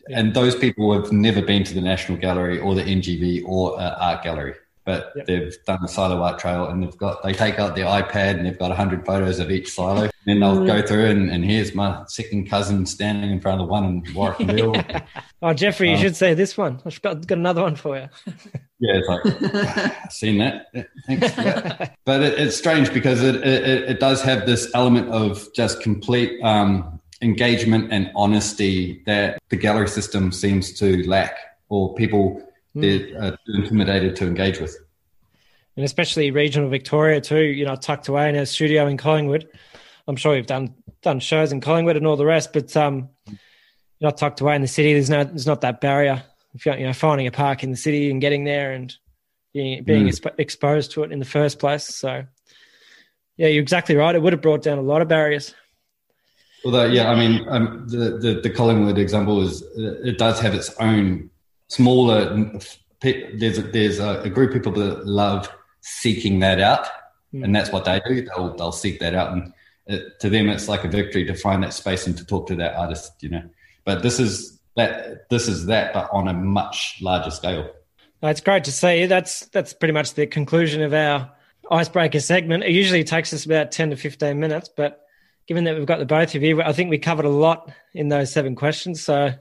yeah. 0.08 0.18
and 0.18 0.34
those 0.34 0.56
people 0.56 0.92
have 0.92 1.12
never 1.12 1.42
been 1.42 1.64
to 1.64 1.74
the 1.74 1.80
National 1.80 2.18
Gallery 2.18 2.58
or 2.58 2.74
the 2.74 2.82
NGV 2.82 3.44
or 3.46 3.78
uh, 3.78 3.96
Art 3.98 4.22
Gallery 4.22 4.54
but 4.84 5.12
yep. 5.16 5.26
they've 5.26 5.56
done 5.64 5.78
the 5.80 5.88
silo 5.88 6.22
art 6.22 6.38
trail 6.38 6.66
and 6.66 6.82
they've 6.82 6.96
got 6.96 7.22
they 7.22 7.32
take 7.32 7.58
out 7.58 7.74
their 7.74 7.86
iPad 7.86 8.36
and 8.36 8.46
they've 8.46 8.58
got 8.58 8.70
hundred 8.76 9.04
photos 9.06 9.38
of 9.38 9.50
each 9.50 9.72
silo. 9.72 10.02
And 10.02 10.12
then 10.26 10.40
they'll 10.40 10.58
mm. 10.58 10.66
go 10.66 10.86
through 10.86 11.06
and, 11.06 11.30
and, 11.30 11.44
here's 11.44 11.74
my 11.74 12.02
second 12.06 12.48
cousin 12.48 12.86
standing 12.86 13.30
in 13.30 13.40
front 13.40 13.60
of 13.60 13.66
the 13.66 13.70
one 13.72 13.84
in 13.84 14.02
Warragamba. 14.14 14.74
yeah. 14.90 15.06
Oh, 15.42 15.52
Geoffrey, 15.52 15.90
you 15.90 15.96
um, 15.96 16.02
should 16.02 16.16
say 16.16 16.32
this 16.32 16.56
one. 16.56 16.80
I've 16.86 17.00
got, 17.02 17.26
got 17.26 17.38
another 17.38 17.62
one 17.62 17.76
for 17.76 17.96
you. 17.96 18.08
yeah, 18.78 19.00
it's 19.02 19.08
like 19.08 20.10
seen 20.10 20.38
that. 20.38 20.66
Thanks. 21.06 21.90
But 22.04 22.22
it, 22.22 22.38
it's 22.38 22.56
strange 22.56 22.92
because 22.92 23.22
it, 23.22 23.36
it, 23.36 23.90
it 23.90 24.00
does 24.00 24.22
have 24.22 24.46
this 24.46 24.70
element 24.74 25.08
of 25.10 25.46
just 25.54 25.82
complete 25.82 26.42
um, 26.42 27.00
engagement 27.20 27.92
and 27.92 28.10
honesty 28.14 29.02
that 29.06 29.38
the 29.48 29.56
gallery 29.56 29.88
system 29.88 30.32
seems 30.32 30.72
to 30.78 31.06
lack, 31.08 31.36
or 31.68 31.94
people 31.94 32.42
they're 32.74 33.22
uh, 33.22 33.36
intimidated 33.48 34.16
to 34.16 34.26
engage 34.26 34.60
with. 34.60 34.76
And 35.76 35.84
especially 35.84 36.30
regional 36.30 36.68
Victoria 36.68 37.20
too, 37.20 37.42
you 37.42 37.64
know, 37.64 37.76
tucked 37.76 38.08
away 38.08 38.28
in 38.28 38.36
a 38.36 38.46
studio 38.46 38.86
in 38.86 38.96
Collingwood. 38.96 39.48
I'm 40.06 40.16
sure 40.16 40.36
you've 40.36 40.46
done 40.46 40.74
done 41.02 41.20
shows 41.20 41.52
in 41.52 41.60
Collingwood 41.60 41.96
and 41.96 42.06
all 42.06 42.16
the 42.16 42.24
rest, 42.24 42.52
but 42.52 42.76
um, 42.76 43.08
you're 43.26 43.38
not 44.10 44.18
tucked 44.18 44.40
away 44.40 44.54
in 44.54 44.62
the 44.62 44.68
city. 44.68 44.92
There's 44.92 45.10
no 45.10 45.24
there's 45.24 45.46
not 45.46 45.62
that 45.62 45.80
barrier. 45.80 46.22
If 46.54 46.66
you're 46.66 46.76
you 46.76 46.86
know 46.86 46.92
finding 46.92 47.26
a 47.26 47.32
park 47.32 47.64
in 47.64 47.70
the 47.70 47.76
city 47.76 48.10
and 48.10 48.20
getting 48.20 48.44
there 48.44 48.72
and 48.72 48.94
being, 49.52 49.84
being 49.84 50.06
mm. 50.06 50.38
exposed 50.38 50.92
to 50.92 51.04
it 51.04 51.12
in 51.12 51.18
the 51.18 51.24
first 51.24 51.58
place. 51.58 51.86
So 51.86 52.24
yeah, 53.36 53.48
you're 53.48 53.62
exactly 53.62 53.96
right. 53.96 54.14
It 54.14 54.22
would 54.22 54.32
have 54.32 54.42
brought 54.42 54.62
down 54.62 54.78
a 54.78 54.82
lot 54.82 55.02
of 55.02 55.08
barriers. 55.08 55.54
Although, 56.64 56.86
yeah, 56.86 57.10
I 57.10 57.14
mean, 57.14 57.46
um, 57.48 57.86
the, 57.88 58.18
the, 58.18 58.40
the 58.42 58.50
Collingwood 58.50 58.96
example 58.96 59.42
is 59.42 59.62
it 59.76 60.16
does 60.16 60.40
have 60.40 60.54
its 60.54 60.74
own 60.80 61.30
smaller 61.74 62.58
there's 63.00 63.58
a, 63.58 63.62
there's 63.62 63.98
a, 63.98 64.30
group 64.30 64.50
of 64.50 64.54
people 64.54 64.72
that 64.72 65.06
love 65.06 65.50
seeking 65.80 66.38
that 66.40 66.60
out 66.60 66.86
mm. 67.34 67.44
and 67.44 67.54
that's 67.54 67.70
what 67.70 67.84
they 67.84 68.00
do. 68.06 68.22
They'll, 68.22 68.56
they'll 68.56 68.72
seek 68.72 69.00
that 69.00 69.14
out 69.14 69.32
and 69.32 69.52
it, 69.86 70.18
to 70.20 70.30
them 70.30 70.48
it's 70.48 70.68
like 70.68 70.84
a 70.84 70.88
victory 70.88 71.26
to 71.26 71.34
find 71.34 71.62
that 71.62 71.74
space 71.74 72.06
and 72.06 72.16
to 72.16 72.24
talk 72.24 72.46
to 72.48 72.56
that 72.56 72.74
artist 72.76 73.12
you 73.20 73.28
know. 73.28 73.42
But 73.84 74.02
this 74.02 74.18
is 74.18 74.58
that 74.76 75.28
this 75.28 75.48
is 75.48 75.66
that 75.66 75.92
but 75.92 76.08
on 76.12 76.28
a 76.28 76.32
much 76.32 76.98
larger 77.02 77.30
scale. 77.30 77.70
It's 78.22 78.40
great 78.40 78.64
to 78.64 78.72
see. 78.72 79.04
That's 79.04 79.46
that's 79.48 79.74
pretty 79.74 79.92
much 79.92 80.14
the 80.14 80.26
conclusion 80.26 80.80
of 80.80 80.94
our 80.94 81.30
icebreaker 81.70 82.20
segment. 82.20 82.64
It 82.64 82.72
usually 82.72 83.04
takes 83.04 83.34
us 83.34 83.44
about 83.44 83.70
10 83.70 83.90
to 83.90 83.96
15 83.96 84.40
minutes 84.40 84.70
but 84.74 85.04
given 85.46 85.64
that 85.64 85.76
we've 85.76 85.86
got 85.86 85.98
the 85.98 86.06
both 86.06 86.34
of 86.34 86.42
you 86.42 86.62
i 86.62 86.72
think 86.72 86.90
we 86.90 86.98
covered 86.98 87.26
a 87.26 87.30
lot 87.30 87.70
in 87.92 88.08
those 88.08 88.32
seven 88.32 88.54
questions 88.54 89.02
so 89.02 89.34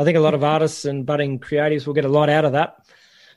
I 0.00 0.04
think 0.04 0.16
a 0.16 0.20
lot 0.20 0.32
of 0.32 0.42
artists 0.42 0.86
and 0.86 1.04
budding 1.04 1.38
creatives 1.38 1.86
will 1.86 1.92
get 1.92 2.06
a 2.06 2.08
lot 2.08 2.30
out 2.30 2.46
of 2.46 2.52
that. 2.52 2.76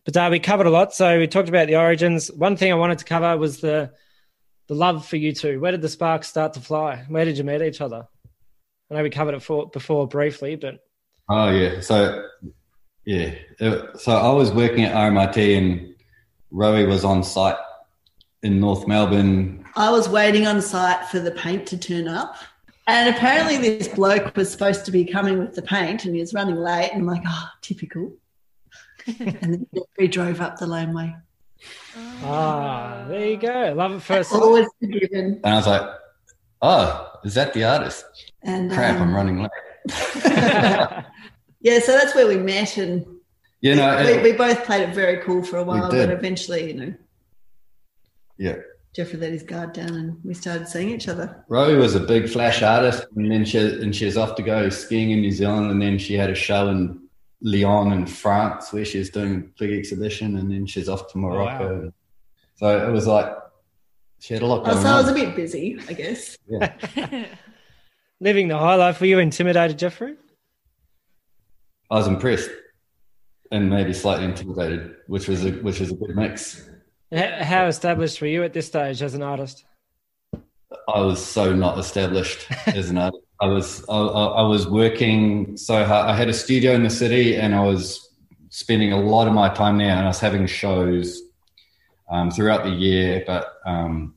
But 0.05 0.15
uh, 0.15 0.29
we 0.31 0.39
covered 0.39 0.65
a 0.65 0.69
lot. 0.69 0.93
So 0.93 1.19
we 1.19 1.27
talked 1.27 1.49
about 1.49 1.67
the 1.67 1.75
origins. 1.75 2.31
One 2.31 2.55
thing 2.55 2.71
I 2.71 2.75
wanted 2.75 2.99
to 2.99 3.05
cover 3.05 3.37
was 3.37 3.59
the 3.59 3.91
the 4.69 4.75
love 4.75 5.05
for 5.05 5.17
you 5.17 5.33
two. 5.33 5.59
Where 5.59 5.73
did 5.73 5.81
the 5.81 5.89
sparks 5.89 6.29
start 6.29 6.53
to 6.53 6.61
fly? 6.61 7.03
Where 7.09 7.25
did 7.25 7.37
you 7.37 7.43
meet 7.43 7.61
each 7.61 7.81
other? 7.81 8.07
I 8.89 8.95
know 8.95 9.03
we 9.03 9.09
covered 9.09 9.35
it 9.35 9.43
for, 9.43 9.69
before 9.69 10.07
briefly, 10.07 10.55
but 10.55 10.79
oh 11.29 11.49
yeah. 11.49 11.81
So 11.81 12.29
yeah, 13.03 13.35
so 13.59 14.15
I 14.15 14.31
was 14.31 14.53
working 14.53 14.85
at 14.85 14.95
RMIT 14.95 15.57
and 15.57 15.95
Rowie 16.53 16.87
was 16.87 17.03
on 17.03 17.23
site 17.23 17.57
in 18.41 18.61
North 18.61 18.87
Melbourne. 18.87 19.65
I 19.75 19.91
was 19.91 20.07
waiting 20.07 20.47
on 20.47 20.61
site 20.61 21.07
for 21.07 21.19
the 21.19 21.31
paint 21.31 21.67
to 21.67 21.77
turn 21.77 22.07
up. 22.07 22.37
And 22.85 23.15
apparently, 23.15 23.57
this 23.57 23.87
bloke 23.87 24.35
was 24.35 24.51
supposed 24.51 24.85
to 24.85 24.91
be 24.91 25.05
coming 25.05 25.39
with 25.39 25.55
the 25.55 25.61
paint, 25.61 26.05
and 26.05 26.13
he 26.13 26.19
was 26.19 26.33
running 26.33 26.55
late. 26.55 26.91
And 26.91 27.01
I'm 27.01 27.07
like, 27.07 27.23
oh, 27.25 27.49
typical. 27.61 28.13
and 29.19 29.67
then 29.71 29.83
he 29.97 30.07
drove 30.07 30.41
up 30.41 30.57
the 30.57 30.67
laneway. 30.67 31.15
Ah, 32.23 33.05
there 33.07 33.27
you 33.27 33.37
go. 33.37 33.73
Love 33.75 33.93
it 33.93 34.01
first. 34.01 34.33
Always 34.33 34.67
forgiven. 34.79 35.39
And 35.43 35.45
I 35.45 35.55
was 35.55 35.67
like, 35.67 35.89
oh, 36.61 37.11
is 37.23 37.35
that 37.35 37.53
the 37.53 37.63
artist? 37.63 38.05
And 38.41 38.71
crap, 38.71 38.97
um, 38.97 39.09
I'm 39.09 39.15
running 39.15 39.41
late. 39.41 39.51
yeah, 41.61 41.79
so 41.79 41.91
that's 41.91 42.15
where 42.15 42.27
we 42.27 42.37
met, 42.37 42.77
and 42.77 43.05
you 43.61 43.75
know, 43.75 44.03
we, 44.05 44.31
we, 44.31 44.37
both 44.37 44.65
played 44.65 44.89
it 44.89 44.93
very 44.93 45.17
cool 45.23 45.43
for 45.43 45.57
a 45.57 45.63
while, 45.63 45.89
but 45.89 46.09
eventually, 46.09 46.71
you 46.71 46.73
know, 46.73 46.93
yeah, 48.37 48.57
Geoffrey 48.93 49.17
let 49.19 49.31
his 49.31 49.41
guard 49.41 49.73
down 49.73 49.89
and 49.89 50.19
we 50.23 50.35
started 50.35 50.67
seeing 50.67 50.89
each 50.89 51.07
other. 51.07 51.43
Rowie 51.49 51.79
was 51.79 51.95
a 51.95 51.99
big 51.99 52.29
flash 52.29 52.61
artist 52.61 53.05
and 53.15 53.31
then 53.31 53.43
she 53.43 53.57
and 53.57 53.95
she 53.95 54.05
was 54.05 54.17
off 54.17 54.35
to 54.35 54.43
go 54.43 54.69
skiing 54.69 55.11
in 55.11 55.21
New 55.21 55.31
Zealand 55.31 55.71
and 55.71 55.81
then 55.81 55.97
she 55.97 56.13
had 56.13 56.29
a 56.29 56.35
show 56.35 56.69
in 56.69 57.01
Lyon 57.41 57.91
in 57.91 58.05
France 58.05 58.71
where 58.71 58.85
she 58.85 58.99
was 58.99 59.09
doing 59.09 59.35
a 59.35 59.59
big 59.59 59.71
exhibition 59.71 60.37
and 60.37 60.51
then 60.51 60.67
she's 60.67 60.87
off 60.87 61.11
to 61.11 61.17
Morocco. 61.17 61.67
Oh, 61.67 61.85
wow. 61.85 61.93
So 62.55 62.87
it 62.87 62.91
was 62.91 63.07
like 63.07 63.35
she 64.19 64.35
had 64.35 64.43
a 64.43 64.45
lot 64.45 64.61
oh, 64.61 64.65
going 64.65 64.77
oh, 64.77 64.81
so 64.81 64.87
on. 64.87 64.93
I 64.93 65.01
was 65.01 65.09
a 65.09 65.13
bit 65.13 65.35
busy, 65.35 65.79
I 65.89 65.93
guess. 65.93 66.37
Yeah. 66.47 67.25
Living 68.19 68.47
the 68.47 68.57
high 68.57 68.75
life. 68.75 69.01
Were 69.01 69.07
you 69.07 69.17
intimidated, 69.17 69.79
Geoffrey? 69.79 70.15
I 71.89 71.95
was 71.95 72.07
impressed 72.07 72.49
and 73.51 73.69
maybe 73.69 73.91
slightly 73.91 74.25
intimidated, 74.25 74.95
which 75.07 75.27
was 75.27 75.45
a 75.45 75.51
which 75.51 75.79
was 75.79 75.91
a 75.91 75.95
good 75.95 76.15
mix. 76.15 76.69
How 77.13 77.67
established 77.67 78.21
were 78.21 78.27
you 78.27 78.43
at 78.43 78.53
this 78.53 78.65
stage 78.65 79.03
as 79.03 79.13
an 79.13 79.21
artist? 79.21 79.65
I 80.87 81.01
was 81.01 81.23
so 81.23 81.53
not 81.53 81.77
established 81.77 82.47
as 82.67 82.89
an 82.89 82.97
artist. 82.97 83.23
I 83.39 83.45
was 83.45 83.85
I, 83.87 83.97
I, 83.97 84.41
was 84.43 84.67
working 84.67 85.55
so 85.55 85.83
hard. 85.85 86.09
I 86.09 86.15
had 86.15 86.29
a 86.29 86.33
studio 86.33 86.73
in 86.73 86.81
the 86.81 86.89
city, 86.89 87.35
and 87.35 87.53
I 87.53 87.61
was 87.61 88.09
spending 88.49 88.93
a 88.93 88.99
lot 88.99 89.27
of 89.27 89.33
my 89.33 89.49
time 89.49 89.77
there, 89.77 89.91
and 89.91 89.99
I 89.99 90.07
was 90.07 90.19
having 90.19 90.47
shows 90.47 91.21
um, 92.09 92.31
throughout 92.31 92.63
the 92.63 92.71
year. 92.71 93.23
But 93.27 93.53
um, 93.65 94.15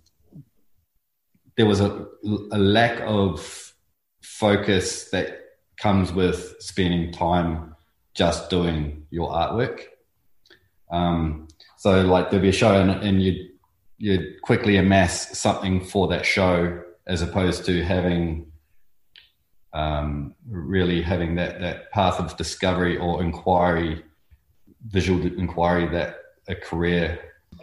there 1.56 1.66
was 1.66 1.80
a, 1.80 2.06
a 2.52 2.58
lack 2.58 3.02
of 3.02 3.74
focus 4.22 5.10
that 5.10 5.40
comes 5.76 6.12
with 6.12 6.56
spending 6.60 7.12
time 7.12 7.74
just 8.14 8.48
doing 8.48 9.06
your 9.10 9.30
artwork. 9.30 9.82
Um, 10.90 11.45
so 11.76 12.02
like 12.02 12.30
there'd 12.30 12.42
be 12.42 12.48
a 12.48 12.52
show 12.52 12.80
and, 12.80 12.90
and 12.90 13.22
you'd 13.22 13.50
you'd 13.98 14.42
quickly 14.42 14.76
amass 14.76 15.38
something 15.38 15.84
for 15.84 16.08
that 16.08 16.26
show 16.26 16.82
as 17.06 17.22
opposed 17.22 17.64
to 17.66 17.82
having 17.82 18.50
um, 19.72 20.34
really 20.48 21.02
having 21.02 21.34
that 21.36 21.60
that 21.60 21.90
path 21.92 22.18
of 22.18 22.36
discovery 22.36 22.96
or 22.96 23.22
inquiry, 23.22 24.02
visual 24.88 25.20
inquiry 25.20 25.86
that 25.88 26.18
a 26.48 26.54
career. 26.54 27.18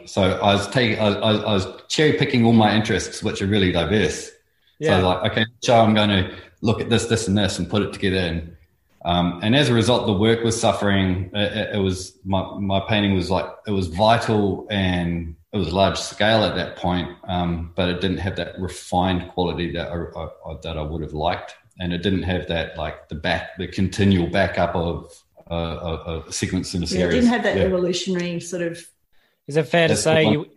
So 0.06 0.22
I 0.22 0.54
was 0.54 0.70
taking 0.70 1.00
I, 1.00 1.08
I, 1.08 1.32
I 1.34 1.54
was 1.54 1.68
cherry 1.88 2.14
picking 2.14 2.46
all 2.46 2.54
my 2.54 2.76
interests, 2.76 3.24
which 3.24 3.42
are 3.42 3.48
really 3.48 3.72
diverse. 3.72 4.30
Yeah. 4.80 5.00
So 5.00 5.08
like 5.08 5.32
okay, 5.32 5.46
show 5.64 5.82
I'm 5.82 5.94
going 5.94 6.10
to 6.10 6.36
look 6.62 6.82
at 6.82 6.90
this, 6.90 7.06
this, 7.08 7.28
and 7.28 7.38
this, 7.38 7.60
and 7.60 7.70
put 7.70 7.82
it 7.82 7.94
together 7.94 8.18
and 8.18 8.56
um, 9.06 9.40
and 9.44 9.56
as 9.56 9.70
a 9.70 9.74
result, 9.74 10.06
the 10.06 10.14
work 10.14 10.44
was 10.44 10.60
suffering. 10.60 11.30
It, 11.34 11.76
it, 11.76 11.80
was 11.80 12.18
my, 12.24 12.58
my 12.58 12.80
painting 12.88 13.14
was 13.14 13.30
like 13.30 13.46
it 13.68 13.72
was 13.72 13.88
vital 13.88 14.66
and 14.70 15.36
it 15.52 15.58
was 15.58 15.74
large 15.74 16.00
scale 16.00 16.44
at 16.44 16.56
that 16.56 16.78
point, 16.78 17.10
um, 17.26 17.74
but 17.76 17.90
it 17.90 18.02
didn't 18.02 18.18
have 18.18 18.38
that 18.38 18.60
refined 18.60 19.30
quality 19.30 19.72
that 19.74 19.92
I, 19.92 19.96
I, 20.50 20.58
that 20.64 20.78
I 20.78 20.82
would 20.82 21.02
have 21.02 21.14
liked, 21.14 21.56
and 21.80 21.94
it 21.94 22.00
didn't 22.00 22.24
have 22.24 22.48
that 22.48 22.78
like 22.78 23.10
the 23.10 23.16
back 23.16 23.58
the 23.58 23.68
continual 23.68 24.28
backup 24.28 24.74
of 24.74 25.24
uh, 25.52 25.54
a, 25.54 26.24
a, 26.28 26.32
sequence 26.32 26.74
in 26.74 26.84
a 26.84 26.88
series. 26.88 27.02
Yeah, 27.02 27.08
it 27.08 27.12
didn't 27.12 27.30
have 27.30 27.44
that 27.44 27.58
yeah. 27.58 27.64
evolutionary 27.64 28.40
sort 28.40 28.62
of. 28.62 28.88
Is 29.48 29.58
it 29.58 29.68
fair 29.68 29.90
to 29.90 29.98
say 29.98 30.32
you 30.32 30.48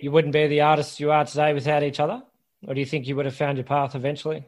you 0.00 0.10
wouldn't 0.10 0.32
be 0.32 0.46
the 0.46 0.62
artist 0.62 1.00
you 1.00 1.10
are 1.10 1.26
today 1.26 1.52
without 1.52 1.82
each 1.82 2.00
other, 2.00 2.22
or 2.66 2.72
do 2.72 2.80
you 2.80 2.86
think 2.86 3.06
you 3.06 3.16
would 3.16 3.26
have 3.26 3.36
found 3.36 3.58
your 3.58 3.64
path 3.64 3.94
eventually? 3.94 4.46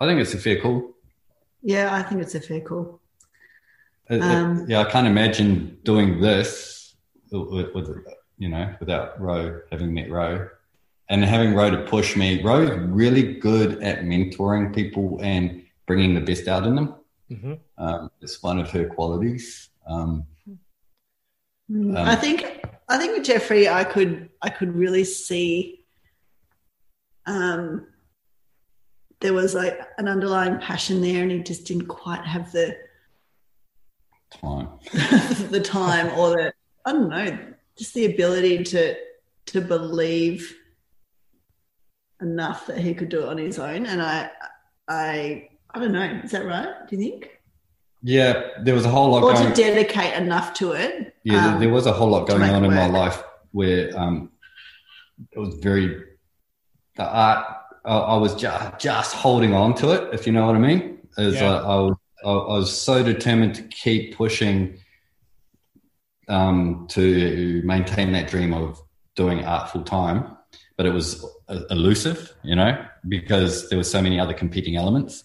I 0.00 0.06
think 0.06 0.20
it's 0.20 0.32
a 0.32 0.38
fair 0.38 0.60
call. 0.60 0.94
Yeah, 1.62 1.94
I 1.94 2.02
think 2.02 2.22
it's 2.22 2.34
a 2.34 2.40
fair 2.40 2.60
call. 2.60 3.00
Um, 4.10 4.64
yeah, 4.68 4.80
I 4.80 4.84
can't 4.84 5.06
imagine 5.06 5.78
doing 5.82 6.20
this 6.20 6.94
with, 7.30 7.74
with, 7.74 8.04
you 8.38 8.48
know 8.48 8.74
without 8.80 9.20
Ro 9.20 9.60
having 9.70 9.92
met 9.92 10.10
Ro 10.10 10.48
and 11.10 11.24
having 11.24 11.54
Ro 11.54 11.70
to 11.70 11.82
push 11.82 12.16
me. 12.16 12.42
Ro's 12.42 12.70
really 12.70 13.34
good 13.34 13.82
at 13.82 14.04
mentoring 14.04 14.74
people 14.74 15.18
and 15.22 15.64
bringing 15.86 16.14
the 16.14 16.20
best 16.20 16.48
out 16.48 16.66
in 16.66 16.76
them. 16.76 16.94
Mm-hmm. 17.30 17.54
Um, 17.76 18.10
it's 18.20 18.42
one 18.42 18.58
of 18.58 18.70
her 18.70 18.86
qualities. 18.86 19.70
Um, 19.86 20.24
mm, 21.70 21.96
I 21.96 22.14
um, 22.14 22.20
think 22.20 22.64
I 22.88 22.98
think 22.98 23.16
with 23.16 23.26
Geoffrey, 23.26 23.68
I 23.68 23.84
could 23.84 24.30
I 24.40 24.48
could 24.48 24.74
really 24.74 25.04
see 25.04 25.84
um, 27.26 27.86
there 29.20 29.32
was 29.32 29.54
like 29.54 29.78
an 29.98 30.08
underlying 30.08 30.58
passion 30.58 31.00
there 31.00 31.22
and 31.22 31.30
he 31.30 31.40
just 31.40 31.66
didn't 31.66 31.86
quite 31.86 32.24
have 32.24 32.52
the 32.52 32.76
time 34.30 34.68
the 35.50 35.60
time 35.60 36.16
or 36.18 36.30
the 36.30 36.52
i 36.84 36.92
don't 36.92 37.08
know 37.08 37.38
just 37.76 37.94
the 37.94 38.06
ability 38.06 38.62
to 38.62 38.94
to 39.46 39.60
believe 39.60 40.54
enough 42.20 42.66
that 42.66 42.78
he 42.78 42.92
could 42.94 43.08
do 43.08 43.22
it 43.22 43.28
on 43.28 43.38
his 43.38 43.58
own 43.58 43.86
and 43.86 44.02
i 44.02 44.30
i 44.88 45.48
i 45.70 45.78
don't 45.78 45.92
know 45.92 46.20
is 46.22 46.30
that 46.30 46.44
right 46.44 46.86
do 46.88 46.96
you 46.96 47.02
think 47.02 47.38
Yeah, 48.02 48.62
there 48.62 48.74
was 48.74 48.84
a 48.84 48.88
whole 48.88 49.10
lot. 49.10 49.24
Or 49.24 49.32
going, 49.32 49.52
to 49.52 49.54
dedicate 49.54 50.14
enough 50.14 50.54
to 50.54 50.72
it. 50.72 51.14
Yeah, 51.24 51.54
um, 51.54 51.60
there 51.60 51.68
was 51.68 51.86
a 51.86 51.92
whole 51.92 52.10
lot 52.10 52.28
going 52.28 52.42
on 52.42 52.64
in 52.64 52.72
my 52.72 52.86
life 52.86 53.22
where 53.50 53.90
um, 53.98 54.30
it 55.32 55.38
was 55.38 55.54
very 55.56 56.04
the 56.94 57.04
art. 57.04 57.57
I, 57.88 57.98
I 57.98 58.16
was 58.16 58.34
just 58.34 58.78
just 58.78 59.14
holding 59.14 59.54
on 59.54 59.74
to 59.76 59.90
it, 59.92 60.14
if 60.14 60.26
you 60.26 60.32
know 60.32 60.46
what 60.46 60.54
I 60.54 60.58
mean. 60.58 60.98
As 61.16 61.34
yeah. 61.34 61.54
I, 61.54 61.56
I, 61.56 61.80
was, 61.80 61.96
I, 62.24 62.28
was 62.28 62.80
so 62.80 63.02
determined 63.02 63.54
to 63.56 63.62
keep 63.62 64.14
pushing 64.14 64.78
um, 66.28 66.86
to 66.90 67.62
maintain 67.64 68.12
that 68.12 68.28
dream 68.28 68.52
of 68.52 68.80
doing 69.16 69.44
art 69.44 69.70
full 69.70 69.82
time, 69.82 70.36
but 70.76 70.86
it 70.86 70.92
was 70.92 71.24
elusive, 71.70 72.32
you 72.44 72.54
know, 72.54 72.84
because 73.08 73.68
there 73.68 73.78
were 73.78 73.84
so 73.84 74.02
many 74.02 74.20
other 74.20 74.34
competing 74.34 74.76
elements. 74.76 75.24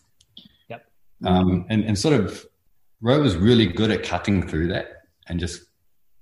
Yep. 0.70 0.86
Um, 1.26 1.66
and, 1.70 1.84
and 1.84 2.00
sort 2.00 2.20
of 2.20 2.46
Ro 3.02 3.22
was 3.22 3.36
really 3.36 3.68
good 3.68 3.92
at 3.92 4.04
cutting 4.04 4.48
through 4.48 4.70
that 4.70 5.04
and 5.28 5.40
just 5.40 5.64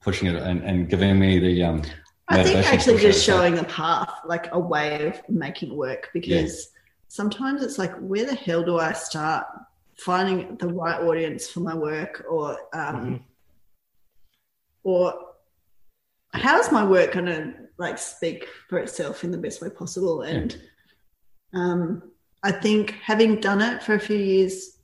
pushing 0.01 0.27
it 0.27 0.35
and, 0.35 0.63
and 0.63 0.89
giving 0.89 1.19
me 1.19 1.37
the 1.37 1.63
um, 1.63 1.83
I 2.31 2.43
think 2.43 2.65
actually 2.65 3.01
just 3.01 3.23
showing 3.23 3.57
a 3.57 3.63
path, 3.63 4.11
like 4.25 4.47
a 4.51 4.59
way 4.59 5.07
of 5.07 5.21
making 5.29 5.71
it 5.71 5.75
work 5.75 6.09
because 6.13 6.31
yeah. 6.73 6.79
sometimes 7.07 7.63
it's 7.63 7.77
like, 7.77 7.95
where 7.97 8.25
the 8.25 8.35
hell 8.35 8.63
do 8.63 8.77
I 8.77 8.93
start 8.93 9.45
finding 9.97 10.55
the 10.57 10.67
right 10.67 11.01
audience 11.01 11.49
for 11.49 11.59
my 11.59 11.75
work 11.75 12.25
or, 12.29 12.51
um, 12.73 12.95
mm-hmm. 12.95 13.15
or 14.83 15.13
how's 16.33 16.71
my 16.71 16.83
work 16.83 17.13
going 17.13 17.25
to 17.25 17.53
like 17.77 17.97
speak 17.97 18.47
for 18.69 18.79
itself 18.79 19.23
in 19.23 19.31
the 19.31 19.37
best 19.37 19.61
way 19.61 19.69
possible? 19.69 20.21
And, 20.21 20.59
yeah. 21.53 21.59
um, 21.59 22.03
I 22.43 22.51
think 22.51 22.91
having 23.03 23.39
done 23.39 23.61
it 23.61 23.83
for 23.83 23.93
a 23.93 23.99
few 23.99 24.17
years, 24.17 24.77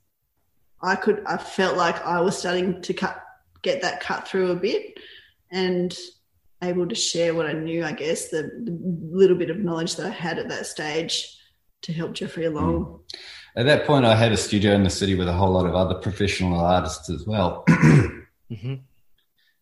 I 0.80 0.94
could, 0.94 1.24
I 1.26 1.36
felt 1.36 1.76
like 1.76 2.04
I 2.04 2.20
was 2.20 2.38
starting 2.38 2.80
to 2.82 2.94
cut, 2.94 3.20
get 3.62 3.82
that 3.82 4.00
cut 4.00 4.28
through 4.28 4.52
a 4.52 4.56
bit. 4.56 4.98
And 5.50 5.96
able 6.62 6.88
to 6.88 6.94
share 6.94 7.34
what 7.34 7.46
I 7.46 7.52
knew, 7.52 7.84
I 7.84 7.92
guess, 7.92 8.28
the, 8.28 8.42
the, 8.42 8.76
little 9.10 9.36
bit 9.36 9.50
of 9.50 9.58
knowledge 9.58 9.96
that 9.96 10.06
I 10.06 10.10
had 10.10 10.38
at 10.38 10.48
that 10.48 10.66
stage 10.66 11.36
to 11.82 11.92
help 11.92 12.14
Geoffrey 12.14 12.46
along. 12.46 12.84
Mm. 12.84 13.00
At 13.56 13.66
that 13.66 13.86
point, 13.86 14.04
I 14.04 14.14
had 14.14 14.32
a 14.32 14.36
studio 14.36 14.72
in 14.72 14.82
the 14.82 14.90
city 14.90 15.14
with 15.14 15.28
a 15.28 15.32
whole 15.32 15.52
lot 15.52 15.66
of 15.66 15.74
other 15.74 15.94
professional 15.94 16.58
artists 16.58 17.10
as 17.10 17.26
well. 17.26 17.64
mm-hmm. 17.68 18.74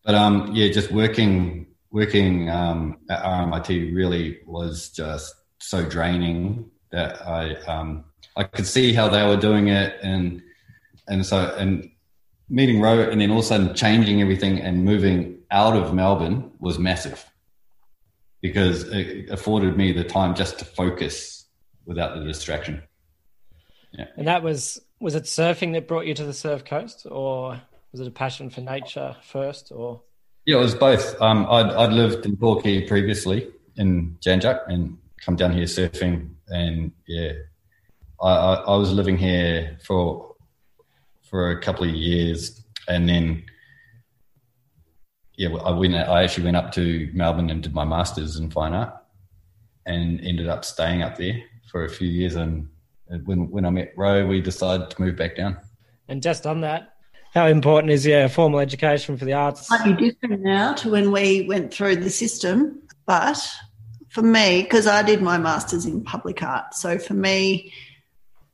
But 0.03 0.15
um, 0.15 0.51
yeah, 0.53 0.71
just 0.71 0.91
working 0.91 1.67
working 1.91 2.49
um, 2.49 2.99
at 3.09 3.23
RMIT 3.23 3.95
really 3.95 4.39
was 4.45 4.89
just 4.89 5.33
so 5.59 5.83
draining 5.83 6.69
that 6.91 7.25
I 7.27 7.55
um, 7.63 8.05
I 8.35 8.43
could 8.43 8.67
see 8.67 8.93
how 8.93 9.09
they 9.09 9.25
were 9.27 9.37
doing 9.37 9.67
it, 9.67 9.97
and 10.01 10.41
and 11.07 11.25
so 11.25 11.53
and 11.57 11.89
meeting 12.49 12.79
Ro, 12.79 12.99
and 13.09 13.19
then 13.19 13.31
all 13.31 13.39
of 13.39 13.45
a 13.45 13.47
sudden 13.47 13.73
changing 13.73 14.21
everything 14.21 14.61
and 14.61 14.85
moving 14.85 15.36
out 15.51 15.75
of 15.75 15.93
Melbourne 15.93 16.51
was 16.59 16.77
massive 16.77 17.25
because 18.41 18.83
it 18.83 19.29
afforded 19.29 19.77
me 19.77 19.91
the 19.91 20.03
time 20.03 20.35
just 20.35 20.59
to 20.59 20.65
focus 20.65 21.45
without 21.85 22.17
the 22.17 22.23
distraction. 22.23 22.83
Yeah. 23.91 24.05
And 24.15 24.27
that 24.27 24.43
was 24.43 24.79
was 24.99 25.15
it 25.15 25.23
surfing 25.23 25.73
that 25.73 25.87
brought 25.87 26.05
you 26.05 26.13
to 26.15 26.25
the 26.25 26.33
surf 26.33 26.65
coast, 26.65 27.05
or 27.09 27.61
was 27.91 28.01
it 28.01 28.07
a 28.07 28.11
passion 28.11 28.49
for 28.49 28.61
nature 28.61 29.15
first, 29.23 29.71
or? 29.71 30.01
Yeah, 30.45 30.57
it 30.57 30.61
was 30.61 30.75
both. 30.75 31.19
Um, 31.21 31.45
I'd, 31.49 31.67
I'd 31.67 31.93
lived 31.93 32.25
in 32.25 32.37
Torquay 32.37 32.87
previously 32.87 33.49
in 33.75 34.17
Jan 34.21 34.39
Juc 34.39 34.61
and 34.67 34.97
come 35.23 35.35
down 35.35 35.51
here 35.51 35.65
surfing, 35.65 36.29
and 36.47 36.91
yeah, 37.07 37.33
I, 38.21 38.29
I, 38.29 38.53
I 38.53 38.75
was 38.77 38.91
living 38.91 39.17
here 39.17 39.77
for 39.83 40.35
for 41.29 41.51
a 41.51 41.61
couple 41.61 41.87
of 41.87 41.93
years, 41.93 42.63
and 42.87 43.07
then 43.07 43.43
yeah, 45.37 45.49
I 45.49 45.71
went. 45.71 45.95
I 45.95 46.23
actually 46.23 46.45
went 46.45 46.57
up 46.57 46.71
to 46.73 47.09
Melbourne 47.13 47.51
and 47.51 47.61
did 47.61 47.73
my 47.73 47.85
masters 47.85 48.37
in 48.37 48.49
fine 48.49 48.73
art, 48.73 48.93
and 49.85 50.19
ended 50.21 50.49
up 50.49 50.65
staying 50.65 51.03
up 51.03 51.17
there 51.17 51.43
for 51.71 51.85
a 51.85 51.89
few 51.89 52.07
years. 52.07 52.35
And 52.35 52.67
when 53.25 53.49
when 53.51 53.63
I 53.63 53.69
met 53.69 53.93
Ro, 53.95 54.25
we 54.25 54.41
decided 54.41 54.89
to 54.89 55.01
move 55.01 55.15
back 55.15 55.35
down. 55.35 55.57
And 56.07 56.23
just 56.23 56.47
on 56.47 56.61
that, 56.61 56.95
how 57.35 57.45
important 57.45 57.93
is 57.93 58.03
yeah 58.03 58.27
formal 58.27 58.59
education 58.59 59.15
for 59.15 59.25
the 59.25 59.33
arts? 59.33 59.67
Slightly 59.67 59.93
different 59.93 60.41
now 60.41 60.73
to 60.73 60.89
when 60.89 61.11
we 61.11 61.45
went 61.47 61.71
through 61.71 61.97
the 61.97 62.09
system, 62.09 62.81
but 63.05 63.39
for 64.09 64.23
me, 64.23 64.63
because 64.63 64.87
I 64.87 65.03
did 65.03 65.21
my 65.21 65.37
masters 65.37 65.85
in 65.85 66.03
public 66.03 66.41
art, 66.41 66.73
so 66.73 66.97
for 66.97 67.13
me, 67.13 67.71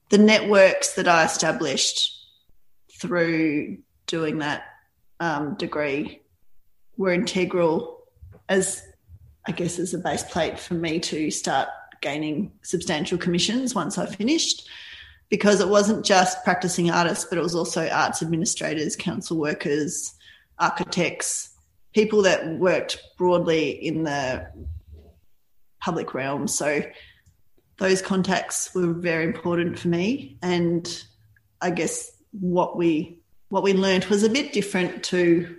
the 0.09 0.17
networks 0.17 0.95
that 0.95 1.07
I 1.07 1.23
established 1.23 2.11
through 2.99 3.77
doing 4.05 4.39
that 4.39 4.63
um, 5.21 5.55
degree 5.55 6.22
were 6.97 7.11
integral 7.11 8.03
as 8.49 8.83
I 9.47 9.51
guess 9.51 9.79
as 9.79 9.93
a 9.93 9.97
base 9.97 10.23
plate 10.23 10.59
for 10.59 10.73
me 10.73 10.99
to 10.99 11.29
start 11.31 11.67
gaining 12.01 12.51
substantial 12.61 13.17
commissions 13.17 13.75
once 13.75 13.97
I 13.97 14.05
finished 14.05 14.67
because 15.29 15.59
it 15.59 15.67
wasn't 15.67 16.05
just 16.05 16.43
practicing 16.43 16.91
artists, 16.91 17.25
but 17.25 17.37
it 17.37 17.41
was 17.41 17.55
also 17.55 17.89
arts 17.89 18.21
administrators, 18.21 18.95
council 18.95 19.37
workers, 19.37 20.13
architects, 20.59 21.49
people 21.93 22.21
that 22.23 22.47
worked 22.59 23.01
broadly 23.17 23.71
in 23.71 24.03
the 24.03 24.47
public 25.81 26.13
realm. 26.13 26.47
So 26.47 26.83
those 27.77 28.01
contacts 28.01 28.73
were 28.75 28.93
very 28.93 29.23
important 29.23 29.79
for 29.79 29.87
me. 29.87 30.37
And 30.41 31.03
I 31.61 31.71
guess 31.71 32.11
what 32.31 32.77
we 32.77 33.19
what 33.49 33.63
we 33.63 33.73
learned 33.73 34.05
was 34.05 34.23
a 34.23 34.29
bit 34.29 34.51
different 34.53 35.03
to 35.03 35.55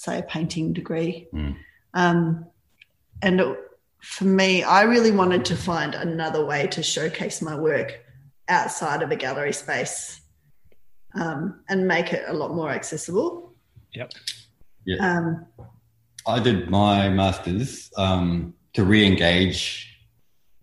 say, 0.00 0.18
a 0.18 0.22
painting 0.22 0.72
degree. 0.72 1.28
Mm. 1.34 1.56
Um, 1.92 2.46
and 3.20 3.40
it, 3.40 3.58
for 4.00 4.24
me, 4.24 4.62
I 4.62 4.82
really 4.82 5.10
wanted 5.10 5.44
to 5.46 5.56
find 5.56 5.94
another 5.94 6.44
way 6.44 6.66
to 6.68 6.82
showcase 6.82 7.42
my 7.42 7.54
work 7.54 8.00
outside 8.48 9.02
of 9.02 9.10
a 9.10 9.16
gallery 9.16 9.52
space 9.52 10.22
um, 11.14 11.60
and 11.68 11.86
make 11.86 12.14
it 12.14 12.24
a 12.26 12.32
lot 12.32 12.54
more 12.54 12.70
accessible. 12.70 13.54
Yep. 13.92 14.12
Yeah. 14.86 15.18
Um, 15.18 15.46
I 16.26 16.40
did 16.40 16.70
my 16.70 17.10
master's 17.10 17.90
um, 17.98 18.54
to 18.72 18.84
re-engage 18.84 19.86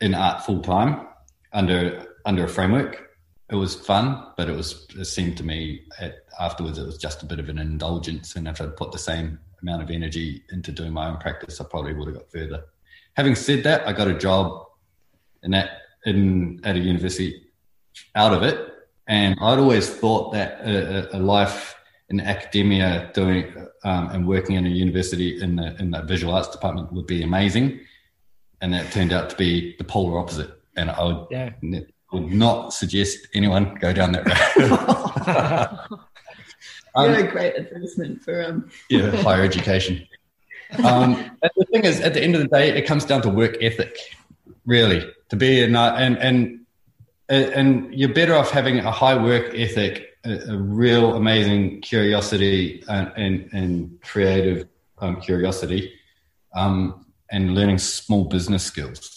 in 0.01 0.15
art 0.15 0.45
full 0.45 0.61
time 0.61 1.07
under 1.53 2.07
under 2.25 2.45
a 2.45 2.49
framework. 2.49 3.06
It 3.49 3.55
was 3.55 3.75
fun, 3.75 4.33
but 4.35 4.49
it 4.49 4.55
was 4.55 4.87
it 4.97 5.05
seemed 5.05 5.37
to 5.37 5.43
me 5.43 5.81
at 5.99 6.25
afterwards 6.39 6.77
it 6.77 6.85
was 6.85 6.97
just 6.97 7.23
a 7.23 7.25
bit 7.25 7.39
of 7.39 7.47
an 7.47 7.59
indulgence. 7.59 8.35
And 8.35 8.47
if 8.47 8.59
I'd 8.59 8.75
put 8.75 8.91
the 8.91 8.97
same 8.97 9.39
amount 9.61 9.83
of 9.83 9.89
energy 9.89 10.43
into 10.51 10.71
doing 10.71 10.91
my 10.91 11.07
own 11.07 11.17
practice, 11.17 11.61
I 11.61 11.63
probably 11.63 11.93
would 11.93 12.07
have 12.07 12.17
got 12.17 12.31
further. 12.31 12.65
Having 13.15 13.35
said 13.35 13.63
that, 13.63 13.87
I 13.87 13.93
got 13.93 14.09
a 14.09 14.17
job 14.17 14.65
in 15.43 15.51
that 15.51 15.69
in 16.05 16.59
at 16.63 16.75
a 16.75 16.79
university 16.79 17.43
out 18.15 18.33
of 18.33 18.43
it, 18.43 18.69
and 19.07 19.37
I'd 19.41 19.59
always 19.59 19.89
thought 19.89 20.33
that 20.33 20.59
a, 20.61 21.15
a 21.15 21.19
life 21.19 21.75
in 22.09 22.19
academia 22.19 23.11
doing 23.13 23.53
um, 23.83 24.09
and 24.09 24.27
working 24.27 24.55
in 24.55 24.65
a 24.65 24.69
university 24.69 25.41
in 25.41 25.55
the 25.55 25.75
in 25.79 25.91
the 25.91 26.01
visual 26.01 26.33
arts 26.33 26.49
department 26.49 26.91
would 26.91 27.07
be 27.07 27.23
amazing, 27.23 27.79
and 28.61 28.73
that 28.73 28.91
turned 28.91 29.13
out 29.13 29.29
to 29.29 29.35
be 29.37 29.75
the 29.77 29.83
polar 29.83 30.19
opposite. 30.19 30.51
And 30.75 30.91
I 30.91 31.03
would 31.03 31.27
yeah. 31.31 31.51
Would 32.11 32.31
not 32.31 32.73
suggest 32.73 33.27
anyone 33.33 33.75
go 33.75 33.93
down 33.93 34.13
that 34.13 34.25
road. 35.89 35.99
Um, 36.97 37.13
You're 37.13 37.27
a 37.27 37.31
great 37.31 37.55
advertisement 37.55 38.23
for 38.23 38.43
um. 38.43 38.71
yeah, 38.89 39.11
higher 39.17 39.43
education. 39.43 40.07
Um, 40.83 41.31
the 41.41 41.65
thing 41.71 41.85
is, 41.85 42.01
at 42.01 42.15
the 42.15 42.23
end 42.23 42.35
of 42.35 42.41
the 42.41 42.47
day, 42.47 42.75
it 42.75 42.87
comes 42.87 43.05
down 43.05 43.21
to 43.21 43.29
work 43.29 43.55
ethic, 43.61 43.95
really. 44.65 45.07
To 45.29 45.35
be 45.35 45.61
a, 45.61 45.67
and 45.67 46.17
and 46.17 46.65
and 47.29 47.93
you're 47.93 48.13
better 48.13 48.35
off 48.35 48.49
having 48.49 48.79
a 48.79 48.91
high 48.91 49.21
work 49.21 49.53
ethic, 49.53 50.17
a, 50.25 50.53
a 50.53 50.57
real 50.57 51.15
amazing 51.15 51.81
curiosity 51.81 52.83
and 52.89 53.11
and, 53.15 53.49
and 53.53 54.01
creative 54.01 54.67
um, 54.97 55.21
curiosity, 55.21 55.93
um, 56.55 57.05
and 57.29 57.53
learning 57.53 57.77
small 57.77 58.25
business 58.25 58.63
skills. 58.63 59.16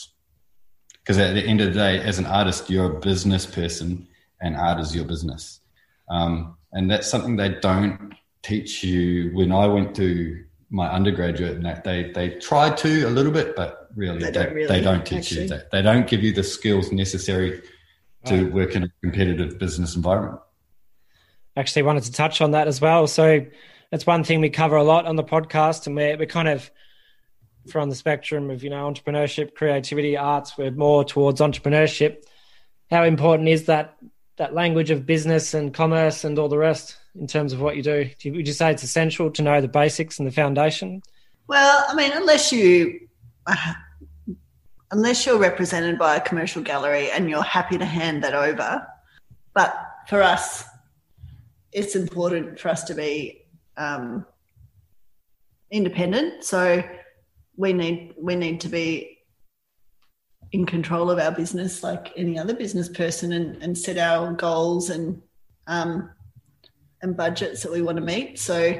Because 1.03 1.19
at 1.19 1.35
the 1.35 1.43
end 1.43 1.61
of 1.61 1.69
the 1.69 1.79
day, 1.79 2.01
as 2.01 2.19
an 2.19 2.27
artist, 2.27 2.71
you're 2.71 2.97
a 2.97 3.01
business 3.01 3.47
person, 3.47 4.07
and 4.41 4.57
art 4.57 4.81
is 4.81 4.95
your 4.95 5.05
business. 5.05 5.61
Um, 6.09 6.57
and 6.73 6.91
that's 6.91 7.09
something 7.09 7.37
they 7.37 7.61
don't 7.61 8.15
teach 8.43 8.85
you. 8.85 9.31
When 9.33 9.53
I 9.53 9.67
went 9.67 9.97
to 9.97 10.45
my 10.71 10.89
undergraduate, 10.89 11.57
and 11.57 11.65
that 11.65 11.85
they 11.85 12.13
they 12.13 12.31
tried 12.39 12.77
to 12.79 13.05
a 13.05 13.11
little 13.11 13.33
bit, 13.33 13.57
but 13.57 13.89
really 13.97 14.19
they 14.19 14.31
don't, 14.31 14.53
really, 14.53 14.69
they 14.69 14.81
don't 14.81 15.05
teach 15.05 15.33
actually. 15.33 15.43
you 15.43 15.49
that. 15.49 15.71
They 15.71 15.83
don't 15.83 16.07
give 16.07 16.23
you 16.23 16.33
the 16.33 16.45
skills 16.45 16.93
necessary 16.93 17.63
to 18.27 18.45
right. 18.45 18.53
work 18.53 18.77
in 18.77 18.85
a 18.85 18.89
competitive 19.03 19.59
business 19.59 19.97
environment. 19.97 20.41
Actually, 21.57 21.83
wanted 21.83 22.05
to 22.05 22.13
touch 22.13 22.41
on 22.41 22.53
that 22.53 22.69
as 22.69 22.81
well. 22.81 23.07
So 23.07 23.47
it's 23.91 24.07
one 24.07 24.23
thing 24.23 24.41
we 24.41 24.51
cover 24.51 24.77
a 24.77 24.85
lot 24.85 25.07
on 25.07 25.17
the 25.17 25.25
podcast, 25.25 25.87
and 25.87 25.97
we're 25.97 26.17
we're 26.17 26.27
kind 26.27 26.49
of 26.49 26.71
from 27.69 27.91
the 27.91 27.97
spectrum 27.97 28.51
of 28.51 28.63
you 28.63 28.71
know 28.71 28.91
entrepreneurship, 28.91 29.55
creativity, 29.55 30.17
arts. 30.17 30.57
We're 30.57 30.71
more 30.71 31.05
towards 31.05 31.41
entrepreneurship. 31.41 32.25
How 32.91 33.05
important 33.05 33.49
is 33.49 33.67
that 33.67 33.97
that 34.37 34.55
language 34.55 34.91
of 34.91 35.07
business 35.07 35.55
and 35.55 35.73
commerce 35.75 36.25
and 36.25 36.39
all 36.39 36.49
the 36.49 36.59
rest? 36.59 36.97
in 37.19 37.27
terms 37.27 37.53
of 37.53 37.61
what 37.61 37.77
you 37.77 37.83
do? 37.83 38.05
do 38.05 38.29
you, 38.29 38.35
would 38.35 38.47
you 38.47 38.53
say 38.53 38.71
it's 38.71 38.83
essential 38.83 39.31
to 39.31 39.43
know 39.43 39.61
the 39.61 39.69
basics 39.69 40.19
and 40.19 40.29
the 40.29 40.33
foundation? 40.33 41.03
Well, 41.47 41.85
I 41.89 41.95
mean, 41.95 42.13
unless 42.15 42.53
you 42.53 43.09
uh, 43.47 43.75
unless 44.93 45.25
you're 45.25 45.39
represented 45.39 45.99
by 45.99 46.17
a 46.17 46.21
commercial 46.21 46.63
gallery 46.63 47.11
and 47.11 47.31
you're 47.31 47.43
happy 47.43 47.79
to 47.79 47.85
hand 47.85 48.25
that 48.25 48.35
over, 48.35 48.87
but 49.55 49.75
for 50.09 50.23
us, 50.23 50.65
it's 51.73 51.95
important 51.95 52.59
for 52.59 52.69
us 52.69 52.83
to 52.85 52.95
be 52.95 53.45
um, 53.77 54.27
independent. 55.71 56.43
So 56.43 56.83
we 57.57 57.73
need 57.73 58.15
we 58.19 58.37
need 58.37 58.61
to 58.61 58.69
be 58.69 59.19
in 60.53 60.67
control 60.67 61.11
of 61.11 61.19
our 61.19 61.31
business 61.31 61.83
like 61.83 62.13
any 62.17 62.39
other 62.39 62.55
business 62.55 62.89
person 62.89 63.33
and, 63.33 63.63
and 63.63 63.79
set 63.79 63.99
our 63.99 64.33
goals 64.33 64.91
and 64.91 65.23
um, 65.67 66.11
and 67.03 67.17
budgets 67.17 67.63
that 67.63 67.73
we 67.73 67.83
want 67.83 67.97
to 67.97 68.03
meet. 68.03 68.39
So 68.39 68.79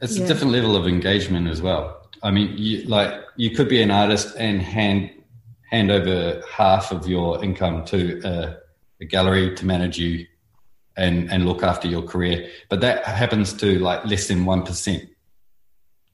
it's 0.00 0.16
yeah. 0.16 0.24
a 0.24 0.28
different 0.28 0.52
level 0.52 0.76
of 0.76 0.86
engagement 0.86 1.48
as 1.48 1.62
well. 1.62 2.08
I 2.22 2.30
mean, 2.30 2.54
you, 2.56 2.84
like 2.84 3.12
you 3.36 3.50
could 3.50 3.68
be 3.68 3.82
an 3.82 3.90
artist 3.90 4.34
and 4.36 4.62
hand 4.62 5.10
hand 5.70 5.90
over 5.90 6.42
half 6.50 6.92
of 6.92 7.06
your 7.06 7.42
income 7.42 7.84
to 7.86 8.20
a, 8.24 8.56
a 9.02 9.04
gallery 9.04 9.54
to 9.56 9.66
manage 9.66 9.98
you 9.98 10.26
and 10.96 11.30
and 11.30 11.46
look 11.46 11.62
after 11.62 11.88
your 11.88 12.02
career, 12.02 12.48
but 12.68 12.80
that 12.80 13.04
happens 13.04 13.52
to 13.54 13.78
like 13.80 14.04
less 14.06 14.28
than 14.28 14.44
one 14.44 14.62
percent. 14.62 15.08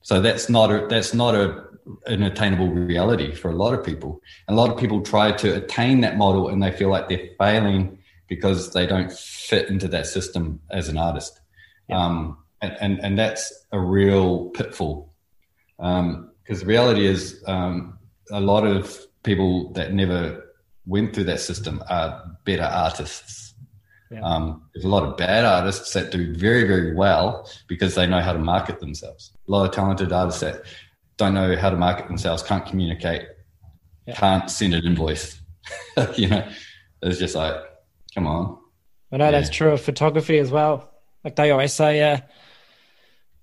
So 0.03 0.21
that's 0.21 0.49
not 0.49 0.71
a 0.71 0.87
that's 0.89 1.15
not 1.15 1.35
a 1.35 1.65
an 2.07 2.23
attainable 2.23 2.69
reality 2.69 3.35
for 3.35 3.51
a 3.51 3.55
lot 3.55 3.75
of 3.75 3.85
people. 3.85 4.21
And 4.47 4.57
a 4.57 4.61
lot 4.61 4.71
of 4.71 4.79
people 4.79 5.03
try 5.03 5.33
to 5.33 5.57
attain 5.57 6.01
that 6.03 6.17
model 6.17 6.49
and 6.49 6.63
they 6.63 6.71
feel 6.73 6.89
like 6.89 7.09
they're 7.09 7.29
failing 7.39 7.99
because 8.29 8.73
they 8.73 8.87
don't 8.87 9.13
fit 9.13 9.69
into 9.69 9.89
that 9.89 10.07
system 10.07 10.61
as 10.71 10.89
an 10.89 10.97
artist. 10.97 11.41
Yeah. 11.89 12.05
Um, 12.05 12.39
and, 12.63 12.77
and, 12.81 13.01
and, 13.01 13.19
that's 13.19 13.53
a 13.73 13.81
real 13.81 14.51
pitfall. 14.51 15.13
Because 15.79 15.99
um, 15.99 16.31
the 16.47 16.67
reality 16.67 17.07
is, 17.07 17.43
um, 17.47 17.99
a 18.31 18.41
lot 18.41 18.67
of 18.67 19.01
people 19.25 19.73
that 19.73 19.93
never 19.93 20.45
went 20.87 21.15
through 21.15 21.25
that 21.25 21.41
system 21.41 21.83
are 21.89 22.23
better 22.45 22.63
artists. 22.63 23.50
Yeah. 24.11 24.23
Um, 24.23 24.63
there's 24.75 24.85
a 24.85 24.89
lot 24.89 25.05
of 25.05 25.17
bad 25.17 25.45
artists 25.45 25.93
that 25.93 26.11
do 26.11 26.35
very, 26.35 26.65
very 26.65 26.95
well 26.95 27.49
because 27.69 27.95
they 27.95 28.07
know 28.07 28.21
how 28.21 28.33
to 28.33 28.39
market 28.39 28.81
themselves. 28.81 29.33
A 29.47 29.51
lot 29.51 29.67
of 29.67 29.73
talented 29.73 30.13
artists 30.13 30.41
that 30.41 30.63
don't 31.17 31.35
know 31.35 31.57
how 31.57 31.71
to 31.71 31.77
market 31.77 32.09
themselves, 32.09 32.43
can't 32.43 32.67
communicate, 32.67 33.29
yeah. 34.07 34.15
can't 34.15 34.51
send 34.51 34.75
an 34.75 34.85
invoice. 34.85 35.41
you 36.17 36.29
know, 36.29 36.49
it's 37.03 37.19
just 37.19 37.37
like, 37.37 37.55
come 38.15 38.27
on. 38.27 38.59
I 39.13 39.19
know 39.19 39.27
yeah. 39.27 39.31
that's 39.33 39.51
true 39.51 39.71
of 39.71 39.81
photography 39.81 40.39
as 40.39 40.51
well. 40.51 40.91
Like 41.23 41.37
they 41.37 41.51
always 41.51 41.73
say, 41.73 42.03
uh, 42.03 42.19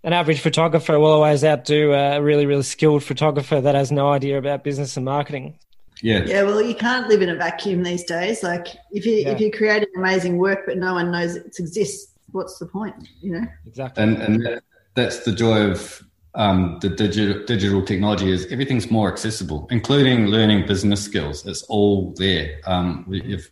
an 0.03 0.13
average 0.13 0.39
photographer 0.39 0.99
will 0.99 1.11
always 1.11 1.43
outdo 1.43 1.93
a 1.93 2.21
really, 2.21 2.45
really 2.45 2.63
skilled 2.63 3.03
photographer 3.03 3.59
that 3.61 3.75
has 3.75 3.91
no 3.91 4.09
idea 4.09 4.37
about 4.37 4.63
business 4.63 4.95
and 4.97 5.05
marketing. 5.05 5.59
Yeah. 6.01 6.23
Yeah. 6.25 6.43
Well, 6.43 6.61
you 6.61 6.75
can't 6.75 7.07
live 7.07 7.21
in 7.21 7.29
a 7.29 7.35
vacuum 7.35 7.83
these 7.83 8.03
days. 8.03 8.43
Like 8.43 8.67
if 8.91 9.05
you 9.05 9.13
yeah. 9.13 9.29
if 9.29 9.39
you 9.39 9.51
create 9.51 9.83
an 9.83 9.89
amazing 9.97 10.37
work 10.37 10.65
but 10.65 10.77
no 10.77 10.93
one 10.93 11.11
knows 11.11 11.35
it 11.35 11.55
exists, 11.59 12.13
what's 12.31 12.59
the 12.59 12.65
point? 12.65 12.95
You 13.21 13.31
know. 13.33 13.47
Exactly. 13.65 14.03
And 14.03 14.17
and 14.21 14.61
that's 14.95 15.19
the 15.19 15.31
joy 15.31 15.71
of 15.71 16.03
um, 16.35 16.77
the 16.81 16.89
digital 16.89 17.43
digital 17.45 17.83
technology 17.83 18.31
is 18.31 18.45
everything's 18.51 18.91
more 18.91 19.11
accessible, 19.11 19.67
including 19.71 20.27
learning 20.27 20.67
business 20.67 21.03
skills. 21.03 21.45
It's 21.45 21.63
all 21.63 22.13
there. 22.17 22.59
Um, 22.65 23.05
if 23.09 23.49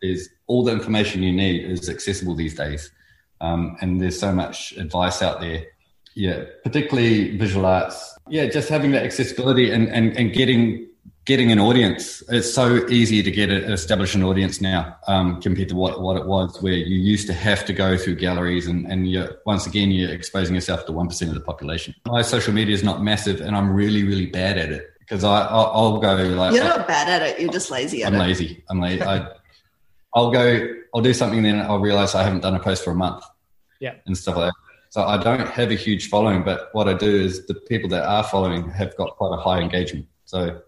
there's 0.00 0.28
all 0.46 0.64
the 0.64 0.72
information 0.72 1.22
you 1.22 1.32
need 1.32 1.64
is 1.64 1.88
accessible 1.88 2.36
these 2.36 2.54
days, 2.54 2.92
um, 3.40 3.76
and 3.80 4.00
there's 4.00 4.18
so 4.18 4.32
much 4.32 4.72
advice 4.72 5.20
out 5.20 5.40
there. 5.40 5.64
Yeah, 6.14 6.44
particularly 6.64 7.36
visual 7.36 7.66
arts. 7.66 8.16
Yeah, 8.28 8.46
just 8.46 8.68
having 8.68 8.90
that 8.92 9.04
accessibility 9.04 9.70
and, 9.70 9.88
and, 9.88 10.16
and 10.16 10.32
getting 10.32 10.87
getting 11.24 11.52
an 11.52 11.58
audience. 11.58 12.22
It's 12.28 12.52
so 12.52 12.86
easy 12.88 13.22
to 13.22 13.30
get 13.30 13.50
a, 13.50 13.72
establish 13.72 14.14
an 14.14 14.22
audience 14.22 14.60
now 14.60 14.96
um, 15.06 15.40
compared 15.40 15.68
to 15.68 15.76
what, 15.76 16.00
what 16.00 16.16
it 16.16 16.26
was, 16.26 16.60
where 16.62 16.72
you 16.72 16.96
used 16.96 17.26
to 17.26 17.34
have 17.34 17.64
to 17.66 17.72
go 17.72 17.96
through 17.96 18.16
galleries, 18.16 18.66
and 18.66 18.90
and 18.90 19.10
you 19.10 19.28
once 19.44 19.66
again 19.66 19.90
you're 19.90 20.10
exposing 20.10 20.54
yourself 20.54 20.86
to 20.86 20.92
one 20.92 21.06
percent 21.06 21.30
of 21.30 21.34
the 21.34 21.40
population. 21.40 21.94
My 22.06 22.22
social 22.22 22.52
media 22.54 22.74
is 22.74 22.82
not 22.82 23.02
massive, 23.02 23.40
and 23.40 23.54
I'm 23.54 23.70
really 23.70 24.04
really 24.04 24.26
bad 24.26 24.58
at 24.58 24.70
it 24.70 24.90
because 25.00 25.24
I 25.24 25.46
I'll, 25.46 25.70
I'll, 25.74 25.98
go 25.98 26.14
like 26.14 26.54
you're 26.54 26.64
not 26.64 26.88
bad 26.88 27.08
at 27.08 27.28
it. 27.28 27.40
You're 27.40 27.52
just 27.52 27.70
lazy. 27.70 28.04
I'm 28.04 28.14
it. 28.14 28.18
lazy. 28.18 28.64
I'm 28.70 28.80
lazy. 28.80 29.02
I, 29.02 29.28
I'll 30.14 30.30
go. 30.30 30.74
I'll 30.94 31.02
do 31.02 31.12
something, 31.12 31.42
then 31.42 31.60
I'll 31.60 31.80
realize 31.80 32.14
I 32.14 32.22
haven't 32.22 32.40
done 32.40 32.54
a 32.54 32.60
post 32.60 32.82
for 32.82 32.92
a 32.92 32.94
month. 32.94 33.22
Yeah, 33.80 33.94
and 34.06 34.16
stuff 34.16 34.36
like 34.36 34.52
that. 34.52 34.54
So 34.90 35.02
I 35.02 35.22
don't 35.22 35.46
have 35.46 35.70
a 35.70 35.74
huge 35.74 36.08
following, 36.08 36.42
but 36.42 36.70
what 36.72 36.88
I 36.88 36.94
do 36.94 37.14
is 37.14 37.46
the 37.46 37.54
people 37.54 37.90
that 37.90 38.04
are 38.04 38.24
following 38.24 38.70
have 38.70 38.96
got 38.96 39.16
quite 39.16 39.34
a 39.34 39.36
high 39.36 39.60
engagement. 39.60 40.06
So 40.24 40.62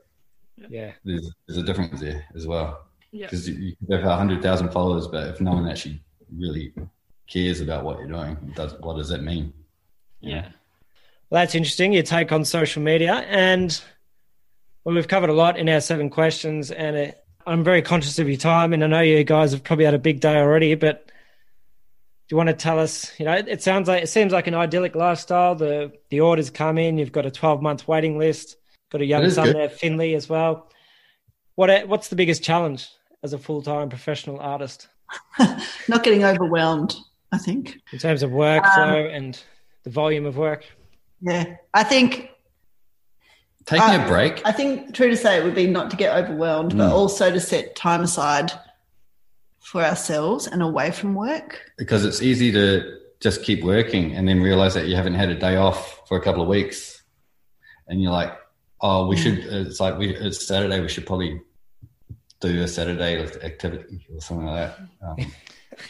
yeah, 0.69 0.93
there's, 1.05 1.33
there's 1.47 1.59
a 1.59 1.63
difference 1.63 2.01
there 2.01 2.25
as 2.35 2.47
well. 2.47 2.87
Because 3.13 3.49
yeah. 3.49 3.59
you, 3.59 3.77
you 3.89 3.97
have 3.97 4.05
a 4.05 4.17
hundred 4.17 4.43
thousand 4.43 4.71
followers, 4.71 5.09
but 5.09 5.29
if 5.29 5.41
no 5.41 5.53
one 5.53 5.69
actually 5.69 6.01
really 6.37 6.73
cares 7.27 7.61
about 7.61 7.85
what 7.85 7.99
you're 7.99 8.09
doing, 8.09 8.37
does 8.55 8.75
what 8.81 8.97
does 8.97 9.09
that 9.09 9.23
mean? 9.23 9.53
Yeah. 10.21 10.49
Well, 11.31 11.43
that's 11.43 11.55
interesting. 11.55 11.93
Your 11.93 12.03
take 12.03 12.33
on 12.33 12.45
social 12.45 12.83
media, 12.83 13.15
and 13.29 13.81
well, 14.85 14.95
we've 14.95 15.09
covered 15.09 15.31
a 15.31 15.35
lot 15.35 15.59
in 15.59 15.69
our 15.69 15.81
seven 15.81 16.11
questions, 16.11 16.71
and 16.71 16.97
it, 16.97 17.25
I'm 17.47 17.65
very 17.65 17.83
conscious 17.83 18.19
of 18.19 18.29
your 18.29 18.39
time, 18.39 18.73
and 18.73 18.83
I 18.85 18.87
know 18.87 19.01
you 19.01 19.23
guys 19.25 19.53
have 19.53 19.65
probably 19.65 19.85
had 19.85 19.95
a 19.95 19.99
big 19.99 20.21
day 20.21 20.37
already, 20.37 20.75
but 20.75 21.07
do 22.31 22.35
you 22.35 22.37
want 22.37 22.49
to 22.49 22.55
tell 22.55 22.79
us? 22.79 23.19
You 23.19 23.25
know, 23.25 23.33
it, 23.33 23.49
it 23.49 23.63
sounds 23.63 23.89
like 23.89 24.05
it 24.05 24.09
seems 24.09 24.33
like 24.33 24.47
an 24.47 24.55
idyllic 24.55 24.95
lifestyle. 24.95 25.57
The 25.57 25.93
the 26.11 26.21
orders 26.21 26.49
come 26.49 26.79
in, 26.79 26.97
you've 26.97 27.11
got 27.11 27.27
a 27.27 27.31
12 27.31 27.61
month 27.61 27.89
waiting 27.89 28.19
list. 28.19 28.57
Got 28.91 29.03
a 29.03 29.07
young 29.07 29.31
son 29.31 29.47
good. 29.47 29.57
there, 29.57 29.69
Finley, 29.69 30.15
as 30.15 30.29
well. 30.29 30.71
What 31.55 31.87
what's 31.89 32.09
the 32.09 32.17
biggest 32.17 32.43
challenge 32.43 32.89
as 33.23 33.33
a 33.33 33.39
full 33.39 33.63
time 33.63 33.89
professional 33.89 34.41
artist? 34.41 34.89
Not 35.89 36.03
getting 36.03 36.25
overwhelmed, 36.25 36.97
I 37.33 37.39
think. 37.39 37.79
In 37.93 37.99
terms 37.99 38.23
of 38.23 38.31
workflow 38.31 39.07
um, 39.07 39.15
and 39.15 39.43
the 39.85 39.91
volume 39.91 40.27
of 40.27 40.37
work. 40.37 40.65
Yeah, 41.21 41.57
I 41.75 41.85
think 41.85 42.31
taking 43.67 44.01
uh, 44.01 44.05
a 44.05 44.09
break. 44.09 44.43
I 44.45 44.53
think 44.53 44.95
true 44.95 45.11
to 45.11 45.17
say 45.17 45.39
it 45.39 45.45
would 45.45 45.55
be 45.55 45.67
not 45.67 45.91
to 45.91 45.97
get 45.97 46.17
overwhelmed, 46.17 46.73
mm. 46.73 46.79
but 46.79 46.93
also 46.93 47.31
to 47.31 47.41
set 47.41 47.77
time 47.77 48.03
aside 48.03 48.53
for 49.61 49.83
ourselves 49.83 50.47
and 50.47 50.63
away 50.63 50.91
from 50.91 51.15
work. 51.15 51.61
Because 51.77 52.05
it's 52.05 52.23
easy 52.23 52.51
to 52.53 52.99
just 53.21 53.43
keep 53.43 53.63
working 53.63 54.15
and 54.17 54.27
then 54.27 54.41
realize 54.41 54.75
that 54.75 54.89
you 54.89 54.97
haven't 54.97 55.15
had 55.15 55.29
a 55.29 55.35
day 55.35 55.57
off 55.57 56.09
for 56.09 56.17
a 56.17 56.23
couple 56.23 56.43
of 56.43 56.49
weeks, 56.49 57.03
and 57.87 58.03
you're 58.03 58.13
like, 58.13 58.40
oh, 58.81 59.07
we 59.07 59.17
should. 59.17 59.41
Mm. 59.41 59.67
It's 59.67 59.81
like 59.81 59.99
we. 59.99 60.15
It's 60.15 60.47
Saturday. 60.47 60.81
We 60.81 60.89
should 60.89 61.07
probably 61.07 61.41
do 62.41 62.63
a 62.63 62.69
Saturday 62.69 63.23
activity 63.43 64.07
or 64.13 64.21
something 64.21 64.47
like 64.47 64.77
that. 64.77 64.79
Um, 65.03 65.33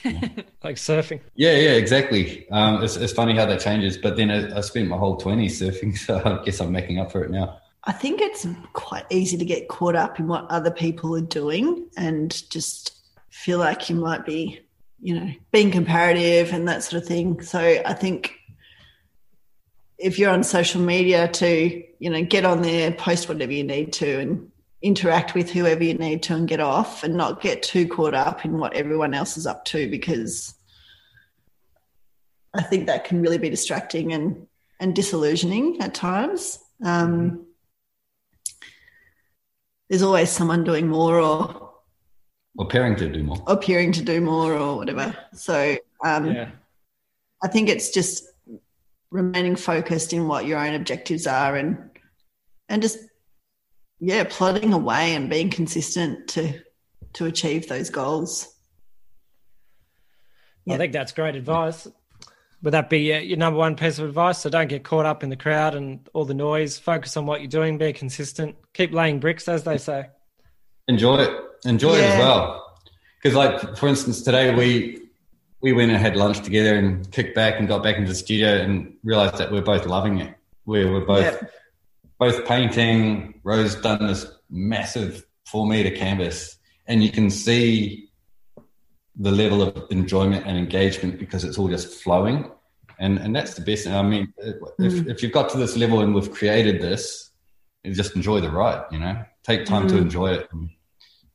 yeah. 0.05 0.43
like 0.65 0.77
surfing. 0.77 1.21
Yeah, 1.35 1.57
yeah, 1.57 1.71
exactly. 1.71 2.49
Um, 2.51 2.83
it's, 2.83 2.97
it's 2.97 3.13
funny 3.13 3.35
how 3.35 3.47
that 3.47 3.61
changes. 3.61 3.97
But 3.97 4.17
then 4.17 4.31
I, 4.31 4.59
I 4.59 4.61
spent 4.61 4.89
my 4.89 4.97
whole 4.97 5.19
20s 5.19 5.53
surfing, 5.53 5.97
so 6.07 6.21
I 6.25 6.45
guess 6.45 6.61
I'm 6.61 6.73
making 6.73 6.99
up 6.99 7.13
for 7.13 7.25
it 7.25 7.31
now. 7.31 7.61
I 7.85 7.93
think 7.93 8.21
it's 8.21 8.47
quite 8.75 9.07
easy 9.09 9.39
to 9.39 9.45
get 9.45 9.69
caught 9.69 9.97
up 9.97 10.21
in 10.21 10.29
what 10.29 10.47
other 10.51 10.71
people 10.71 11.17
are 11.17 11.23
doing 11.23 11.87
and 11.97 12.31
just 12.51 12.99
feel 13.31 13.59
like 13.59 13.89
you 13.89 13.97
might 13.97 14.27
be, 14.27 14.61
you 15.01 15.19
know, 15.19 15.33
being 15.51 15.71
comparative 15.71 16.53
and 16.53 16.69
that 16.69 16.83
sort 16.83 17.03
of 17.03 17.09
thing. 17.09 17.41
So 17.41 17.59
I 17.59 17.95
think 17.95 18.35
if 20.01 20.19
you're 20.19 20.31
on 20.31 20.43
social 20.43 20.81
media 20.81 21.29
to 21.29 21.83
you 21.99 22.11
know 22.11 22.25
get 22.25 22.45
on 22.45 22.63
there 22.63 22.93
post 22.93 23.29
whatever 23.29 23.53
you 23.53 23.65
need 23.65 23.93
to 23.93 24.21
and 24.21 24.51
interact 24.83 25.35
with 25.35 25.51
whoever 25.51 25.85
you 25.85 25.95
need 25.95 26.23
to 26.23 26.35
and 26.35 26.49
get 26.49 26.61
off 26.61 27.05
and 27.05 27.15
not 27.15 27.43
get 27.43 27.63
too 27.63 27.87
caught 27.87 28.15
up 28.15 28.45
in 28.45 28.59
what 28.59 28.73
everyone 28.75 29.13
else 29.13 29.37
is 29.37 29.47
up 29.47 29.65
to 29.65 29.91
because 29.91 30.55
i 32.55 32.63
think 32.63 32.87
that 32.87 33.05
can 33.05 33.21
really 33.21 33.37
be 33.37 33.51
distracting 33.51 34.13
and 34.13 34.47
and 34.81 34.95
disillusioning 34.97 35.81
at 35.81 35.95
times. 35.95 36.59
Um, 36.83 37.47
there's 39.89 40.03
always 40.03 40.31
someone 40.31 40.65
doing 40.65 40.89
more 40.89 41.21
or 41.21 41.73
appearing 42.59 42.97
to 42.97 43.09
do 43.09 43.23
more. 43.23 43.43
Appearing 43.47 43.93
to 43.93 44.03
do 44.03 44.21
more 44.21 44.55
or 44.55 44.77
whatever. 44.77 45.15
So 45.35 45.77
um, 46.03 46.33
yeah. 46.33 46.51
i 47.43 47.49
think 47.49 47.69
it's 47.69 47.91
just 47.91 48.25
remaining 49.11 49.57
focused 49.57 50.13
in 50.13 50.29
what 50.29 50.47
your 50.47 50.59
own 50.59 50.75
objectives 50.75 51.27
are 51.27 51.57
and 51.57 51.91
and 52.69 52.83
just 52.83 52.99
yeah 53.99 54.25
plodding 54.29 54.73
away 54.73 55.15
and 55.15 55.29
being 55.29 55.51
consistent 55.51 56.29
to 56.29 56.61
to 57.13 57.27
achieve 57.27 57.69
those 57.69 57.91
goals. 57.91 58.47
Yep. 60.67 60.75
i 60.75 60.79
think 60.79 60.93
that's 60.93 61.13
great 61.13 61.35
advice. 61.35 61.89
Would 62.63 62.75
that 62.75 62.91
be 62.91 62.99
your 62.99 63.39
number 63.39 63.59
one 63.59 63.75
piece 63.75 63.99
of 63.99 64.07
advice? 64.07 64.39
So 64.39 64.51
don't 64.51 64.69
get 64.69 64.85
caught 64.85 65.07
up 65.07 65.23
in 65.23 65.31
the 65.31 65.37
crowd 65.37 65.75
and 65.75 66.07
all 66.13 66.27
the 66.27 66.35
noise. 66.35 66.79
Focus 66.79 67.17
on 67.17 67.25
what 67.25 67.41
you're 67.41 67.49
doing. 67.49 67.79
Be 67.79 67.95
consistent. 67.95 68.55
Keep 68.75 68.93
laying 68.93 69.19
bricks 69.19 69.49
as 69.49 69.65
they 69.65 69.79
say. 69.79 70.09
Enjoy 70.87 71.21
it. 71.21 71.31
Enjoy 71.65 71.97
yeah. 71.97 72.03
it 72.03 72.11
as 72.11 72.19
well. 72.19 72.77
Because 73.23 73.35
like 73.35 73.77
for 73.77 73.89
instance 73.89 74.23
today 74.23 74.55
we 74.55 75.10
we 75.61 75.73
went 75.73 75.91
and 75.91 76.01
had 76.01 76.17
lunch 76.17 76.41
together 76.41 76.75
and 76.77 77.11
kicked 77.13 77.35
back 77.35 77.59
and 77.59 77.69
got 77.69 77.83
back 77.83 77.97
into 77.97 78.09
the 78.09 78.15
studio 78.15 78.57
and 78.57 78.97
realized 79.03 79.37
that 79.39 79.53
we're 79.53 79.63
both 79.63 79.87
loving 79.87 80.19
it. 80.19 80.35
We 80.65 80.85
were 80.85 81.05
both 81.05 81.25
yep. 81.25 81.53
both 82.19 82.47
painting. 82.47 83.41
Ro's 83.43 83.75
done 83.75 84.07
this 84.07 84.27
massive 84.49 85.25
four 85.47 85.67
meter 85.67 85.95
canvas, 85.95 86.57
and 86.87 87.03
you 87.03 87.11
can 87.11 87.31
see 87.31 88.11
the 89.17 89.31
level 89.31 89.63
of 89.63 89.91
enjoyment 89.91 90.47
and 90.47 90.57
engagement 90.57 91.19
because 91.19 91.45
it's 91.45 91.59
all 91.59 91.69
just 91.69 92.03
flowing. 92.03 92.51
And, 92.99 93.19
and 93.19 93.35
that's 93.35 93.55
the 93.55 93.63
best. 93.63 93.87
I 93.87 94.03
mean, 94.03 94.33
if, 94.39 94.57
mm. 94.79 95.09
if 95.09 95.23
you've 95.23 95.33
got 95.33 95.51
to 95.51 95.59
this 95.59 95.77
level 95.77 96.01
and 96.01 96.15
we've 96.15 96.31
created 96.31 96.81
this, 96.81 97.31
just 97.85 98.15
enjoy 98.15 98.41
the 98.41 98.51
ride, 98.51 98.85
you 98.91 98.99
know, 98.99 99.23
take 99.43 99.65
time 99.65 99.87
mm. 99.87 99.91
to 99.91 99.99
enjoy 99.99 100.35
it 100.35 100.49
and 100.53 100.71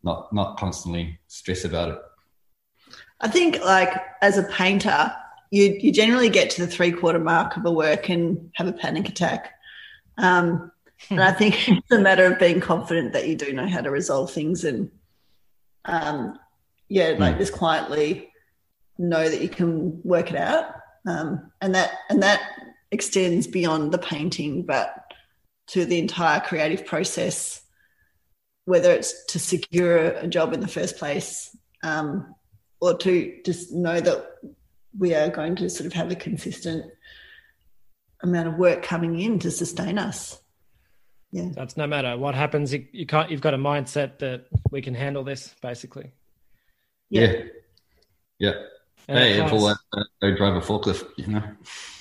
not, 0.04 0.32
not 0.32 0.58
constantly 0.58 1.20
stress 1.28 1.66
about 1.66 1.90
it. 1.90 2.00
I 3.26 3.28
think 3.28 3.60
like 3.66 3.92
as 4.22 4.38
a 4.38 4.44
painter, 4.44 5.12
you, 5.50 5.76
you 5.82 5.92
generally 5.92 6.30
get 6.30 6.52
to 6.52 6.62
the 6.64 6.72
three 6.72 6.92
quarter 6.92 7.18
mark 7.18 7.58
of 7.58 7.66
a 7.66 7.72
work 7.72 8.08
and 8.08 8.52
have 8.54 8.68
a 8.68 8.72
panic 8.72 9.10
attack. 9.10 9.52
Um, 10.20 10.72
and 11.10 11.20
I 11.20 11.32
think 11.32 11.68
it's 11.68 11.92
a 11.92 11.98
matter 11.98 12.32
of 12.32 12.38
being 12.38 12.62
confident 12.62 13.14
that 13.14 13.28
you 13.28 13.36
do 13.36 13.52
know 13.52 13.68
how 13.68 13.82
to 13.82 13.90
resolve 13.90 14.32
things 14.32 14.64
and 14.64 14.92
um, 15.86 16.38
yeah, 16.88 17.16
like 17.18 17.36
mm. 17.36 17.40
just 17.40 17.54
quietly 17.54 18.32
know 19.00 19.28
that 19.28 19.42
you 19.42 19.50
can 19.50 20.04
work 20.04 20.30
it 20.30 20.38
out. 20.38 20.66
Um, 21.08 21.52
and 21.62 21.74
that 21.74 21.94
and 22.10 22.22
that 22.22 22.42
extends 22.92 23.48
beyond 23.48 23.92
the 23.92 23.98
painting, 23.98 24.68
but 24.68 25.04
to 25.70 25.84
the 25.84 25.98
entire 25.98 26.42
creative 26.42 26.86
process, 26.86 27.64
whether 28.66 28.92
it's 28.92 29.26
to 29.30 29.40
secure 29.40 30.10
a 30.10 30.28
job 30.28 30.54
in 30.54 30.60
the 30.60 30.68
first 30.68 30.98
place, 30.98 31.58
um, 31.82 32.36
or 32.86 32.96
to 33.00 33.42
just 33.44 33.72
know 33.72 34.00
that 34.00 34.36
we 34.98 35.16
are 35.16 35.30
going 35.30 35.56
to 35.56 35.70
sort 35.70 35.88
of 35.88 35.94
have 35.94 36.12
a 36.12 36.16
consistent 36.16 36.86
amount 38.22 38.48
of 38.48 38.56
work 38.56 38.84
coming 38.84 39.20
in 39.20 39.40
to 39.40 39.50
sustain 39.50 39.98
us. 39.98 40.40
Yeah. 41.32 41.50
That's 41.54 41.76
no 41.76 41.88
matter 41.88 42.16
what 42.16 42.36
happens, 42.36 42.72
you, 42.72 42.86
you 42.92 43.08
can't 43.08 43.32
you've 43.32 43.42
got 43.42 43.56
a 43.56 43.58
mindset 43.58 44.20
that 44.20 44.46
we 44.70 44.82
can 44.82 44.94
handle 44.94 45.24
this 45.24 45.54
basically. 45.62 46.12
Yeah. 47.10 47.32
Yeah. 48.38 48.52
yeah. 48.52 48.54
Hey, 49.08 49.42
if 49.42 49.52
all 49.52 49.66
that, 49.68 49.78
uh, 49.94 50.04
go 50.22 50.36
drive 50.36 50.56
a 50.56 50.62
forklift, 50.62 51.06
you 51.18 51.28
know. 51.28 51.44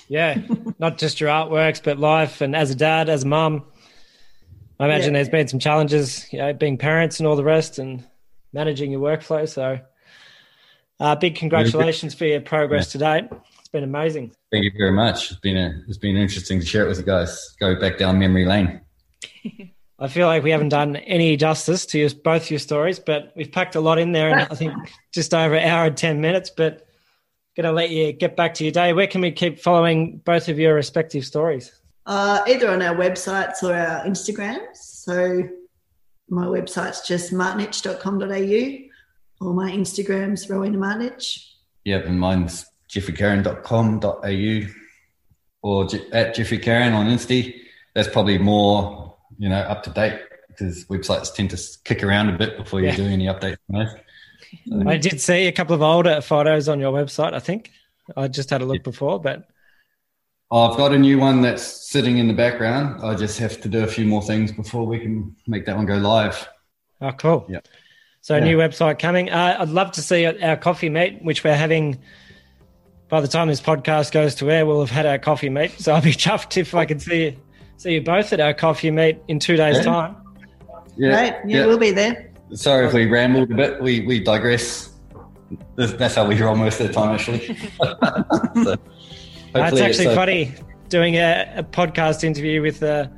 Yeah, 0.09 0.39
not 0.79 0.99
just 0.99 1.21
your 1.21 1.31
artworks, 1.31 1.83
but 1.83 1.99
life. 1.99 2.41
And 2.41 2.55
as 2.55 2.71
a 2.71 2.75
dad, 2.75 3.09
as 3.09 3.25
a 3.25 3.27
mum, 3.27 3.65
I 4.79 4.85
imagine 4.85 5.13
yeah. 5.13 5.19
there's 5.19 5.29
been 5.29 5.49
some 5.49 5.61
challenges, 5.61 6.31
you 6.33 6.39
know, 6.39 6.53
being 6.53 6.79
parents 6.79 7.21
and 7.21 7.27
all 7.27 7.37
the 7.37 7.45
rest, 7.45 7.79
and 7.79 8.07
managing 8.53 8.91
your 8.91 9.01
workflow. 9.01 9.49
So, 9.49 9.81
uh, 11.01 11.15
big 11.17 11.35
congratulations 11.35 12.15
for 12.15 12.27
your 12.27 12.41
progress 12.41 12.95
yeah. 12.95 13.21
to 13.21 13.29
date. 13.29 13.39
It's 13.59 13.69
been 13.69 13.85
amazing. 13.85 14.33
Thank 14.53 14.65
you 14.65 14.73
very 14.77 14.93
much. 14.93 15.31
It's 15.31 15.41
been 15.41 15.57
a, 15.57 15.83
it's 15.89 15.99
been 15.99 16.17
interesting 16.17 16.61
to 16.61 16.67
share 16.67 16.85
it 16.85 16.89
with 16.89 16.99
you 16.99 17.05
guys. 17.05 17.55
Go 17.59 17.79
back 17.79 17.99
down 17.99 18.19
memory 18.19 18.45
lane. 18.45 18.81
I 19.99 20.09
feel 20.09 20.27
like 20.27 20.43
we 20.43 20.51
haven't 20.51 20.71
done 20.71 20.97
any 20.97 21.37
justice 21.37 21.87
to 21.87 21.99
your, 21.99 22.11
both 22.25 22.51
your 22.51 22.59
stories, 22.59 22.99
but 22.99 23.33
we've 23.37 23.51
packed 23.51 23.77
a 23.77 23.81
lot 23.81 23.99
in 23.99 24.13
there, 24.13 24.31
and 24.31 24.41
I 24.51 24.55
think 24.55 24.75
just 25.13 25.33
over 25.33 25.55
an 25.55 25.69
hour 25.69 25.87
and 25.87 25.97
ten 25.97 26.21
minutes. 26.21 26.51
But 26.51 26.87
going 27.57 27.65
to 27.65 27.73
let 27.73 27.91
you 27.91 28.13
get 28.13 28.37
back 28.37 28.55
to 28.55 28.65
your 28.65 28.73
day. 28.73 28.93
Where 28.93 29.07
can 29.07 29.21
we 29.21 29.31
keep 29.31 29.61
following 29.61 30.19
both 30.25 30.49
of 30.49 30.59
your 30.59 30.75
respective 30.75 31.25
stories? 31.25 31.73
Uh, 32.07 32.43
either 32.49 32.71
on 32.71 32.83
our 32.83 32.95
websites 32.95 33.63
or 33.63 33.75
our 33.75 34.05
Instagrams. 34.05 34.75
So 34.75 35.49
my 36.29 36.47
website's 36.47 37.07
just 37.07 37.33
martinitch.com.au 37.33 38.94
or 39.41 39.53
my 39.55 39.71
Instagram's 39.71 40.49
Rowena 40.49 40.79
Martinitch. 40.79 41.55
Yep, 41.85 42.07
and 42.07 42.19
mine's 42.19 42.67
geoffreycarran.com.au 42.89 44.73
or 45.63 45.89
at 46.13 46.35
Geoffrey 46.35 46.59
on 46.69 47.07
Insta. 47.07 47.55
That's 47.95 48.09
probably 48.09 48.39
more 48.39 49.05
you 49.39 49.49
know, 49.49 49.57
up 49.57 49.83
to 49.85 49.91
date 49.91 50.21
because 50.49 50.85
websites 50.87 51.35
tend 51.35 51.51
to 51.51 51.61
kick 51.85 52.03
around 52.03 52.29
a 52.29 52.39
bit 52.39 52.57
before 52.57 52.81
you 52.81 52.87
yeah. 52.87 52.97
do 52.97 53.07
any 53.07 53.27
updates. 53.27 53.57
So. 53.73 54.89
I 54.89 54.97
did 54.97 55.21
see 55.21 55.47
a 55.47 55.53
couple 55.53 55.75
of 55.75 55.83
older 55.83 56.21
photos 56.21 56.69
on 56.69 56.79
your 56.79 56.93
website. 56.93 57.35
I 57.35 57.41
think 57.41 57.73
I 58.17 58.29
just 58.29 58.51
had 58.51 58.63
a 58.63 58.65
look 58.65 58.79
yeah. 58.79 58.83
before, 58.83 59.21
but 59.21 59.49
I've 60.51 60.77
got 60.77 60.93
a 60.93 60.99
new 60.99 61.19
one 61.19 61.41
that's 61.41 61.63
sitting 61.63 62.19
in 62.19 62.29
the 62.29 62.35
background. 62.35 63.03
I 63.03 63.15
just 63.15 63.39
have 63.39 63.61
to 63.63 63.69
do 63.69 63.83
a 63.83 63.87
few 63.87 64.07
more 64.07 64.23
things 64.23 64.53
before 64.53 64.87
we 64.87 65.01
can 65.01 65.35
make 65.47 65.67
that 65.67 65.77
one 65.77 65.87
go 65.87 65.97
live. 65.97 66.49
Oh, 67.01 67.13
cool. 67.13 67.47
Yeah. 67.49 67.61
So, 68.25 68.37
a 68.37 68.41
new 68.41 68.57
website 68.57 68.99
coming. 68.99 69.29
Uh, 69.29 69.59
I'd 69.59 69.69
love 69.69 69.93
to 69.93 70.01
see 70.01 70.25
our 70.25 70.57
coffee 70.57 70.89
meet, 70.89 71.23
which 71.23 71.45
we're 71.45 71.55
having. 71.55 71.99
By 73.11 73.21
the 73.21 73.29
time 73.29 73.49
this 73.49 73.61
podcast 73.61 74.13
goes 74.13 74.35
to 74.37 74.51
air, 74.51 74.65
we'll 74.65 74.81
have 74.81 74.89
had 74.89 75.05
our 75.05 75.19
coffee 75.19 75.51
meet. 75.51 75.79
So 75.79 75.93
I'll 75.93 76.01
be 76.01 76.13
chuffed 76.25 76.57
if 76.57 76.75
I 76.75 76.87
can 76.87 76.99
see 76.99 77.37
see 77.77 77.93
you 77.93 78.01
both 78.01 78.33
at 78.33 78.41
our 78.41 78.55
coffee 78.55 78.91
meet 78.91 79.19
in 79.29 79.41
two 79.41 79.59
days' 79.59 79.77
yeah. 79.77 79.83
time. 79.83 80.17
Yeah, 80.97 81.09
right. 81.11 81.35
Yeah, 81.47 81.59
yeah, 81.59 81.67
we'll 81.67 81.77
be 81.77 81.91
there. 81.91 82.33
Sorry 82.55 82.87
if 82.87 82.95
we 82.95 83.05
rambled 83.05 83.51
a 83.51 83.55
bit. 83.55 83.83
We 83.83 84.07
we 84.07 84.21
digress. 84.21 84.95
That's 85.77 86.15
how 86.15 86.27
we 86.27 86.41
roll 86.41 86.57
most 86.57 86.81
of 86.81 86.89
the 86.89 86.95
time, 86.95 87.15
actually. 87.17 87.45
so 88.65 88.77
That's 89.53 89.79
actually 89.79 90.07
uh, 90.07 90.15
funny 90.15 90.55
doing 90.89 91.17
a, 91.17 91.57
a, 91.57 91.63
podcast 91.63 92.25
interview 92.25 92.63
with 92.63 92.83
a, 92.83 93.13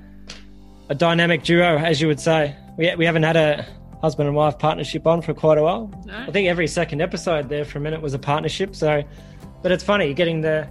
a 0.89 0.97
dynamic 0.97 1.45
duo, 1.45 1.79
as 1.79 2.01
you 2.01 2.09
would 2.09 2.19
say. 2.19 2.57
We 2.77 2.93
we 2.97 3.07
haven't 3.07 3.23
had 3.23 3.37
a 3.37 3.65
husband 4.01 4.29
and 4.29 4.37
wife 4.37 4.59
partnership 4.59 5.07
on 5.07 5.23
for 5.23 5.35
quite 5.35 5.59
a 5.59 5.63
while. 5.63 5.91
No. 6.05 6.17
I 6.17 6.31
think 6.31 6.49
every 6.49 6.67
second 6.67 7.01
episode 7.01 7.49
there 7.49 7.65
for 7.65 7.79
a 7.79 7.81
minute 7.81 8.03
was 8.03 8.15
a 8.15 8.19
partnership. 8.19 8.75
So, 8.75 9.03
but 9.63 9.73
it's 9.73 9.85
funny 9.85 10.15
getting 10.15 10.41
the 10.41 10.69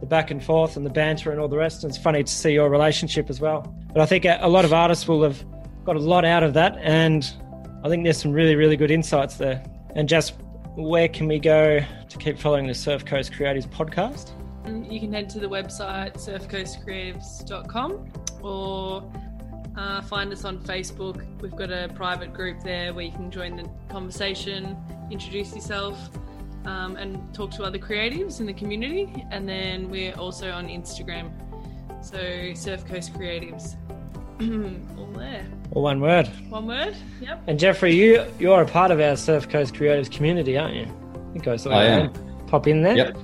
the 0.00 0.06
back 0.06 0.30
and 0.30 0.42
forth 0.42 0.76
and 0.76 0.86
the 0.86 0.90
banter 0.90 1.32
and 1.32 1.40
all 1.40 1.48
the 1.48 1.56
rest. 1.56 1.82
And 1.82 1.90
it's 1.90 2.00
funny 2.00 2.22
to 2.22 2.32
see 2.32 2.52
your 2.52 2.70
relationship 2.70 3.30
as 3.30 3.40
well. 3.40 3.74
But 3.92 4.00
I 4.00 4.06
think 4.06 4.24
a 4.24 4.48
lot 4.48 4.64
of 4.64 4.72
artists 4.72 5.08
will 5.08 5.22
have 5.22 5.44
got 5.84 5.96
a 5.96 6.00
lot 6.00 6.24
out 6.24 6.42
of 6.42 6.54
that. 6.54 6.78
And 6.78 7.28
I 7.84 7.88
think 7.88 8.04
there's 8.04 8.20
some 8.20 8.32
really, 8.32 8.54
really 8.54 8.76
good 8.76 8.90
insights 8.90 9.36
there. 9.36 9.62
And 9.96 10.08
just 10.08 10.34
where 10.76 11.08
can 11.08 11.26
we 11.26 11.38
go 11.40 11.80
to 12.08 12.18
keep 12.18 12.38
following 12.38 12.66
the 12.66 12.74
Surf 12.74 13.04
Coast 13.04 13.32
Creatives 13.32 13.66
podcast? 13.66 14.30
You 14.90 15.00
can 15.00 15.12
head 15.12 15.28
to 15.30 15.40
the 15.40 15.48
website 15.48 16.14
surfcoastcreatives.com 16.14 18.12
or 18.42 19.12
uh, 19.78 20.02
find 20.02 20.32
us 20.32 20.44
on 20.44 20.58
Facebook. 20.58 21.24
We've 21.40 21.54
got 21.54 21.70
a 21.70 21.88
private 21.94 22.34
group 22.34 22.62
there 22.62 22.92
where 22.92 23.04
you 23.04 23.12
can 23.12 23.30
join 23.30 23.56
the 23.56 23.70
conversation, 23.88 24.76
introduce 25.10 25.54
yourself 25.54 26.10
um, 26.64 26.96
and 26.96 27.32
talk 27.32 27.52
to 27.52 27.62
other 27.62 27.78
creatives 27.78 28.40
in 28.40 28.46
the 28.46 28.52
community. 28.52 29.24
And 29.30 29.48
then 29.48 29.88
we're 29.88 30.14
also 30.14 30.50
on 30.50 30.66
Instagram. 30.66 31.30
So 32.04 32.52
Surf 32.54 32.84
Coast 32.86 33.14
Creatives. 33.14 33.76
All 34.98 35.06
there. 35.06 35.46
All 35.72 35.82
one 35.82 36.00
word. 36.00 36.28
One 36.48 36.66
word. 36.66 36.96
Yep. 37.20 37.44
And 37.46 37.58
Geoffrey, 37.58 37.94
you 37.94 38.24
you're 38.38 38.62
a 38.62 38.66
part 38.66 38.90
of 38.90 39.00
our 39.00 39.16
Surf 39.16 39.48
Coast 39.48 39.74
Creatives 39.74 40.10
community, 40.10 40.58
aren't 40.58 40.74
you? 40.74 40.86
I 40.86 41.32
think 41.32 41.46
I 41.46 41.56
saw 41.56 41.70
I 41.70 41.84
am. 41.84 42.12
Pop 42.46 42.66
in 42.66 42.82
there. 42.82 42.96
Yep. 42.96 43.18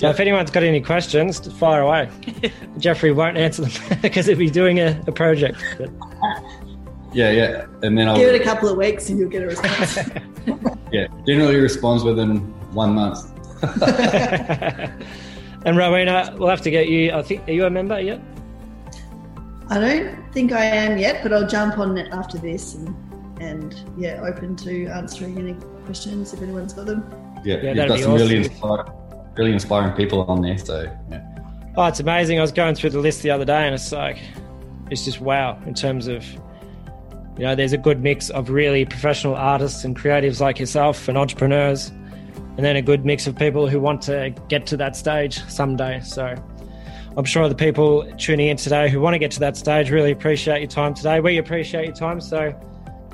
So 0.00 0.06
yep. 0.06 0.14
if 0.14 0.20
anyone's 0.20 0.50
got 0.50 0.62
any 0.62 0.80
questions, 0.80 1.46
fire 1.58 1.82
away. 1.82 2.08
Geoffrey 2.78 3.12
won't 3.12 3.36
answer 3.36 3.66
them 3.66 3.98
because 4.02 4.24
he'll 4.24 4.38
be 4.38 4.48
doing 4.48 4.80
a, 4.80 4.98
a 5.06 5.12
project. 5.12 5.62
But... 5.76 5.90
Yeah, 7.12 7.30
yeah. 7.30 7.66
And 7.82 7.98
then 7.98 8.08
I'll 8.08 8.16
give 8.16 8.34
it 8.34 8.40
a 8.40 8.42
couple 8.42 8.70
of 8.70 8.78
weeks 8.78 9.10
and 9.10 9.18
you'll 9.18 9.28
get 9.28 9.42
a 9.42 9.48
response. 9.48 9.98
yeah, 10.90 11.06
generally 11.26 11.56
responds 11.56 12.02
within 12.02 12.38
one 12.72 12.94
month. 12.94 13.30
and 15.66 15.76
Rowena, 15.76 16.34
we'll 16.38 16.48
have 16.48 16.62
to 16.62 16.70
get 16.70 16.88
you. 16.88 17.12
I 17.12 17.20
think 17.20 17.46
are 17.46 17.52
you 17.52 17.66
a 17.66 17.70
member 17.70 18.00
yet? 18.00 18.22
I 19.68 19.78
don't 19.78 20.32
think 20.32 20.52
I 20.52 20.64
am 20.64 20.96
yet, 20.96 21.22
but 21.22 21.34
I'll 21.34 21.46
jump 21.46 21.76
on 21.76 21.98
it 21.98 22.10
after 22.10 22.38
this 22.38 22.74
and 22.74 22.96
and 23.38 23.84
yeah, 23.98 24.22
open 24.22 24.56
to 24.56 24.86
answering 24.86 25.36
any 25.36 25.52
questions 25.84 26.32
if 26.32 26.40
anyone's 26.40 26.72
got 26.72 26.86
them. 26.86 27.04
Yeah, 27.44 27.56
yeah 27.56 27.72
you've 27.74 27.88
got 27.88 27.98
some 28.00 28.12
awesome. 28.12 28.28
really 28.28 28.36
inspiring, 28.36 28.92
really 29.40 29.52
inspiring 29.52 29.94
people 29.96 30.22
on 30.24 30.42
there. 30.42 30.58
So 30.58 30.82
yeah. 31.10 31.26
Oh, 31.76 31.86
it's 31.86 32.00
amazing. 32.00 32.38
I 32.38 32.42
was 32.42 32.52
going 32.52 32.74
through 32.74 32.90
the 32.90 32.98
list 32.98 33.22
the 33.22 33.30
other 33.30 33.46
day, 33.46 33.64
and 33.64 33.74
it's 33.74 33.90
like 33.90 34.18
it's 34.90 35.04
just 35.04 35.20
wow 35.20 35.58
in 35.66 35.74
terms 35.74 36.08
of 36.08 36.24
you 37.38 37.46
know, 37.46 37.54
there's 37.54 37.72
a 37.72 37.78
good 37.78 38.02
mix 38.02 38.28
of 38.28 38.50
really 38.50 38.84
professional 38.84 39.34
artists 39.34 39.82
and 39.82 39.96
creatives 39.96 40.40
like 40.40 40.58
yourself 40.58 41.08
and 41.08 41.16
entrepreneurs 41.16 41.88
and 41.88 42.58
then 42.58 42.76
a 42.76 42.82
good 42.82 43.06
mix 43.06 43.26
of 43.26 43.34
people 43.34 43.66
who 43.66 43.80
want 43.80 44.02
to 44.02 44.34
get 44.48 44.66
to 44.66 44.76
that 44.76 44.94
stage 44.94 45.42
someday. 45.48 46.00
So 46.00 46.34
I'm 47.16 47.24
sure 47.24 47.48
the 47.48 47.54
people 47.54 48.04
tuning 48.18 48.48
in 48.48 48.58
today 48.58 48.90
who 48.90 49.00
want 49.00 49.14
to 49.14 49.18
get 49.18 49.30
to 49.30 49.40
that 49.40 49.56
stage 49.56 49.90
really 49.90 50.10
appreciate 50.10 50.60
your 50.60 50.68
time 50.68 50.92
today. 50.92 51.20
We 51.20 51.38
appreciate 51.38 51.86
your 51.86 51.94
time. 51.94 52.20
So 52.20 52.54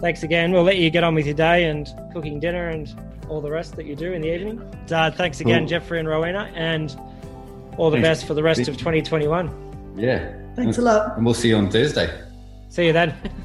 thanks 0.01 0.25
again. 0.25 0.51
We'll 0.51 0.65
let 0.65 0.79
you 0.79 0.91
get 0.91 1.05
on 1.05 1.15
with 1.15 1.27
your 1.27 1.37
day 1.37 1.65
and 1.65 1.89
cooking 2.13 2.41
dinner 2.41 2.71
and 2.71 2.89
all 3.29 3.41
the 3.41 3.51
rest 3.51 3.77
that 3.77 3.87
you 3.87 3.97
do 3.97 4.13
in 4.13 4.23
the 4.23 4.35
evening. 4.35 4.61
Uh, 4.91 5.11
thanks 5.11 5.41
again, 5.41 5.61
cool. 5.61 5.69
Geoffrey 5.69 5.99
and 6.01 6.09
Rowena, 6.09 6.51
and 6.55 6.99
all 7.77 7.91
the 7.91 7.97
thanks. 7.97 8.21
best 8.21 8.27
for 8.27 8.35
the 8.35 8.43
rest 8.43 8.61
of 8.69 8.77
2021. 8.77 9.95
Yeah. 9.97 10.33
Thanks 10.55 10.79
a 10.79 10.83
lot. 10.83 11.17
And 11.17 11.25
we'll 11.25 11.35
see 11.35 11.49
you 11.49 11.57
on 11.57 11.71
Thursday. 11.71 12.09
See 12.69 12.87
you 12.87 12.93
then. 12.93 13.15